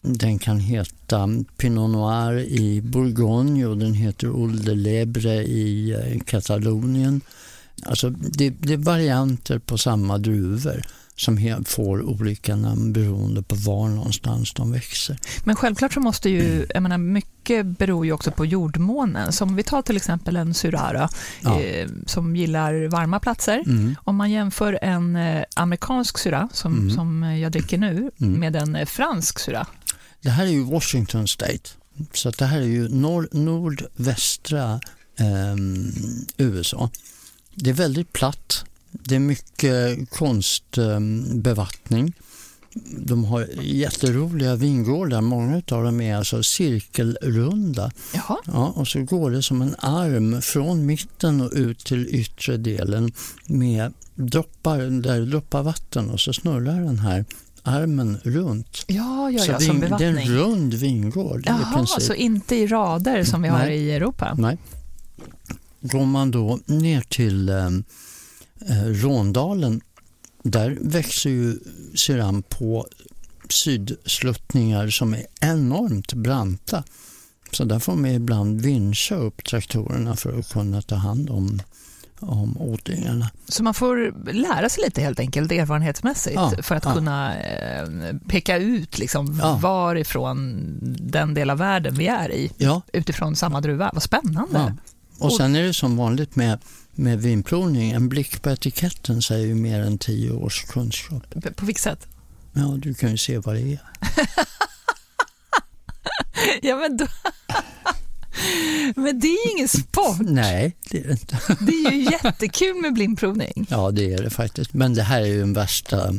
Den 0.02 0.38
kan 0.38 0.58
heta 0.60 1.28
Pinot 1.56 1.90
Noir 1.90 2.38
i 2.38 2.80
Bourgogne 2.80 3.66
och 3.66 3.78
den 3.78 3.94
heter 3.94 4.30
Old 4.30 4.64
de 4.64 4.74
Lebre 4.74 5.32
i 5.42 5.90
eh, 5.92 6.20
Katalonien. 6.20 7.20
Alltså 7.86 8.10
det, 8.10 8.50
det 8.50 8.72
är 8.72 8.76
varianter 8.76 9.58
på 9.58 9.78
samma 9.78 10.18
druvor 10.18 10.82
som 11.16 11.64
får 11.66 12.02
olika 12.02 12.56
namn 12.56 12.92
beroende 12.92 13.42
på 13.42 13.54
var 13.54 13.88
någonstans 13.88 14.52
de 14.54 14.72
växer. 14.72 15.18
Men 15.44 15.56
självklart 15.56 15.92
så 15.92 16.00
måste 16.00 16.30
ju, 16.30 16.66
jag 16.74 16.82
menar, 16.82 16.98
mycket 16.98 17.66
beror 17.66 18.06
ju 18.06 18.12
också 18.12 18.30
på 18.30 18.46
jordmånen. 18.46 19.32
Som 19.32 19.56
vi 19.56 19.62
tar 19.62 19.82
till 19.82 19.96
exempel 19.96 20.36
en 20.36 20.54
syrara 20.54 21.08
Ja. 21.40 21.60
eh, 21.60 21.88
som 22.06 22.36
gillar 22.36 22.88
varma 22.88 23.20
platser. 23.20 23.62
Mm. 23.66 23.94
Om 24.04 24.16
man 24.16 24.30
jämför 24.30 24.78
en 24.82 25.16
eh, 25.16 25.44
amerikansk 25.56 26.18
syra, 26.18 26.48
som, 26.52 26.72
Mm. 26.78 26.90
som 26.90 27.22
jag 27.22 27.52
dricker 27.52 27.78
nu, 27.78 28.10
Mm. 28.20 28.40
med 28.40 28.56
en 28.56 28.76
eh, 28.76 28.86
fransk 28.86 29.38
syra. 29.38 29.66
Det 30.22 30.30
här 30.30 30.46
är 30.46 30.50
ju 30.50 30.64
Washington 30.64 31.28
State, 31.28 31.70
så 32.12 32.30
det 32.30 32.44
här 32.44 32.60
är 32.60 32.66
ju 32.66 32.88
nord, 32.88 33.34
nordvästra 33.34 34.80
ehm, 35.16 35.92
USA. 36.36 36.90
Det 37.54 37.70
är 37.70 37.74
väldigt 37.74 38.12
platt, 38.12 38.64
det 38.90 39.14
är 39.14 39.18
mycket 39.18 40.10
konstbevattning. 40.10 42.12
De 42.98 43.24
har 43.24 43.48
jätteroliga 43.62 44.54
vingårdar, 44.54 45.20
många 45.20 45.56
av 45.56 45.84
dem 45.84 46.00
är 46.00 46.16
alltså 46.16 46.42
cirkelrunda. 46.42 47.92
Jaha. 48.14 48.38
Ja, 48.44 48.72
och 48.76 48.88
så 48.88 49.02
går 49.02 49.30
det 49.30 49.42
som 49.42 49.62
en 49.62 49.74
arm 49.78 50.42
från 50.42 50.86
mitten 50.86 51.40
och 51.40 51.50
ut 51.52 51.78
till 51.78 52.08
yttre 52.08 52.56
delen 52.56 53.12
med 53.46 53.92
droppar, 54.14 54.78
där 54.78 55.20
det 55.20 55.26
droppar 55.26 55.62
vatten 55.62 56.10
och 56.10 56.20
så 56.20 56.32
snurrar 56.32 56.80
den 56.80 56.98
här 56.98 57.24
armen 57.62 58.18
runt. 58.24 58.84
Ja, 58.86 59.30
ja, 59.30 59.38
så 59.38 59.52
ja, 59.52 59.60
som 59.60 59.80
vin, 59.80 59.94
det 59.98 60.04
är 60.04 60.08
en 60.08 60.28
rund 60.28 60.74
vingård 60.74 61.42
Jaha, 61.46 61.86
så 61.86 62.14
inte 62.14 62.56
i 62.56 62.66
rader 62.66 63.24
som 63.24 63.42
vi 63.42 63.48
har 63.48 63.58
Nej. 63.58 63.76
i 63.76 63.92
Europa? 63.92 64.34
Nej. 64.38 64.58
Går 65.80 66.06
man 66.06 66.30
då 66.30 66.58
ner 66.66 67.00
till 67.00 67.48
eh, 67.48 67.66
eh, 68.68 68.84
Råndalen, 68.84 69.80
där 70.42 70.78
växer 70.80 71.30
ju 71.30 71.58
syran 71.94 72.42
på 72.42 72.86
sydsluttningar 73.48 74.88
som 74.88 75.14
är 75.14 75.26
enormt 75.40 76.12
branta. 76.12 76.84
Så 77.52 77.64
där 77.64 77.78
får 77.78 77.94
man 77.94 78.10
ibland 78.10 78.60
vincha 78.60 79.14
upp 79.14 79.44
traktorerna 79.44 80.16
för 80.16 80.38
att 80.38 80.52
kunna 80.52 80.82
ta 80.82 80.94
hand 80.94 81.30
om, 81.30 81.62
om 82.22 82.56
odlingarna. 82.60 83.30
Så 83.48 83.62
man 83.62 83.74
får 83.74 84.14
lära 84.32 84.68
sig 84.68 84.84
lite 84.84 85.00
helt 85.00 85.20
enkelt 85.20 85.52
erfarenhetsmässigt 85.52 86.34
Ja, 86.34 86.52
för 86.62 86.74
att 86.74 86.84
ja. 86.84 86.94
kunna 86.94 87.40
eh, 87.40 87.86
peka 88.28 88.56
ut 88.56 88.98
liksom, 88.98 89.38
Ja. 89.42 89.58
varifrån 89.62 90.62
den 91.00 91.34
del 91.34 91.50
av 91.50 91.58
världen 91.58 91.94
vi 91.94 92.06
är 92.06 92.32
i 92.32 92.52
Ja, 92.56 92.82
utifrån 92.92 93.36
samma 93.36 93.60
druva. 93.60 93.90
Vad 93.94 94.02
spännande! 94.02 94.76
Och 95.18 95.32
sen 95.32 95.56
är 95.56 95.62
det 95.62 95.74
som 95.74 95.96
vanligt 95.96 96.36
med, 96.36 96.58
med 96.92 97.22
vinprovning, 97.22 97.90
en 97.90 98.08
blick 98.08 98.42
på 98.42 98.50
etiketten 98.50 99.22
säger 99.22 99.46
ju 99.46 99.54
mer 99.54 99.80
än 99.80 99.98
tio 99.98 100.30
års 100.32 100.64
kunskap. 100.64 101.22
På 101.56 101.66
vilket 101.66 101.82
sätt? 101.82 102.06
Ja, 102.52 102.74
du 102.78 102.94
kan 102.94 103.10
ju 103.10 103.16
se 103.16 103.38
vad 103.38 103.54
det 103.54 103.60
är. 103.72 103.78
Ja, 106.62 106.76
men, 106.76 106.96
då... 106.96 107.06
men 108.96 109.20
det 109.20 109.26
är 109.26 109.46
ju 109.48 109.52
ingen 109.56 109.68
sport. 109.68 110.16
Nej, 110.20 110.76
det 110.90 110.98
är 110.98 111.04
det 111.04 111.12
inte. 111.12 111.38
Det 111.60 111.72
är 111.72 111.92
ju 111.92 112.02
jättekul 112.10 112.74
med 112.82 112.92
blindprovning. 112.94 113.66
Ja, 113.70 113.90
det 113.90 114.12
är 114.14 114.22
det 114.22 114.30
faktiskt. 114.30 114.72
Men 114.72 114.94
det 114.94 115.02
här 115.02 115.20
är 115.20 115.26
ju 115.26 115.38
den 115.40 115.52
värsta 115.52 116.14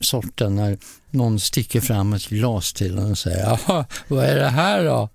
sorten 0.00 0.56
när 0.56 0.78
någon 1.10 1.40
sticker 1.40 1.80
fram 1.80 2.12
ett 2.12 2.28
glas 2.28 2.72
till 2.72 2.98
en 2.98 3.10
och 3.10 3.18
säger 3.18 3.38
Jaha, 3.66 3.84
vad 4.08 4.24
är 4.24 4.36
det 4.36 4.48
här 4.48 4.84
då? 4.84 5.08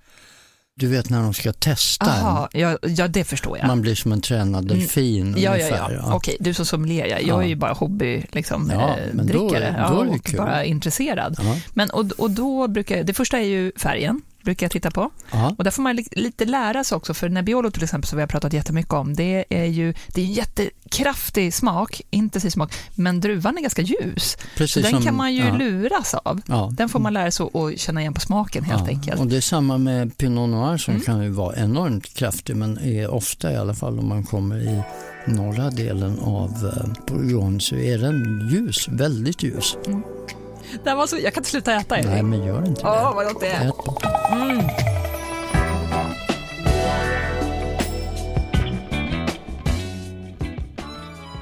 Du 0.79 0.87
vet 0.87 1.09
när 1.09 1.21
de 1.21 1.33
ska 1.33 1.53
testa 1.53 2.05
Jaha, 2.05 2.49
ja, 2.53 2.77
ja, 2.81 3.07
det 3.07 3.23
förstår 3.23 3.55
en. 3.55 3.59
jag. 3.59 3.67
Man 3.67 3.81
blir 3.81 3.95
som 3.95 4.11
en 4.11 4.21
tränad 4.21 4.67
delfin 4.67 5.33
Ja, 5.37 5.41
ja, 5.43 5.51
ungefär. 5.65 5.93
ja. 5.93 6.13
Okej, 6.15 6.37
du 6.39 6.53
som 6.53 6.65
sommelier, 6.65 7.05
ja. 7.05 7.17
jag 7.19 7.27
Ja. 7.27 7.43
är 7.43 7.47
ju 7.47 7.55
bara 7.55 7.73
hobby, 7.73 8.25
liksom, 8.31 8.69
Ja, 8.73 8.97
eh, 8.97 9.05
då- 9.13 9.23
drickare 9.23 9.75
då 9.89 9.93
är 9.93 9.97
ja, 9.97 10.03
det 10.03 10.09
och 10.09 10.23
kul. 10.23 10.37
bara 10.37 10.65
intresserad. 10.65 11.35
Ja, 11.39 11.57
Men, 11.73 11.89
och, 11.89 12.11
och 12.17 12.31
då 12.31 12.67
brukar, 12.67 13.03
det 13.03 13.13
första 13.13 13.37
är 13.37 13.43
ju 13.45 13.71
färgen, 13.77 14.21
brukar 14.47 14.65
jag 14.65 14.71
titta 14.71 14.91
på. 14.91 15.09
ja. 15.31 15.55
Och 15.57 15.63
där 15.63 15.71
får 15.71 15.83
man 15.83 15.95
li- 15.95 16.07
lite 16.11 16.45
lära 16.45 16.83
sig 16.83 16.95
också, 16.95 17.13
för 17.13 17.29
Nebbiolo 17.29 17.71
till 17.71 17.83
exempel, 17.83 18.07
som 18.07 18.17
vi 18.17 18.21
har 18.21 18.27
pratat 18.27 18.53
jättemycket 18.53 18.93
om, 18.93 19.13
det 19.13 19.45
är 19.49 19.65
ju 19.65 19.93
det 20.07 20.21
är 20.21 20.25
en 20.25 20.33
jättekraftig 20.33 21.53
smak, 21.53 22.01
intensiv 22.09 22.49
smak, 22.49 22.73
men 22.95 23.19
druvan 23.21 23.57
är 23.57 23.61
ganska 23.61 23.81
ljus. 23.81 24.31
Så 24.31 24.47
Precis 24.57 24.83
den 24.83 24.91
som, 24.91 25.03
kan 25.03 25.15
man 25.15 25.33
ju 25.33 25.43
ja, 25.45 25.57
luras 25.57 26.13
av. 26.13 26.41
ja. 26.47 26.69
Den 26.73 26.89
får 26.89 26.99
man 26.99 27.13
lära 27.13 27.31
sig 27.31 27.45
att 27.53 27.79
känna 27.79 28.01
igen 28.01 28.13
på 28.13 28.19
smaken 28.21 28.63
helt 28.63 28.81
ja. 28.87 28.87
enkelt. 28.93 29.19
Och 29.21 29.27
det 29.27 29.37
är 29.37 29.41
samma 29.41 29.77
med 29.77 30.17
Pinot 30.17 30.49
Noir 30.49 30.67
Mm. 30.67 30.79
som 30.79 30.99
kan 30.99 31.23
ju 31.23 31.29
vara 31.29 31.55
enormt 31.55 32.13
kraftig 32.13 32.55
men 32.55 32.77
är 32.77 33.07
ofta 33.09 33.51
i 33.53 33.55
alla 33.55 33.73
fall 33.73 33.99
om 33.99 34.07
man 34.07 34.23
kommer 34.23 34.57
i 34.57 34.81
norra 35.27 35.69
delen 35.69 36.19
av 36.19 36.49
eh, 36.49 37.05
Bourgogne 37.07 37.59
så 37.59 37.75
är 37.75 37.97
den 37.97 38.49
ljus, 38.51 38.87
väldigt 38.87 39.43
ljus. 39.43 39.77
Det 39.85 39.91
här 40.85 40.95
var 40.95 41.07
så, 41.07 41.17
jag 41.17 41.33
kan 41.33 41.41
inte 41.41 41.49
sluta 41.49 41.73
äta, 41.73 41.95
Nej, 41.95 42.05
Erik. 42.05 42.23
men 42.23 42.45
gör 42.45 42.65
inte 42.65 42.81
det. 42.81 42.87
Åh, 42.87 43.15
vad 43.15 43.27
gott 43.27 43.39
det 43.41 43.47
är. 43.47 43.67
Ät 43.67 43.77
på. 43.77 43.97
Mm. 44.31 44.61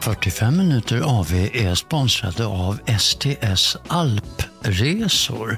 ...45 0.02 0.52
minuter 0.52 1.02
AV 1.20 1.34
är 1.54 1.76
sponsrade 1.76 2.46
av 2.46 2.80
STS 3.00 3.78
Alpresor. 3.88 5.58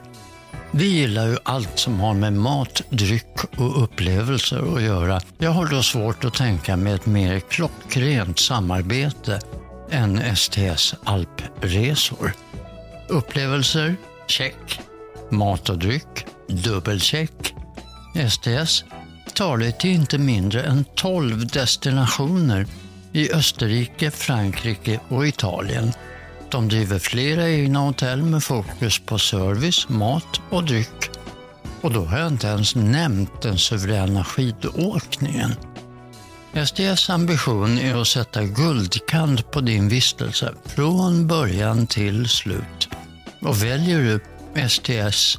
Vi 0.71 0.85
gillar 0.85 1.27
ju 1.27 1.37
allt 1.43 1.79
som 1.79 1.99
har 1.99 2.13
med 2.13 2.33
mat, 2.33 2.81
dryck 2.89 3.37
och 3.57 3.83
upplevelser 3.83 4.75
att 4.75 4.81
göra. 4.81 5.21
Jag 5.37 5.51
har 5.51 5.65
då 5.65 5.83
svårt 5.83 6.25
att 6.25 6.33
tänka 6.33 6.75
mig 6.77 6.93
ett 6.93 7.05
mer 7.05 7.39
klockrent 7.39 8.39
samarbete 8.39 9.39
än 9.91 10.35
STS 10.35 10.95
Alpresor. 11.03 12.33
Upplevelser? 13.09 13.95
Check. 14.27 14.79
Mat 15.29 15.69
och 15.69 15.77
dryck? 15.77 16.25
Dubbelcheck. 16.47 17.53
STS 18.29 18.83
tar 19.33 19.57
dig 19.57 19.71
till 19.71 19.89
inte 19.89 20.17
mindre 20.17 20.63
än 20.63 20.85
12 20.95 21.47
destinationer 21.47 22.65
i 23.11 23.33
Österrike, 23.33 24.11
Frankrike 24.11 24.99
och 25.09 25.27
Italien. 25.27 25.91
De 26.49 26.69
driver 26.69 26.99
flera 26.99 27.49
egna 27.49 27.79
hotell 27.79 28.23
med 28.23 28.43
fokus 28.43 28.99
på 28.99 29.19
service, 29.19 29.89
mat 29.89 30.41
och 30.49 30.63
dryck. 30.63 31.09
Och 31.81 31.93
då 31.93 32.05
har 32.05 32.17
jag 32.17 32.27
inte 32.27 32.47
ens 32.47 32.75
nämnt 32.75 33.41
den 33.41 33.57
suveräna 33.57 34.23
skidåkningen. 34.23 35.51
STS 36.65 37.09
ambition 37.09 37.79
är 37.79 38.01
att 38.01 38.07
sätta 38.07 38.43
guldkant 38.43 39.51
på 39.51 39.61
din 39.61 39.89
vistelse 39.89 40.53
från 40.65 41.27
början 41.27 41.87
till 41.87 42.29
slut. 42.29 42.89
Och 43.41 43.63
väljer 43.63 43.99
du 43.99 44.19
STS 44.69 45.37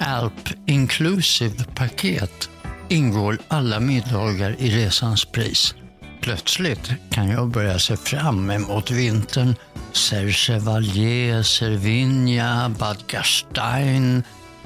Alp 0.00 0.48
Inclusive 0.66 1.64
paket 1.74 2.50
ingår 2.88 3.38
alla 3.48 3.80
middagar 3.80 4.56
i 4.58 4.84
resans 4.84 5.24
pris. 5.24 5.74
Plötsligt 6.20 6.90
kan 7.10 7.28
jag 7.28 7.48
börja 7.48 7.78
se 7.78 7.96
fram 7.96 8.50
emot 8.50 8.90
vintern. 8.90 9.54
Serchevalier, 9.92 11.42
Cervinia, 11.42 12.74
Bad 12.78 12.98
Gastein. 13.06 14.22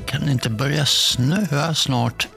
Kan 0.06 0.26
det 0.26 0.32
inte 0.32 0.50
börja 0.50 0.86
snöa 0.86 1.74
snart? 1.74 2.28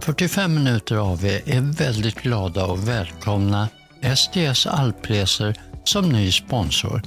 45 0.00 0.54
minuter 0.54 0.96
av 0.96 1.24
er 1.24 1.42
är 1.46 1.60
väldigt 1.60 2.14
glada 2.14 2.64
och 2.64 2.88
välkomna 2.88 3.68
STS 4.16 4.66
Alpresor 4.66 5.54
som 5.84 6.08
ny 6.08 6.32
sponsor. 6.32 7.02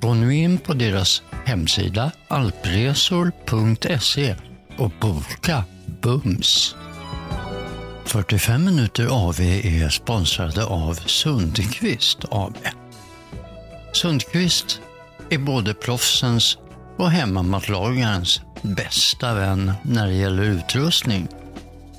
Gå 0.00 0.14
nu 0.14 0.34
in 0.34 0.58
på 0.58 0.74
deras 0.74 1.22
hemsida 1.44 2.12
alpresor.se 2.28 3.56
och 4.78 4.92
boka 5.00 5.64
bums. 6.02 6.74
45 8.04 8.64
minuter 8.64 9.06
AV 9.06 9.40
är 9.40 9.88
sponsrade 9.88 10.64
av 10.64 10.94
Sundqvist 10.94 12.18
AB. 12.30 12.56
Sundqvist 13.92 14.80
är 15.30 15.38
både 15.38 15.74
proffsens 15.74 16.58
och 16.96 17.10
hemmamatlagarens 17.10 18.40
bästa 18.62 19.34
vän 19.34 19.72
när 19.82 20.06
det 20.06 20.14
gäller 20.14 20.42
utrustning. 20.42 21.28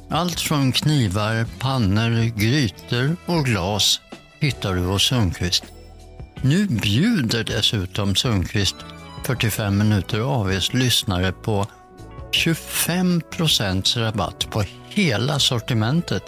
Allt 0.09 0.39
från 0.39 0.71
knivar, 0.71 1.45
pannor, 1.59 2.39
grytor 2.39 3.15
och 3.25 3.45
glas 3.45 4.01
hittar 4.39 4.75
du 4.75 4.81
hos 4.81 5.03
Sundqvist. 5.03 5.63
Nu 6.41 6.67
bjuder 6.67 7.43
dessutom 7.43 8.15
Sundqvist 8.15 8.75
45 9.23 9.77
minuter 9.77 10.19
AVs 10.19 10.73
lyssnare 10.73 11.31
på 11.31 11.67
25% 12.31 13.99
rabatt 13.99 14.49
på 14.49 14.63
hela 14.89 15.39
sortimentet 15.39 16.23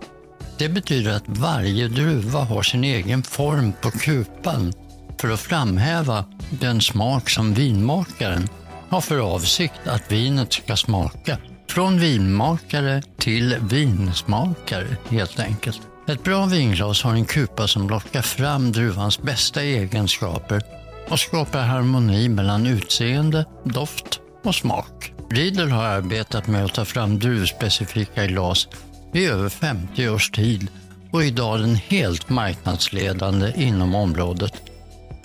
Det 0.58 0.68
betyder 0.68 1.12
att 1.12 1.24
varje 1.26 1.88
druva 1.88 2.40
har 2.40 2.62
sin 2.62 2.84
egen 2.84 3.22
form 3.22 3.72
på 3.82 3.90
kupan 3.90 4.72
för 5.20 5.30
att 5.30 5.40
framhäva 5.40 6.24
den 6.50 6.80
smak 6.80 7.30
som 7.30 7.54
vinmakaren 7.54 8.48
har 8.88 9.00
för 9.00 9.18
avsikt 9.18 9.86
att 9.86 10.12
vinet 10.12 10.52
ska 10.52 10.76
smaka. 10.76 11.38
Från 11.68 11.98
vinmakare 11.98 13.02
till 13.18 13.56
vinsmakare 13.60 14.96
helt 15.08 15.40
enkelt. 15.40 15.91
Ett 16.08 16.24
bra 16.24 16.46
vinglas 16.46 17.02
har 17.02 17.14
en 17.14 17.24
kupa 17.24 17.68
som 17.68 17.88
lockar 17.88 18.22
fram 18.22 18.72
druvans 18.72 19.22
bästa 19.22 19.62
egenskaper 19.62 20.62
och 21.08 21.20
skapar 21.20 21.62
harmoni 21.62 22.28
mellan 22.28 22.66
utseende, 22.66 23.46
doft 23.64 24.20
och 24.44 24.54
smak. 24.54 25.12
Riedel 25.30 25.70
har 25.70 25.84
arbetat 25.84 26.46
med 26.46 26.64
att 26.64 26.74
ta 26.74 26.84
fram 26.84 27.18
druvspecifika 27.18 28.26
glas 28.26 28.68
i 29.14 29.26
över 29.26 29.48
50 29.48 30.08
års 30.08 30.30
tid 30.30 30.68
och 31.10 31.22
är 31.22 31.26
idag 31.26 31.60
den 31.60 31.74
helt 31.74 32.28
marknadsledande 32.28 33.52
inom 33.56 33.94
området. 33.94 34.52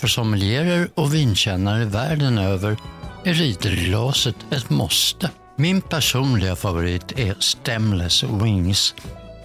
För 0.00 0.08
sommelierer 0.08 0.88
och 0.94 1.14
vinkännare 1.14 1.84
världen 1.84 2.38
över 2.38 2.76
är 3.24 3.34
Riedelglaset 3.34 4.36
ett 4.50 4.70
måste. 4.70 5.30
Min 5.56 5.80
personliga 5.80 6.56
favorit 6.56 7.18
är 7.18 7.34
Stemless 7.38 8.22
Wings. 8.22 8.94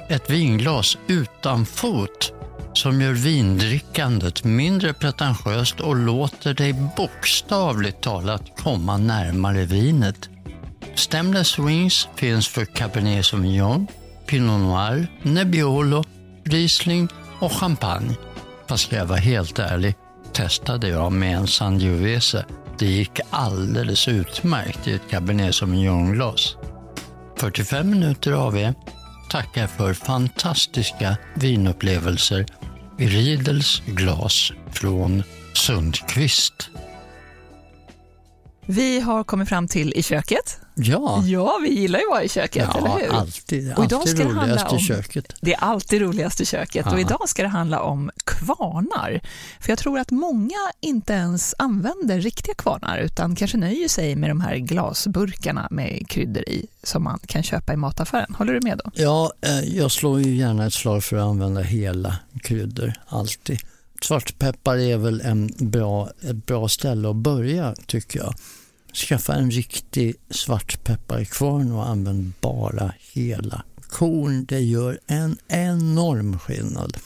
Ett 0.10 0.30
vinglas 0.30 0.97
utan 1.08 1.66
fot 1.66 2.34
som 2.74 3.01
gör 3.01 3.14
vindrickandet 3.14 4.43
mindre 4.43 4.93
pretentiöst 4.93 5.80
och 5.80 5.95
låter 5.95 6.54
dig 6.54 6.74
bokstavligt 6.97 8.01
talat 8.01 8.41
komma 8.58 8.97
närmare 8.97 9.66
vinet. 9.66 10.30
Stemless 10.95 11.60
Wings 11.60 12.08
finns 12.16 12.47
för 12.47 12.66
Cabernet 12.66 13.26
Sauvignon, 13.26 13.88
Pinot 14.28 14.60
Noir, 14.60 15.08
Nebbiolo, 15.22 16.04
Riesling 16.43 17.08
och 17.39 17.51
Champagne. 17.51 18.16
Fast 18.68 18.84
ska 18.84 18.95
jag 18.95 19.06
vara 19.06 19.20
helt 19.20 19.60
ärlig 19.60 19.95
testade 20.34 20.88
jag 20.88 21.12
med 21.12 21.38
en 21.38 21.47
Sangiovese. 21.47 22.45
Det 22.80 22.86
gick 22.86 23.20
alldeles 23.30 24.08
utmärkt 24.08 24.88
i 24.88 24.93
ett 24.93 25.10
Cabernet 25.10 25.56
Sauvignon-glas. 25.56 26.56
45 27.38 27.89
minuter 27.89 28.32
av 28.32 28.58
er 28.58 28.74
tackar 29.34 29.67
för 29.67 29.93
fantastiska 29.93 31.17
vinupplevelser 31.36 32.45
i 32.99 33.07
Riedels 33.07 33.81
glas 33.86 34.51
från 34.71 35.23
Sundqvist. 35.53 36.69
Vi 38.66 38.99
har 38.99 39.24
kommit 39.24 39.49
fram 39.49 39.68
till 39.68 39.93
i 39.95 40.03
köket. 40.03 40.59
Ja, 40.76 41.22
Ja, 41.26 41.59
vi 41.64 41.70
gillar 41.80 41.99
ju 41.99 42.05
att 42.05 42.09
vara 42.11 42.24
i 42.24 42.30
köket, 42.30 42.70
eller 42.76 42.88
ja 42.88 42.97
hur? 43.01 43.14
alltid, 43.14 43.74
Och 43.78 43.86
idag 43.86 43.99
alltid 43.99 44.16
ska 44.16 44.24
det 44.28 44.34
handla 44.34 44.43
roligast 44.53 44.72
i 44.72 44.76
om- 44.76 44.80
köket. 44.80 45.34
Det 45.41 45.53
är 45.53 45.59
alltid 45.64 46.01
roligast 46.01 46.41
i 46.41 46.45
köket 46.45 46.86
och 46.86 46.93
Ja. 46.93 46.99
idag 46.99 47.30
ska 47.30 47.43
det 47.43 47.47
handla 47.49 47.82
om 47.82 48.11
kvarnar. 48.26 49.22
För 49.59 49.70
jag 49.70 49.80
tror 49.80 49.99
att 49.99 50.11
många 50.11 50.55
inte 50.82 51.14
ens 51.14 51.55
använder 51.57 52.22
riktiga 52.22 52.53
kvarnar 52.53 52.97
utan 52.97 53.36
kanske 53.36 53.57
nöjer 53.57 53.88
sig 53.88 54.16
med 54.16 54.30
de 54.30 54.41
här 54.41 54.55
glasburkarna 54.57 55.68
med 55.72 56.05
kryddor 56.09 56.43
i 56.43 56.66
som 56.84 57.03
man 57.03 57.20
kan 57.28 57.43
köpa 57.43 57.74
i 57.74 57.78
mataffären. 57.78 58.36
Håller 58.38 58.53
du 58.53 58.59
med 58.61 58.82
då? 58.86 58.91
Ja, 58.93 59.32
eh, 59.41 59.59
jag 59.78 59.91
slår 59.91 60.22
ju 60.22 60.36
gärna 60.36 60.66
ett 60.66 60.74
slag 60.74 61.03
för 61.03 61.18
att 61.18 61.24
använda 61.24 61.61
hela 61.61 62.16
kryddor, 62.43 62.93
alltid. 63.07 63.59
Svartpeppar 64.04 64.78
är 64.78 64.97
väl 64.97 65.22
en 65.22 65.51
bra, 65.58 66.10
ett 66.22 66.45
bra 66.45 66.68
ställe 66.68 67.10
att 67.10 67.16
börja, 67.16 67.76
tycker 67.86 68.20
jag. 68.20 68.34
Skaffa 68.93 69.34
en 69.36 69.51
riktig 69.51 70.16
svartpepparkvarn 70.30 71.72
och 71.72 71.89
använd 71.89 72.34
bara 72.41 72.93
hela 73.14 73.64
korn. 73.89 74.45
Det 74.45 74.60
gör 74.60 74.99
en 75.08 75.38
enorm 75.47 76.39
skillnad 76.39 76.97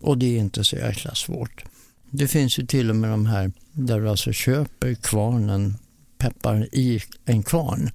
och 0.00 0.18
det 0.18 0.26
är 0.26 0.38
inte 0.38 0.64
så 0.64 0.76
jäkla 0.76 1.14
svårt. 1.14 1.64
Det 2.10 2.28
finns 2.28 2.58
ju 2.58 2.66
till 2.66 2.90
och 2.90 2.96
med 2.96 3.10
de 3.10 3.26
här 3.26 3.52
där 3.72 4.00
du 4.00 4.08
alltså 4.08 4.32
köper 4.32 4.94
kvarnen, 4.94 5.74
peppar 6.18 6.68
i 6.72 7.02
en 7.24 7.42
kvarn 7.42 7.90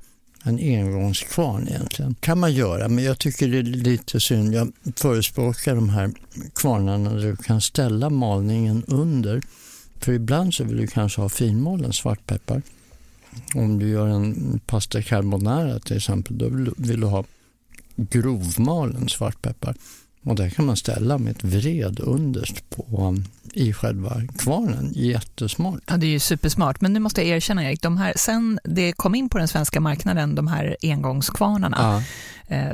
en 0.47 0.59
engångskvarn 0.59 1.67
egentligen. 1.67 2.15
kan 2.19 2.39
man 2.39 2.53
göra, 2.53 2.87
men 2.87 3.03
jag 3.03 3.19
tycker 3.19 3.47
det 3.47 3.57
är 3.57 3.63
lite 3.63 4.19
synd. 4.19 4.53
Jag 4.53 4.71
förespråkar 4.95 5.75
de 5.75 5.89
här 5.89 6.11
kvarnarna 6.55 7.13
där 7.13 7.27
du 7.27 7.35
kan 7.35 7.61
ställa 7.61 8.09
malningen 8.09 8.83
under. 8.87 9.41
För 9.99 10.13
ibland 10.13 10.53
så 10.53 10.63
vill 10.63 10.77
du 10.77 10.87
kanske 10.87 11.21
ha 11.21 11.29
finmalen 11.29 11.93
svartpeppar. 11.93 12.61
Om 13.55 13.79
du 13.79 13.89
gör 13.89 14.07
en 14.07 14.59
pasta 14.65 15.01
carbonara 15.01 15.79
till 15.79 15.97
exempel, 15.97 16.37
då 16.37 16.49
vill 16.49 16.65
du, 16.65 16.73
vill 16.77 16.99
du 16.99 17.07
ha 17.07 17.23
grovmalen 17.95 19.09
svartpeppar. 19.09 19.75
Och 20.27 20.35
där 20.35 20.49
kan 20.49 20.65
man 20.65 20.77
ställa 20.77 21.17
med 21.17 21.31
ett 21.31 21.43
vred 21.43 21.99
underst 21.99 22.69
på, 22.69 23.15
i 23.53 23.73
själva 23.73 24.21
kvarnen. 24.37 24.91
Jättesmart. 24.95 25.81
Ja, 25.85 25.97
det 25.97 26.05
är 26.05 26.09
ju 26.09 26.19
supersmart, 26.19 26.81
men 26.81 26.93
nu 26.93 26.99
måste 26.99 27.21
jag 27.21 27.29
erkänna 27.29 27.63
Erik, 27.63 27.81
de 27.81 27.97
här, 27.97 28.13
sen 28.15 28.59
det 28.63 28.91
kom 28.91 29.15
in 29.15 29.29
på 29.29 29.37
den 29.37 29.47
svenska 29.47 29.79
marknaden, 29.79 30.35
de 30.35 30.47
här 30.47 30.77
engångskvarnarna, 30.81 31.97
eh, 31.97 32.03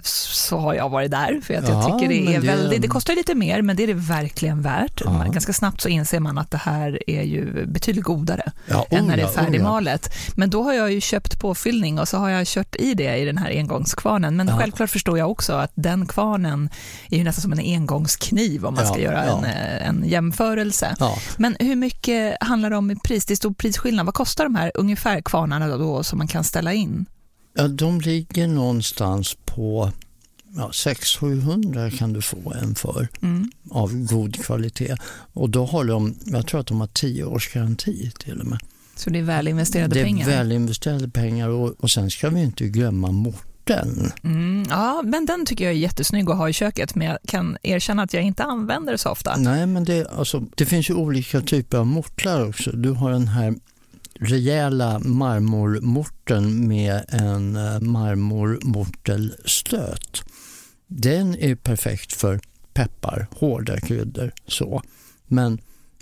så 0.03 0.57
har 0.57 0.73
jag 0.73 0.89
varit 0.89 1.11
där, 1.11 1.39
för 1.43 1.53
att 1.53 1.67
jag 1.69 1.77
Ja, 1.77 1.83
tycker 1.99 2.07
det 2.13 2.35
är 2.35 2.41
det- 2.41 2.47
väldigt, 2.47 2.81
det 2.81 2.87
kostar 2.87 3.15
lite 3.15 3.35
mer, 3.35 3.61
men 3.61 3.75
det 3.75 3.83
är 3.83 3.87
det 3.87 3.93
verkligen 3.93 4.61
värt. 4.61 5.01
Ja. 5.05 5.11
Man, 5.11 5.31
ganska 5.31 5.53
snabbt 5.53 5.81
så 5.81 5.89
inser 5.89 6.19
man 6.19 6.37
att 6.37 6.51
det 6.51 6.57
här 6.57 7.09
är 7.09 7.21
ju 7.23 7.65
betydligt 7.65 8.03
godare 8.03 8.51
Ja, 8.69 8.85
än 8.89 9.03
oh 9.03 9.07
när 9.07 9.15
det 9.17 9.23
är 9.23 9.27
oh 9.27 9.31
färdigmalet. 9.31 10.13
Men 10.35 10.49
då 10.49 10.63
har 10.63 10.73
jag 10.73 10.91
ju 10.93 11.01
köpt 11.01 11.39
påfyllning 11.39 11.99
och 11.99 12.07
så 12.07 12.17
har 12.17 12.29
jag 12.29 12.47
kört 12.47 12.75
i 12.75 12.93
det 12.93 13.17
i 13.17 13.25
den 13.25 13.37
här 13.37 13.49
engångskvarnen. 13.57 14.35
Men 14.35 14.57
självklart 14.59 14.89
förstår 14.89 15.17
jag 15.17 15.31
också 15.31 15.53
att 15.53 15.71
den 15.75 16.05
kvarnen 16.05 16.69
är 17.09 17.17
ju 17.17 17.23
nästan 17.23 17.41
som 17.41 17.51
en 17.53 17.59
engångskniv 17.59 18.65
om 18.65 18.73
man 18.73 18.87
ska 18.87 18.99
göra 18.99 19.23
en, 19.23 19.43
eh, 19.45 19.87
en 19.87 20.03
jämförelse. 20.05 20.95
Men 21.37 21.55
hur 21.59 21.75
mycket 21.75 22.37
handlar 22.43 22.69
det 22.69 22.75
om 22.77 22.91
i 22.91 22.95
pris? 22.95 23.25
Det 23.25 23.33
är 23.33 23.35
stor 23.35 23.53
prisskillnad. 23.53 24.05
Vad 24.05 24.15
kostar 24.15 24.43
de 24.43 24.55
här 24.55 24.71
ungefär 24.75 25.21
kvarnarna 25.21 25.67
då 25.77 26.03
som 26.03 26.17
man 26.17 26.27
kan 26.27 26.43
ställa 26.43 26.73
in? 26.73 27.05
Ja, 27.53 27.67
de 27.67 28.01
ligger 28.01 28.47
någonstans 28.47 29.37
på 29.45 29.91
ja, 30.55 30.69
600-700 30.73 31.97
kan 31.97 32.13
du 32.13 32.21
få 32.21 32.53
en 32.61 32.75
för 32.75 33.07
Mm. 33.21 33.51
av 33.71 34.05
god 34.05 34.43
kvalitet. 34.43 34.95
Och 35.33 35.49
då 35.49 35.65
har 35.65 35.83
de, 35.85 36.15
jag 36.25 36.47
tror 36.47 36.59
att 36.59 36.67
de 36.67 36.79
har 36.79 36.87
10 36.87 37.23
års 37.23 37.53
garanti 37.53 38.11
till 38.19 38.39
och 38.39 38.45
med. 38.47 38.59
Så 38.95 39.09
det 39.09 39.19
är 39.19 39.23
väl 39.23 39.47
investerade 39.47 39.93
det 39.93 39.99
är 39.99 40.03
pengar? 40.05 40.25
väl 40.27 40.51
investerade 40.51 41.09
pengar 41.09 41.49
och, 41.49 41.75
och 41.79 41.91
sen 41.91 42.11
ska 42.11 42.29
vi 42.29 42.41
inte 42.41 42.67
glömma 42.67 43.11
morten. 43.11 44.11
Mm, 44.23 44.65
ja, 44.69 45.01
men 45.05 45.25
den 45.25 45.45
tycker 45.45 45.63
jag 45.63 45.73
är 45.73 45.77
jättesnygg 45.77 46.29
att 46.29 46.37
ha 46.37 46.49
i 46.49 46.53
köket, 46.53 46.95
men 46.95 47.07
jag 47.07 47.17
kan 47.27 47.57
erkänna 47.63 48.03
att 48.03 48.13
jag 48.13 48.23
inte 48.23 48.43
använder 48.43 48.91
det 48.91 48.97
så 48.97 49.09
ofta. 49.09 49.35
Nej, 49.37 49.65
men 49.65 49.83
det, 49.83 50.07
alltså, 50.07 50.43
det 50.55 50.65
finns 50.65 50.89
ju 50.89 50.93
olika 50.93 51.41
typer 51.41 51.77
av 51.77 51.87
mortlar 51.87 52.47
också. 52.49 52.71
Du 52.71 52.91
har 52.91 53.11
den 53.11 53.27
här 53.27 53.55
rejäla 54.23 54.99
marmormorten 54.99 56.67
med 56.67 57.05
en 57.07 57.55
eh, 57.55 57.79
marmormortelstöt. 57.79 60.23
Den 60.87 61.35
är 61.35 61.55
perfekt 61.55 62.13
för 62.13 62.39
peppar, 62.73 63.27
hårda 63.31 63.79
kryddor. 63.79 64.31
Så. 64.47 64.81
Men 65.27 65.59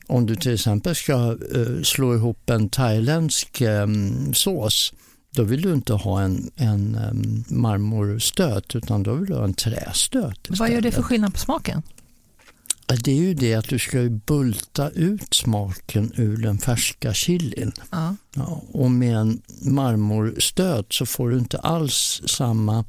om 0.08 0.26
du 0.26 0.36
till 0.36 0.54
exempel 0.54 0.96
ska 0.96 1.38
eh, 1.56 1.82
slå 1.84 2.16
ihop 2.16 2.50
en 2.50 2.70
thailändsk 2.70 3.62
eh, 3.62 3.88
sås 4.34 4.94
då 5.36 5.44
vill 5.44 5.62
du 5.62 5.74
inte 5.74 5.94
ha 5.94 6.22
en, 6.22 6.52
en 6.56 6.96
eh, 6.96 7.12
marmorstöt 7.56 8.76
utan 8.76 9.04
då 9.04 9.14
vill 9.14 9.30
du 9.30 9.36
ha 9.36 9.44
en 9.44 9.54
trästöt 9.54 10.48
Vad 10.50 10.70
gör 10.72 10.76
det 10.76 10.82
för 10.82 10.88
istället. 10.88 11.06
skillnad 11.06 11.34
på 11.34 11.40
smaken? 11.40 11.82
Det 12.96 13.12
är 13.12 13.16
ju 13.16 13.34
det 13.34 13.54
att 13.54 13.70
du 13.70 13.80
ska 13.80 14.10
bulta 14.10 14.90
ut 14.90 15.34
smaken 15.34 16.12
ur 16.16 16.38
den 16.38 16.58
färska 16.58 17.14
chilin. 17.14 17.72
Ja. 17.92 18.16
Ja, 18.36 18.64
och 18.72 18.92
med 18.92 19.18
en 19.18 19.42
marmorstöt 19.62 20.94
så 20.94 21.06
får 21.06 21.30
du 21.30 21.38
inte 21.38 21.58
alls 21.58 22.22
samma 22.26 22.86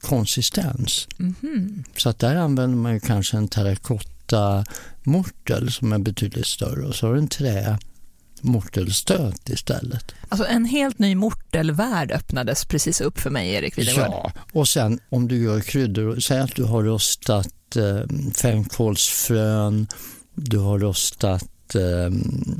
konsistens. 0.00 1.08
Mhm. 1.16 1.84
Så 1.96 2.08
att 2.08 2.18
där 2.18 2.36
använder 2.36 2.76
man 2.76 2.94
ju 2.94 3.00
kanske 3.00 3.36
en 3.36 3.48
terrakotta-mortel 3.48 5.72
som 5.72 5.92
är 5.92 5.98
betydligt 5.98 6.46
större 6.46 6.86
och 6.86 6.94
så 6.94 7.06
har 7.06 7.14
du 7.14 7.20
en 7.20 7.28
trämortelstöt 7.28 9.48
istället. 9.48 10.14
Alltså 10.28 10.46
en 10.46 10.64
helt 10.64 10.98
ny 10.98 11.14
mortelvärld 11.14 12.12
öppnades 12.12 12.64
precis 12.64 13.00
upp 13.00 13.18
för 13.18 13.30
mig, 13.30 13.50
Erik 13.50 13.78
Videgård. 13.78 14.04
Ja, 14.08 14.32
och 14.52 14.68
sen 14.68 14.98
om 15.08 15.28
du 15.28 15.42
gör 15.42 15.60
kryddor, 15.60 16.20
säg 16.20 16.40
att 16.40 16.56
du 16.56 16.64
har 16.64 16.82
rostat 16.82 17.48
eh, 17.76 18.00
fänkålsfrön, 18.34 19.86
du 20.34 20.58
har 20.58 20.78
rostat 20.78 21.74
eh, 21.74 22.10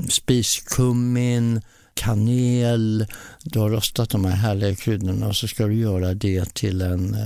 spiskummin, 0.09 1.61
kanel, 1.93 3.07
du 3.43 3.59
har 3.59 3.69
rostat 3.69 4.09
de 4.09 4.25
här 4.25 4.35
härliga 4.35 4.75
kryddorna 4.75 5.27
och 5.27 5.35
så 5.35 5.47
ska 5.47 5.67
du 5.67 5.75
göra 5.75 6.13
det 6.13 6.53
till 6.53 6.81
en, 6.81 7.13
eh, 7.13 7.25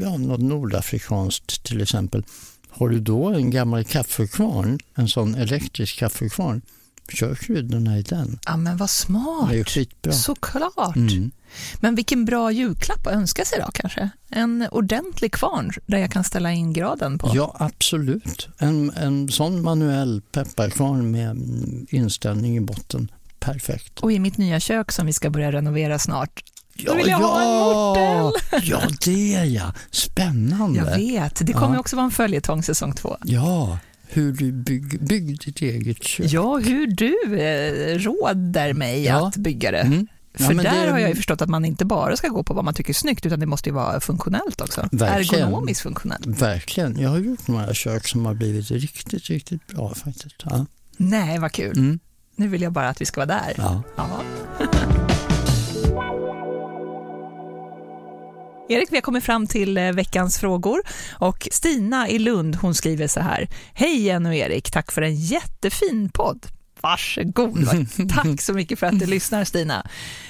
ja, 0.00 0.16
något 0.16 0.40
nordafrikanskt 0.40 1.64
till 1.64 1.80
exempel. 1.80 2.24
Har 2.68 2.88
du 2.88 3.00
då 3.00 3.28
en 3.28 3.50
gammal 3.50 3.84
kaffekvarn, 3.84 4.78
en 4.94 5.08
sån 5.08 5.34
elektrisk 5.34 5.98
kaffekvarn, 5.98 6.62
kör 7.12 7.34
kryddorna 7.34 7.98
i 7.98 8.02
den. 8.02 8.38
Ja, 8.46 8.56
men 8.56 8.76
vad 8.76 8.90
smart. 8.90 9.50
Det 9.50 9.58
är 9.58 9.64
skitbra. 9.64 10.12
Såklart. 10.12 10.96
Mm. 10.96 11.30
Men 11.80 11.94
vilken 11.94 12.24
bra 12.24 12.52
julklapp 12.52 13.06
att 13.06 13.12
önska 13.12 13.44
sig 13.44 13.58
då 13.66 13.70
kanske? 13.74 14.10
En 14.30 14.66
ordentlig 14.70 15.32
kvarn 15.32 15.70
där 15.86 15.98
jag 15.98 16.10
kan 16.12 16.24
ställa 16.24 16.52
in 16.52 16.72
graden 16.72 17.18
på. 17.18 17.30
Ja, 17.34 17.56
absolut. 17.58 18.48
En, 18.58 18.90
en 18.96 19.28
sån 19.28 19.62
manuell 19.62 20.22
pepparkvarn 20.32 21.10
med 21.10 21.36
inställning 21.90 22.56
i 22.56 22.60
botten. 22.60 23.10
Perfekt. 23.40 24.00
Och 24.00 24.12
i 24.12 24.18
mitt 24.18 24.36
nya 24.38 24.60
kök 24.60 24.92
som 24.92 25.06
vi 25.06 25.12
ska 25.12 25.30
börja 25.30 25.52
renovera 25.52 25.98
snart. 25.98 26.42
Ja, 26.76 26.94
vill 26.94 27.06
jag 27.08 27.18
ha 27.18 27.42
en 27.42 27.72
mortel. 27.72 28.60
Ja, 28.70 28.80
det 29.04 29.44
ja. 29.44 29.72
Spännande. 29.90 30.78
Jag 30.78 30.96
vet, 30.96 31.46
det 31.46 31.52
kommer 31.52 31.74
Ja. 31.74 31.80
också 31.80 31.96
vara 31.96 32.04
en 32.04 32.10
följetong 32.10 32.62
säsong 32.62 32.92
två. 32.94 33.16
Ja, 33.24 33.78
hur 34.08 34.32
du 34.32 34.52
bygg, 34.52 35.06
bygg 35.06 35.40
ditt 35.40 35.60
eget 35.62 36.02
kök. 36.04 36.26
Ja, 36.28 36.56
hur 36.58 36.86
du 36.86 37.38
eh, 37.38 37.98
råder 37.98 38.72
mig 38.72 39.04
Ja. 39.04 39.26
att 39.28 39.36
bygga 39.36 39.70
det. 39.70 39.78
Mm. 39.80 40.06
Ja, 40.38 40.46
För 40.46 40.54
där 40.54 40.62
det- 40.86 40.90
har 40.92 40.98
jag 40.98 41.08
ju 41.08 41.14
förstått 41.14 41.42
att 41.42 41.48
man 41.48 41.64
inte 41.64 41.84
bara 41.84 42.16
ska 42.16 42.28
gå 42.28 42.42
på 42.42 42.54
vad 42.54 42.64
man 42.64 42.74
tycker 42.74 42.90
är 42.90 42.94
snyggt, 42.94 43.26
utan 43.26 43.40
det 43.40 43.46
måste 43.46 43.68
ju 43.68 43.74
vara 43.74 44.00
funktionellt 44.00 44.60
också. 44.60 44.88
Verkligen. 44.92 45.44
Ergonomiskt 45.44 45.80
funktionellt. 45.82 46.26
Verkligen. 46.26 47.00
Jag 47.00 47.10
har 47.10 47.18
gjort 47.18 47.48
några 47.48 47.74
kök 47.74 48.08
som 48.08 48.26
har 48.26 48.34
blivit 48.34 48.70
riktigt, 48.70 49.24
riktigt 49.26 49.66
bra 49.66 49.94
faktiskt. 49.94 50.36
Ja. 50.44 50.66
Nej, 50.96 51.38
vad 51.38 51.52
kul. 51.52 51.78
Mm. 51.78 51.98
Nu 52.36 52.48
vill 52.48 52.62
jag 52.62 52.72
bara 52.72 52.88
att 52.88 53.00
vi 53.00 53.04
ska 53.06 53.20
vara 53.26 53.26
där. 53.26 53.54
Ja. 53.56 53.82
Ja. 53.96 54.20
Erik, 58.68 58.92
vi 58.92 58.96
har 58.96 59.02
kommit 59.02 59.24
fram 59.24 59.46
till 59.46 59.76
eh, 59.78 59.92
veckans 59.92 60.38
frågor 60.38 60.80
och 61.12 61.48
Stina 61.52 62.08
i 62.08 62.18
Lund 62.18 62.56
hon 62.56 62.74
skriver 62.74 63.06
så 63.08 63.20
här. 63.20 63.48
Hej 63.74 64.00
Jenny 64.02 64.28
och 64.30 64.34
Erik, 64.34 64.70
tack 64.70 64.92
för 64.92 65.02
en 65.02 65.14
jättefin 65.16 66.08
podd. 66.14 66.46
Varsågod. 66.84 67.88
Tack 68.14 68.40
så 68.40 68.52
mycket 68.52 68.78
för 68.78 68.86
att 68.86 68.98
du 68.98 69.06
lyssnar 69.06 69.44
Stina. 69.44 69.86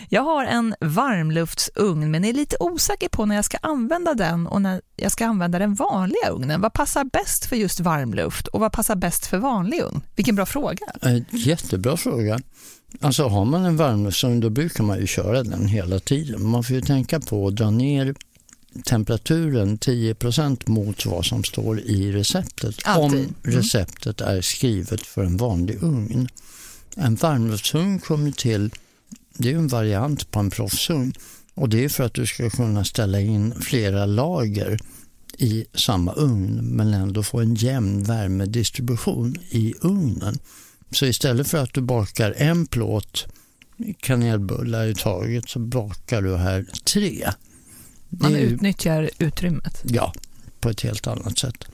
Jag 0.09 0.23
har 0.23 0.45
en 0.45 0.75
varmluftsugn 0.81 2.11
men 2.11 2.25
är 2.25 2.33
lite 2.33 2.57
osäker 2.61 3.09
på 3.09 3.27
när 3.27 3.35
jag 3.35 3.45
ska 3.45 3.57
använda 3.63 4.15
den 4.15 4.47
och 4.47 4.63
när 4.63 4.81
jag 4.97 5.13
ska 5.13 5.27
använda 5.27 5.59
den 5.59 5.75
vanliga 5.75 6.31
ugnen. 6.31 6.61
Vad 6.61 6.73
passar 6.73 7.05
bäst 7.05 7.45
för 7.47 7.57
just 7.57 7.81
varmluft 7.81 8.47
och 8.47 8.61
vad 8.61 8.73
passar 8.73 8.97
bäst 8.97 9.27
för 9.27 9.39
vanlig 9.39 9.81
ugn? 9.81 10.01
Vilken 10.17 10.35
bra 10.35 10.47
fråga. 10.47 10.87
Eh, 11.03 11.19
Jättebra 11.31 11.97
fråga. 11.97 12.41
Alltså 13.01 13.29
har 13.29 13.45
man 13.45 13.65
en 13.65 13.77
varmluftsugn 13.77 14.41
då 14.41 14.51
brukar 14.51 14.85
man 14.85 14.99
ju 15.01 15.07
köra 15.07 15.43
den 15.43 15.67
hela 15.67 15.99
tiden. 16.01 16.47
Man 16.47 16.65
får 16.65 16.77
ju 16.77 16.83
tänka 16.83 17.21
på 17.21 17.47
att 17.49 17.57
dra 17.57 17.71
ner 17.71 18.15
temperaturen 18.85 19.79
10% 19.79 20.71
mot 20.71 21.07
vad 21.07 21.25
som 21.25 21.45
står 21.45 21.81
i 21.81 22.13
receptet. 22.13 22.77
Alltid. 22.85 23.21
Om 23.21 23.35
receptet 23.43 24.21
är 24.21 24.41
skrivet 24.41 25.01
för 25.01 25.25
en 25.25 25.37
vanlig 25.37 25.83
ugn. 25.83 26.29
En 26.97 27.15
varmluftsugn 27.15 27.99
kommer 27.99 28.31
till, 28.31 28.71
det 29.33 29.53
är 29.53 29.57
en 29.57 29.69
variant 29.69 30.31
på 30.31 30.39
en 30.41 30.51
proffsugn 30.51 31.13
och 31.55 31.69
det 31.69 31.85
är 31.85 31.89
för 31.89 32.05
att 32.05 32.15
du 32.15 32.27
ska 32.27 32.51
kunna 32.51 32.85
ställa 32.85 33.21
in 33.21 33.55
flera 33.61 34.07
lager 34.07 34.79
i 35.39 35.65
samma 35.75 36.13
ugn 36.13 36.59
men 36.63 36.95
ändå 36.95 37.23
få 37.23 37.41
en 37.41 37.55
jämn 37.55 38.05
värmedistribution 38.05 39.37
i 39.51 39.75
ugnen. 39.81 40.39
Så 40.91 41.07
istället 41.07 41.49
för 41.49 41.59
att 41.59 41.75
du 41.75 41.81
bakar 41.81 42.35
en 42.37 42.67
plåt 42.67 43.27
kanelbullar 44.01 44.87
i 44.87 44.95
taget 44.95 45.49
så 45.49 45.59
bakar 45.59 46.23
du 46.23 46.37
här 46.37 46.67
tre. 46.85 47.29
Man 48.09 48.35
utnyttjar 48.35 49.11
utrymmet. 49.19 49.83
Ja, 49.85 50.13
på 50.61 50.69
ett 50.71 50.81
helt 50.81 51.07
annat 51.07 51.39
sätt. 51.39 51.65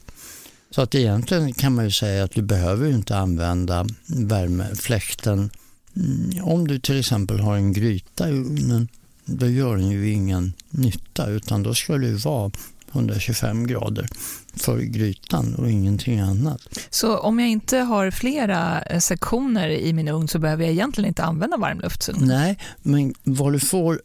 Så 0.71 0.83
att 0.83 0.95
egentligen 0.95 1.55
kan 1.55 1.75
man 1.75 1.85
ju 1.85 1.91
säga 1.91 2.25
att 2.25 2.31
du 2.35 2.43
behöver 2.43 2.91
inte 2.91 3.17
använda 3.17 3.87
värmefläkten. 4.07 5.51
Mm, 5.97 6.45
Om 6.45 6.69
du 6.69 6.79
till 6.79 6.99
exempel 7.01 7.41
har 7.41 7.57
en 7.57 7.73
gryta 7.73 8.29
i 8.29 8.33
ugnen, 8.33 8.89
då 9.25 9.47
gör 9.49 9.77
den 9.77 9.91
ju 9.91 10.11
ingen 10.11 10.53
nytta 10.71 11.27
utan 11.27 11.63
då 11.63 11.75
ska 11.75 11.99
det 11.99 12.25
vara 12.25 12.51
125 12.93 13.67
grader 13.67 14.09
för 14.57 14.79
grytan 14.81 15.55
och 15.55 15.71
ingenting 15.71 16.21
annat. 16.21 16.61
Så 16.91 17.19
om 17.19 17.41
jag 17.41 17.49
inte 17.49 17.79
har 17.79 18.11
flera 18.11 18.83
eh, 18.83 18.99
sektioner 18.99 19.69
i 19.69 19.93
min 19.93 20.09
ugn 20.09 20.29
så 20.29 20.39
behöver 20.39 20.65
jag 20.65 20.73
egentligen 20.73 21.09
inte 21.09 21.25
använda 21.25 21.57
varmluftsugn? 21.57 22.19
Nej, 22.27 22.59
men 22.83 23.15
vad 23.25 23.53
du 23.53 23.61
får 23.61 24.01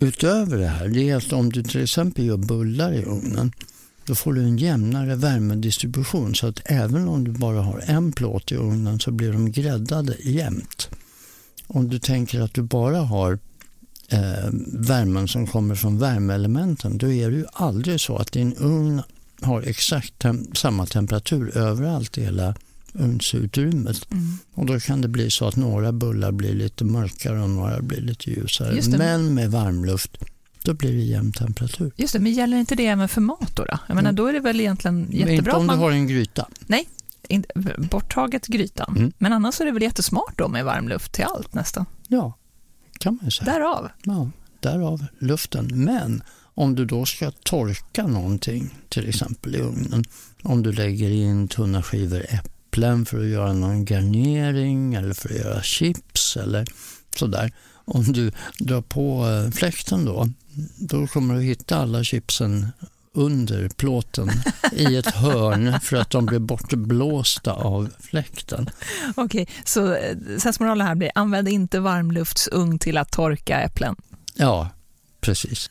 utöver 0.00 0.58
det 0.58 0.68
här 0.68 0.88
det 0.88 1.10
är 1.10 1.16
att 1.16 1.32
om 1.32 1.52
du 1.52 1.62
till 1.62 1.82
exempel 1.82 2.24
gör 2.24 2.36
bullar 2.36 2.92
i 2.92 3.04
ugnen 3.04 3.52
då 4.04 4.14
får 4.14 4.32
du 4.32 4.42
en 4.42 4.58
jämnare 4.58 5.14
värmedistribution 5.14 6.34
så 6.34 6.46
att 6.46 6.60
även 6.64 7.08
om 7.08 7.24
du 7.24 7.30
bara 7.30 7.62
har 7.62 7.82
en 7.86 8.12
plåt 8.12 8.52
i 8.52 8.56
ugnen 8.56 9.00
så 9.00 9.10
blir 9.10 9.32
de 9.32 9.52
gräddade 9.52 10.16
jämnt. 10.22 10.88
Om 11.66 11.88
du 11.88 11.98
tänker 11.98 12.40
att 12.40 12.54
du 12.54 12.62
bara 12.62 12.98
har 12.98 13.38
eh, 14.08 14.50
värmen 14.72 15.28
som 15.28 15.46
kommer 15.46 15.74
från 15.74 15.98
värmeelementen 15.98 16.98
då 16.98 17.12
är 17.12 17.30
det 17.30 17.36
ju 17.36 17.46
aldrig 17.52 18.00
så 18.00 18.16
att 18.16 18.32
din 18.32 18.54
ugn 18.54 19.02
har 19.42 19.62
exakt 19.62 20.22
tem- 20.22 20.54
samma 20.54 20.86
temperatur 20.86 21.56
överallt 21.56 22.18
i 22.18 22.24
hela 22.24 22.54
ugnsutrymmet. 22.94 24.12
Mm. 24.12 24.38
Och 24.54 24.66
då 24.66 24.80
kan 24.80 25.00
det 25.00 25.08
bli 25.08 25.30
så 25.30 25.48
att 25.48 25.56
några 25.56 25.92
bullar 25.92 26.32
blir 26.32 26.54
lite 26.54 26.84
mörkare 26.84 27.42
och 27.42 27.50
några 27.50 27.80
blir 27.82 28.00
lite 28.00 28.30
ljusare. 28.30 28.74
Det. 28.80 28.98
Men 28.98 29.34
med 29.34 29.50
varmluft, 29.50 30.16
då 30.64 30.74
blir 30.74 30.92
det 30.92 30.98
jämn 31.02 31.32
temperatur. 31.32 31.92
Just 31.96 32.12
det, 32.12 32.18
men 32.18 32.32
gäller 32.32 32.56
inte 32.56 32.74
det 32.74 32.86
även 32.86 33.08
för 33.08 33.20
mat 33.20 33.56
då? 33.56 33.64
då? 33.64 33.78
Jag 33.88 33.94
menar, 33.94 34.10
Mm. 34.10 34.14
då 34.16 34.26
är 34.26 34.32
det 34.32 34.40
väl 34.40 34.60
egentligen 34.60 35.00
Men 35.00 35.12
inte 35.12 35.18
jättebra 35.32 35.56
om 35.56 35.66
man... 35.66 35.76
du 35.78 35.82
har 35.84 35.90
en 35.90 36.08
gryta. 36.08 36.48
in- 37.28 37.44
borttaget 37.90 38.46
grytan. 38.46 38.96
Mm. 38.96 39.12
Men 39.18 39.32
annars 39.32 39.60
är 39.60 39.64
det 39.64 39.72
väl 39.72 39.82
jättesmart 39.82 40.38
då 40.38 40.48
med 40.48 40.64
varmluft 40.64 41.12
till 41.12 41.24
allt 41.24 41.54
nästan. 41.54 41.86
Ja, 42.08 42.36
kan 42.98 43.14
man 43.14 43.24
ju 43.24 43.30
säga. 43.30 43.52
Därav. 43.52 43.88
Ja, 44.04 44.30
därav 44.60 45.06
luften. 45.18 45.70
Men 45.84 46.22
om 46.54 46.74
du 46.74 46.84
då 46.84 47.04
ska 47.06 47.30
torka 47.30 48.06
någonting, 48.06 48.74
till 48.88 49.08
exempel 49.08 49.54
i 49.56 49.58
ugnen, 49.58 50.04
om 50.42 50.62
du 50.62 50.72
lägger 50.72 51.10
in 51.10 51.48
tunna 51.48 51.82
skivor 51.82 52.26
äpplen 52.70 53.06
för 53.06 53.18
att 53.20 53.26
göra 53.26 53.52
någon 53.52 53.84
garnering 53.84 54.94
eller 54.94 55.14
för 55.14 55.28
att 55.28 55.36
göra 55.36 55.62
chips 55.62 56.36
eller 56.36 56.66
sådär. 57.16 57.52
Om 57.84 58.12
du 58.12 58.32
drar 58.58 58.82
på 58.82 59.28
eh, 59.28 59.50
fläkten 59.50 60.04
då, 60.04 60.28
då 60.78 61.06
kommer 61.06 61.34
du 61.34 61.40
hitta 61.42 61.76
alla 61.76 62.04
chipsen 62.04 62.68
under 63.14 63.68
plåten 63.68 64.30
i 64.72 64.96
ett 64.96 65.10
hörn 65.14 65.80
för 65.80 65.96
att 65.96 66.10
de 66.10 66.26
blir 66.26 66.38
bortblåsta 66.38 67.52
av 67.52 67.88
fläkten. 68.00 68.70
Okej, 69.14 69.48
så 69.64 69.94
eh, 69.94 70.16
sensmoralen 70.38 70.86
här 70.86 70.94
blir 70.94 71.10
använd 71.14 71.48
inte 71.48 71.80
varmluftsugn 71.80 72.78
till 72.78 72.96
att 72.96 73.12
torka 73.12 73.60
äpplen. 73.60 73.96
Ja, 74.34 74.68
precis. 75.20 75.70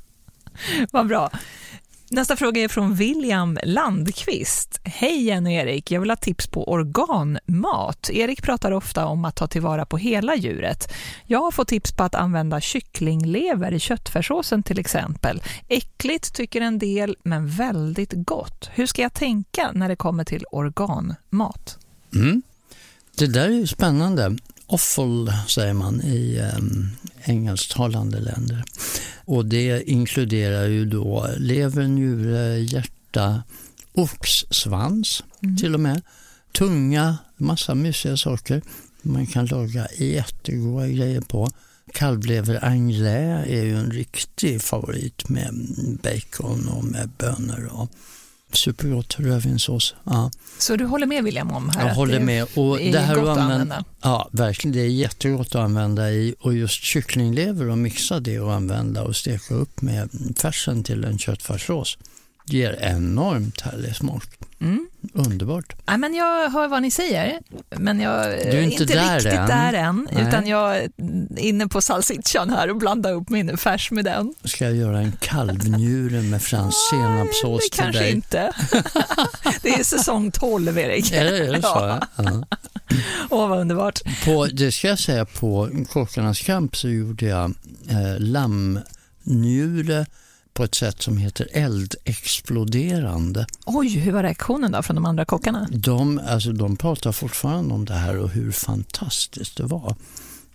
Vad 0.92 1.06
bra. 1.06 1.30
Nästa 2.12 2.36
fråga 2.36 2.62
är 2.62 2.68
från 2.68 2.94
William 2.94 3.58
Landqvist. 3.62 4.80
Hej 4.84 5.22
Jenny 5.22 5.50
och 5.50 5.62
Erik, 5.62 5.90
jag 5.90 6.00
vill 6.00 6.10
ha 6.10 6.16
tips 6.16 6.46
på 6.46 6.70
organmat. 6.70 8.10
Erik 8.10 8.42
pratar 8.42 8.72
ofta 8.72 9.06
om 9.06 9.24
att 9.24 9.36
ta 9.36 9.46
tillvara 9.46 9.86
på 9.86 9.98
hela 9.98 10.36
djuret. 10.36 10.92
Jag 11.26 11.40
har 11.40 11.50
fått 11.50 11.68
tips 11.68 11.92
på 11.92 12.02
att 12.02 12.14
använda 12.14 12.60
kycklinglever 12.60 13.72
i 13.72 13.78
köttfärssåsen 13.78 14.62
till 14.62 14.78
exempel. 14.78 15.42
Äckligt 15.68 16.34
tycker 16.34 16.60
en 16.60 16.78
del, 16.78 17.16
men 17.22 17.48
väldigt 17.48 18.12
gott. 18.14 18.70
Hur 18.72 18.86
ska 18.86 19.02
jag 19.02 19.14
tänka 19.14 19.70
när 19.74 19.88
det 19.88 19.96
kommer 19.96 20.24
till 20.24 20.44
organmat? 20.52 21.78
Mm. 22.14 22.42
Det 23.16 23.26
där 23.26 23.44
är 23.48 23.52
ju 23.52 23.66
spännande. 23.66 24.36
Offal 24.66 25.32
säger 25.48 25.72
man 25.72 26.00
i 26.00 26.40
um, 26.58 26.90
engelsktalande 27.24 28.20
länder. 28.20 28.64
Och 29.30 29.46
det 29.46 29.90
inkluderar 29.90 30.66
ju 30.66 30.84
då 30.84 31.28
lever, 31.38 31.86
njure, 31.86 32.58
hjärta, 32.58 33.42
oxsvans 33.92 35.24
till 35.60 35.74
och 35.74 35.80
med. 35.80 36.02
Tunga, 36.52 37.18
massa 37.36 37.74
mysiga 37.74 38.16
saker. 38.16 38.62
Man 39.02 39.26
kan 39.26 39.46
laga 39.46 39.86
jättegoda 39.98 40.88
grejer 40.88 41.20
på. 41.20 41.48
Kalvlever 41.92 42.64
anglais 42.64 43.46
är 43.46 43.64
ju 43.64 43.76
en 43.76 43.90
riktig 43.90 44.62
favorit 44.62 45.28
med 45.28 45.54
bacon 46.02 46.68
och 46.68 46.84
med 46.84 47.08
bönor. 47.18 47.68
Och 47.72 47.90
supergott 48.56 49.16
rödvinssås. 49.18 49.94
Ja. 50.04 50.30
Så 50.58 50.76
du 50.76 50.84
håller 50.84 51.06
med 51.06 51.24
William 51.24 51.50
om 51.50 51.68
här 51.68 51.88
Jag 51.88 51.94
håller 51.94 52.18
det 52.18 52.24
med. 52.24 52.46
Och 52.54 52.80
är 52.80 52.92
det 52.92 52.98
här 52.98 53.14
gott 53.14 53.24
att 53.24 53.30
att 53.30 53.38
använda, 53.38 53.54
använda? 53.54 53.84
Ja, 54.02 54.28
verkligen. 54.32 54.76
Det 54.76 54.80
är 54.80 54.88
jättegott 54.88 55.54
att 55.54 55.54
använda 55.54 56.10
i 56.10 56.34
och 56.40 56.54
just 56.54 56.82
kycklinglever 56.82 57.68
och 57.68 57.78
mixa 57.78 58.20
det 58.20 58.40
och 58.40 58.52
använda 58.52 59.02
och 59.02 59.16
steka 59.16 59.54
upp 59.54 59.82
med 59.82 60.10
färsen 60.36 60.82
till 60.82 61.04
en 61.04 61.18
köttfärssås 61.18 61.98
ger 62.52 62.78
enormt 62.80 63.60
härlig 63.60 63.96
smak. 63.96 64.24
Mm. 64.60 64.88
Underbart. 65.12 65.76
Nej, 65.86 65.98
men 65.98 66.14
jag 66.14 66.50
hör 66.50 66.68
vad 66.68 66.82
ni 66.82 66.90
säger, 66.90 67.38
men 67.70 68.00
jag 68.00 68.24
är 68.24 68.54
är 68.54 68.60
inte 68.60 68.84
där 68.84 69.14
riktigt 69.14 69.32
än. 69.32 69.48
där 69.48 69.72
än. 69.72 70.08
Nej. 70.12 70.26
Utan 70.28 70.46
jag 70.46 70.76
är 70.76 70.90
inne 71.38 71.68
på 71.68 71.80
salsichan 71.80 72.50
här 72.50 72.70
och 72.70 72.76
blandar 72.76 73.12
upp 73.12 73.28
min 73.28 73.56
färs 73.56 73.90
med 73.90 74.04
den. 74.04 74.34
Ska 74.44 74.64
jag 74.64 74.76
göra 74.76 74.98
en 74.98 75.12
kalvnjure 75.20 76.22
med 76.22 76.42
fransk 76.42 76.76
senapssås 76.90 77.62
det 77.70 77.76
till 77.76 77.84
kanske 77.84 78.02
dig? 78.02 78.12
inte. 78.12 78.52
det 79.62 79.68
är 79.68 79.84
säsong 79.84 80.30
12, 80.30 80.78
Erik. 80.78 81.12
Är 81.12 81.24
det, 81.24 81.38
är 81.38 81.52
det 81.52 81.62
så? 81.62 81.68
Ja. 81.68 82.00
Ja. 82.16 82.44
Åh, 83.30 83.48
vad 83.48 83.58
underbart. 83.58 84.00
På, 84.24 84.46
det 84.46 84.72
ska 84.72 84.88
jag 84.88 84.98
säga, 84.98 85.24
på 85.24 85.70
Kockarnas 85.92 86.40
kamp 86.40 86.76
så 86.76 86.88
gjorde 86.88 87.26
jag 87.26 87.54
eh, 87.90 88.18
lammnjure 88.18 90.06
på 90.54 90.64
ett 90.64 90.74
sätt 90.74 91.02
som 91.02 91.16
heter 91.16 91.48
eldexploderande. 91.52 93.46
Oj, 93.66 93.88
hur 93.88 94.12
var 94.12 94.22
reaktionen 94.22 94.72
då 94.72 94.82
från 94.82 94.96
de 94.96 95.06
andra 95.06 95.24
kockarna? 95.24 95.68
De, 95.70 96.20
alltså, 96.28 96.52
de 96.52 96.76
pratar 96.76 97.12
fortfarande 97.12 97.74
om 97.74 97.84
det 97.84 97.94
här 97.94 98.18
och 98.18 98.30
hur 98.30 98.52
fantastiskt 98.52 99.56
det 99.56 99.64
var. 99.64 99.94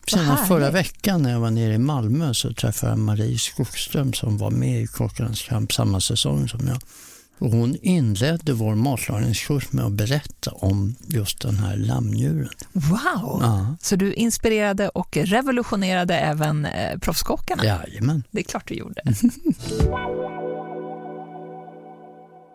Senast 0.07 0.47
förra 0.47 0.71
veckan 0.71 1.21
när 1.21 1.31
jag 1.31 1.39
var 1.39 1.51
nere 1.51 1.73
i 1.73 1.77
Malmö 1.77 2.33
så 2.33 2.53
träffade 2.53 2.91
jag 2.91 2.99
Marie 2.99 3.39
Skogström 3.39 4.13
som 4.13 4.37
var 4.37 4.51
med 4.51 4.81
i 4.81 4.87
Kockarnas 4.87 5.41
kamp 5.41 5.73
samma 5.73 6.01
säsong 6.01 6.49
som 6.49 6.67
jag. 6.67 6.77
Och 7.39 7.51
hon 7.51 7.75
inledde 7.81 8.53
vår 8.53 8.75
matlagningskurs 8.75 9.71
med 9.71 9.85
att 9.85 9.91
berätta 9.91 10.51
om 10.51 10.95
just 11.07 11.41
den 11.41 11.57
här 11.57 11.77
lammnjuren. 11.77 12.49
Wow! 12.73 13.39
Ja, 13.41 13.75
Så 13.81 13.95
du 13.95 14.13
inspirerade 14.13 14.89
och 14.89 15.17
revolutionerade 15.17 16.15
även 16.19 16.65
eh, 16.65 16.97
proffskockarna? 16.99 17.65
jajamän. 17.65 18.23
Det 18.31 18.39
är 18.39 18.43
klart 18.43 18.67
du 18.67 18.73
gjorde. 18.73 19.01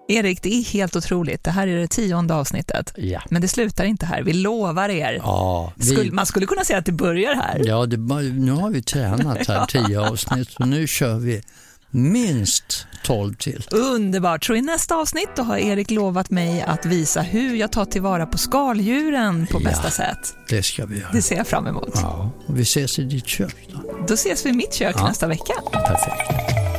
Erik, 0.08 0.42
det 0.42 0.54
är 0.54 0.64
helt 0.64 0.96
otroligt. 0.96 1.44
Det 1.44 1.50
här 1.50 1.66
är 1.66 1.76
det 1.80 1.88
tionde 1.88 2.34
avsnittet. 2.34 2.92
Ja. 2.96 3.22
Men 3.30 3.42
det 3.42 3.48
slutar 3.48 3.84
inte 3.84 4.06
här, 4.06 4.22
vi 4.22 4.32
lovar 4.32 4.88
er. 4.88 5.12
Ja, 5.12 5.72
vi, 5.76 5.84
Skulle, 5.84 6.12
man 6.12 6.26
skulle 6.26 6.46
kunna 6.46 6.64
säga 6.64 6.78
att 6.78 6.86
det 6.86 6.92
börjar 6.92 7.34
här. 7.34 7.62
ja 7.64 7.86
det, 7.86 7.96
nu 8.32 8.52
har 8.52 8.70
vi 8.70 8.82
tränat 8.82 9.46
här 9.48 9.66
tio 9.68 10.00
avsnitt 10.00 10.54
och 10.54 10.68
nu 10.68 10.86
kör 10.86 11.14
vi 11.18 11.42
minst 11.90 12.86
12 13.02 13.34
till. 13.34 13.66
Underbart! 13.70 14.44
Så 14.44 14.54
i 14.54 14.60
nästa 14.62 14.94
avsnitt 14.96 15.28
då 15.36 15.42
har 15.42 15.56
Erik 15.56 15.90
lovat 15.90 16.30
mig 16.30 16.62
att 16.62 16.86
visa 16.86 17.20
hur 17.20 17.54
jag 17.54 17.72
tar 17.72 17.84
tillvara 17.84 18.26
på 18.26 18.38
skaldjuren 18.38 19.46
på 19.46 19.58
bästa 19.58 19.84
Ja. 19.86 19.90
sätt. 19.90 20.34
Det 20.48 20.62
ska 20.62 20.86
vi 20.86 20.98
göra. 21.00 21.10
Det 21.12 21.22
ser 21.22 21.36
jag 21.36 21.46
fram 21.46 21.66
emot. 21.66 21.90
Ja, 21.94 22.30
och 22.46 22.58
vi 22.58 22.62
ses 22.62 22.98
i 22.98 23.02
ditt 23.04 23.26
kök 23.26 23.56
då. 23.72 24.04
Då 24.08 24.14
ses 24.14 24.46
vi 24.46 24.50
i 24.50 24.52
mitt 24.52 24.74
kök 24.74 24.94
Ja. 24.98 25.08
nästa 25.08 25.26
vecka. 25.26 25.52
Perfekt. 25.72 26.69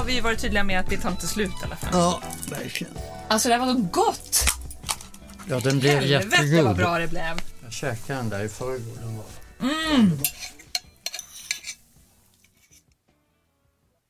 Har 0.00 0.06
vi 0.06 0.20
varit 0.20 0.38
tydliga 0.38 0.64
med 0.64 0.80
att 0.80 0.86
det 0.86 0.96
tar 0.96 1.10
inte 1.10 1.26
slut 1.26 1.50
i 1.50 1.64
alla 1.64 1.76
fall. 1.76 1.90
Ja, 1.92 2.22
verkligen. 2.50 2.92
Alltså 3.28 3.48
det 3.48 3.54
här 3.54 3.66
var 3.66 3.74
så 3.74 3.80
gott! 3.80 4.44
Ja, 5.48 5.60
den 5.60 5.78
blev 5.78 6.00
Helvete 6.00 6.36
vad 6.36 6.46
jättegod. 6.46 6.76
bra 6.76 6.98
det 6.98 7.06
blev. 7.06 7.40
Jag 7.62 7.72
käkade 7.72 8.18
den 8.18 8.28
där 8.28 8.44
i 8.44 8.48
förrgår. 8.48 8.96
Den 9.00 9.16
var... 9.16 9.24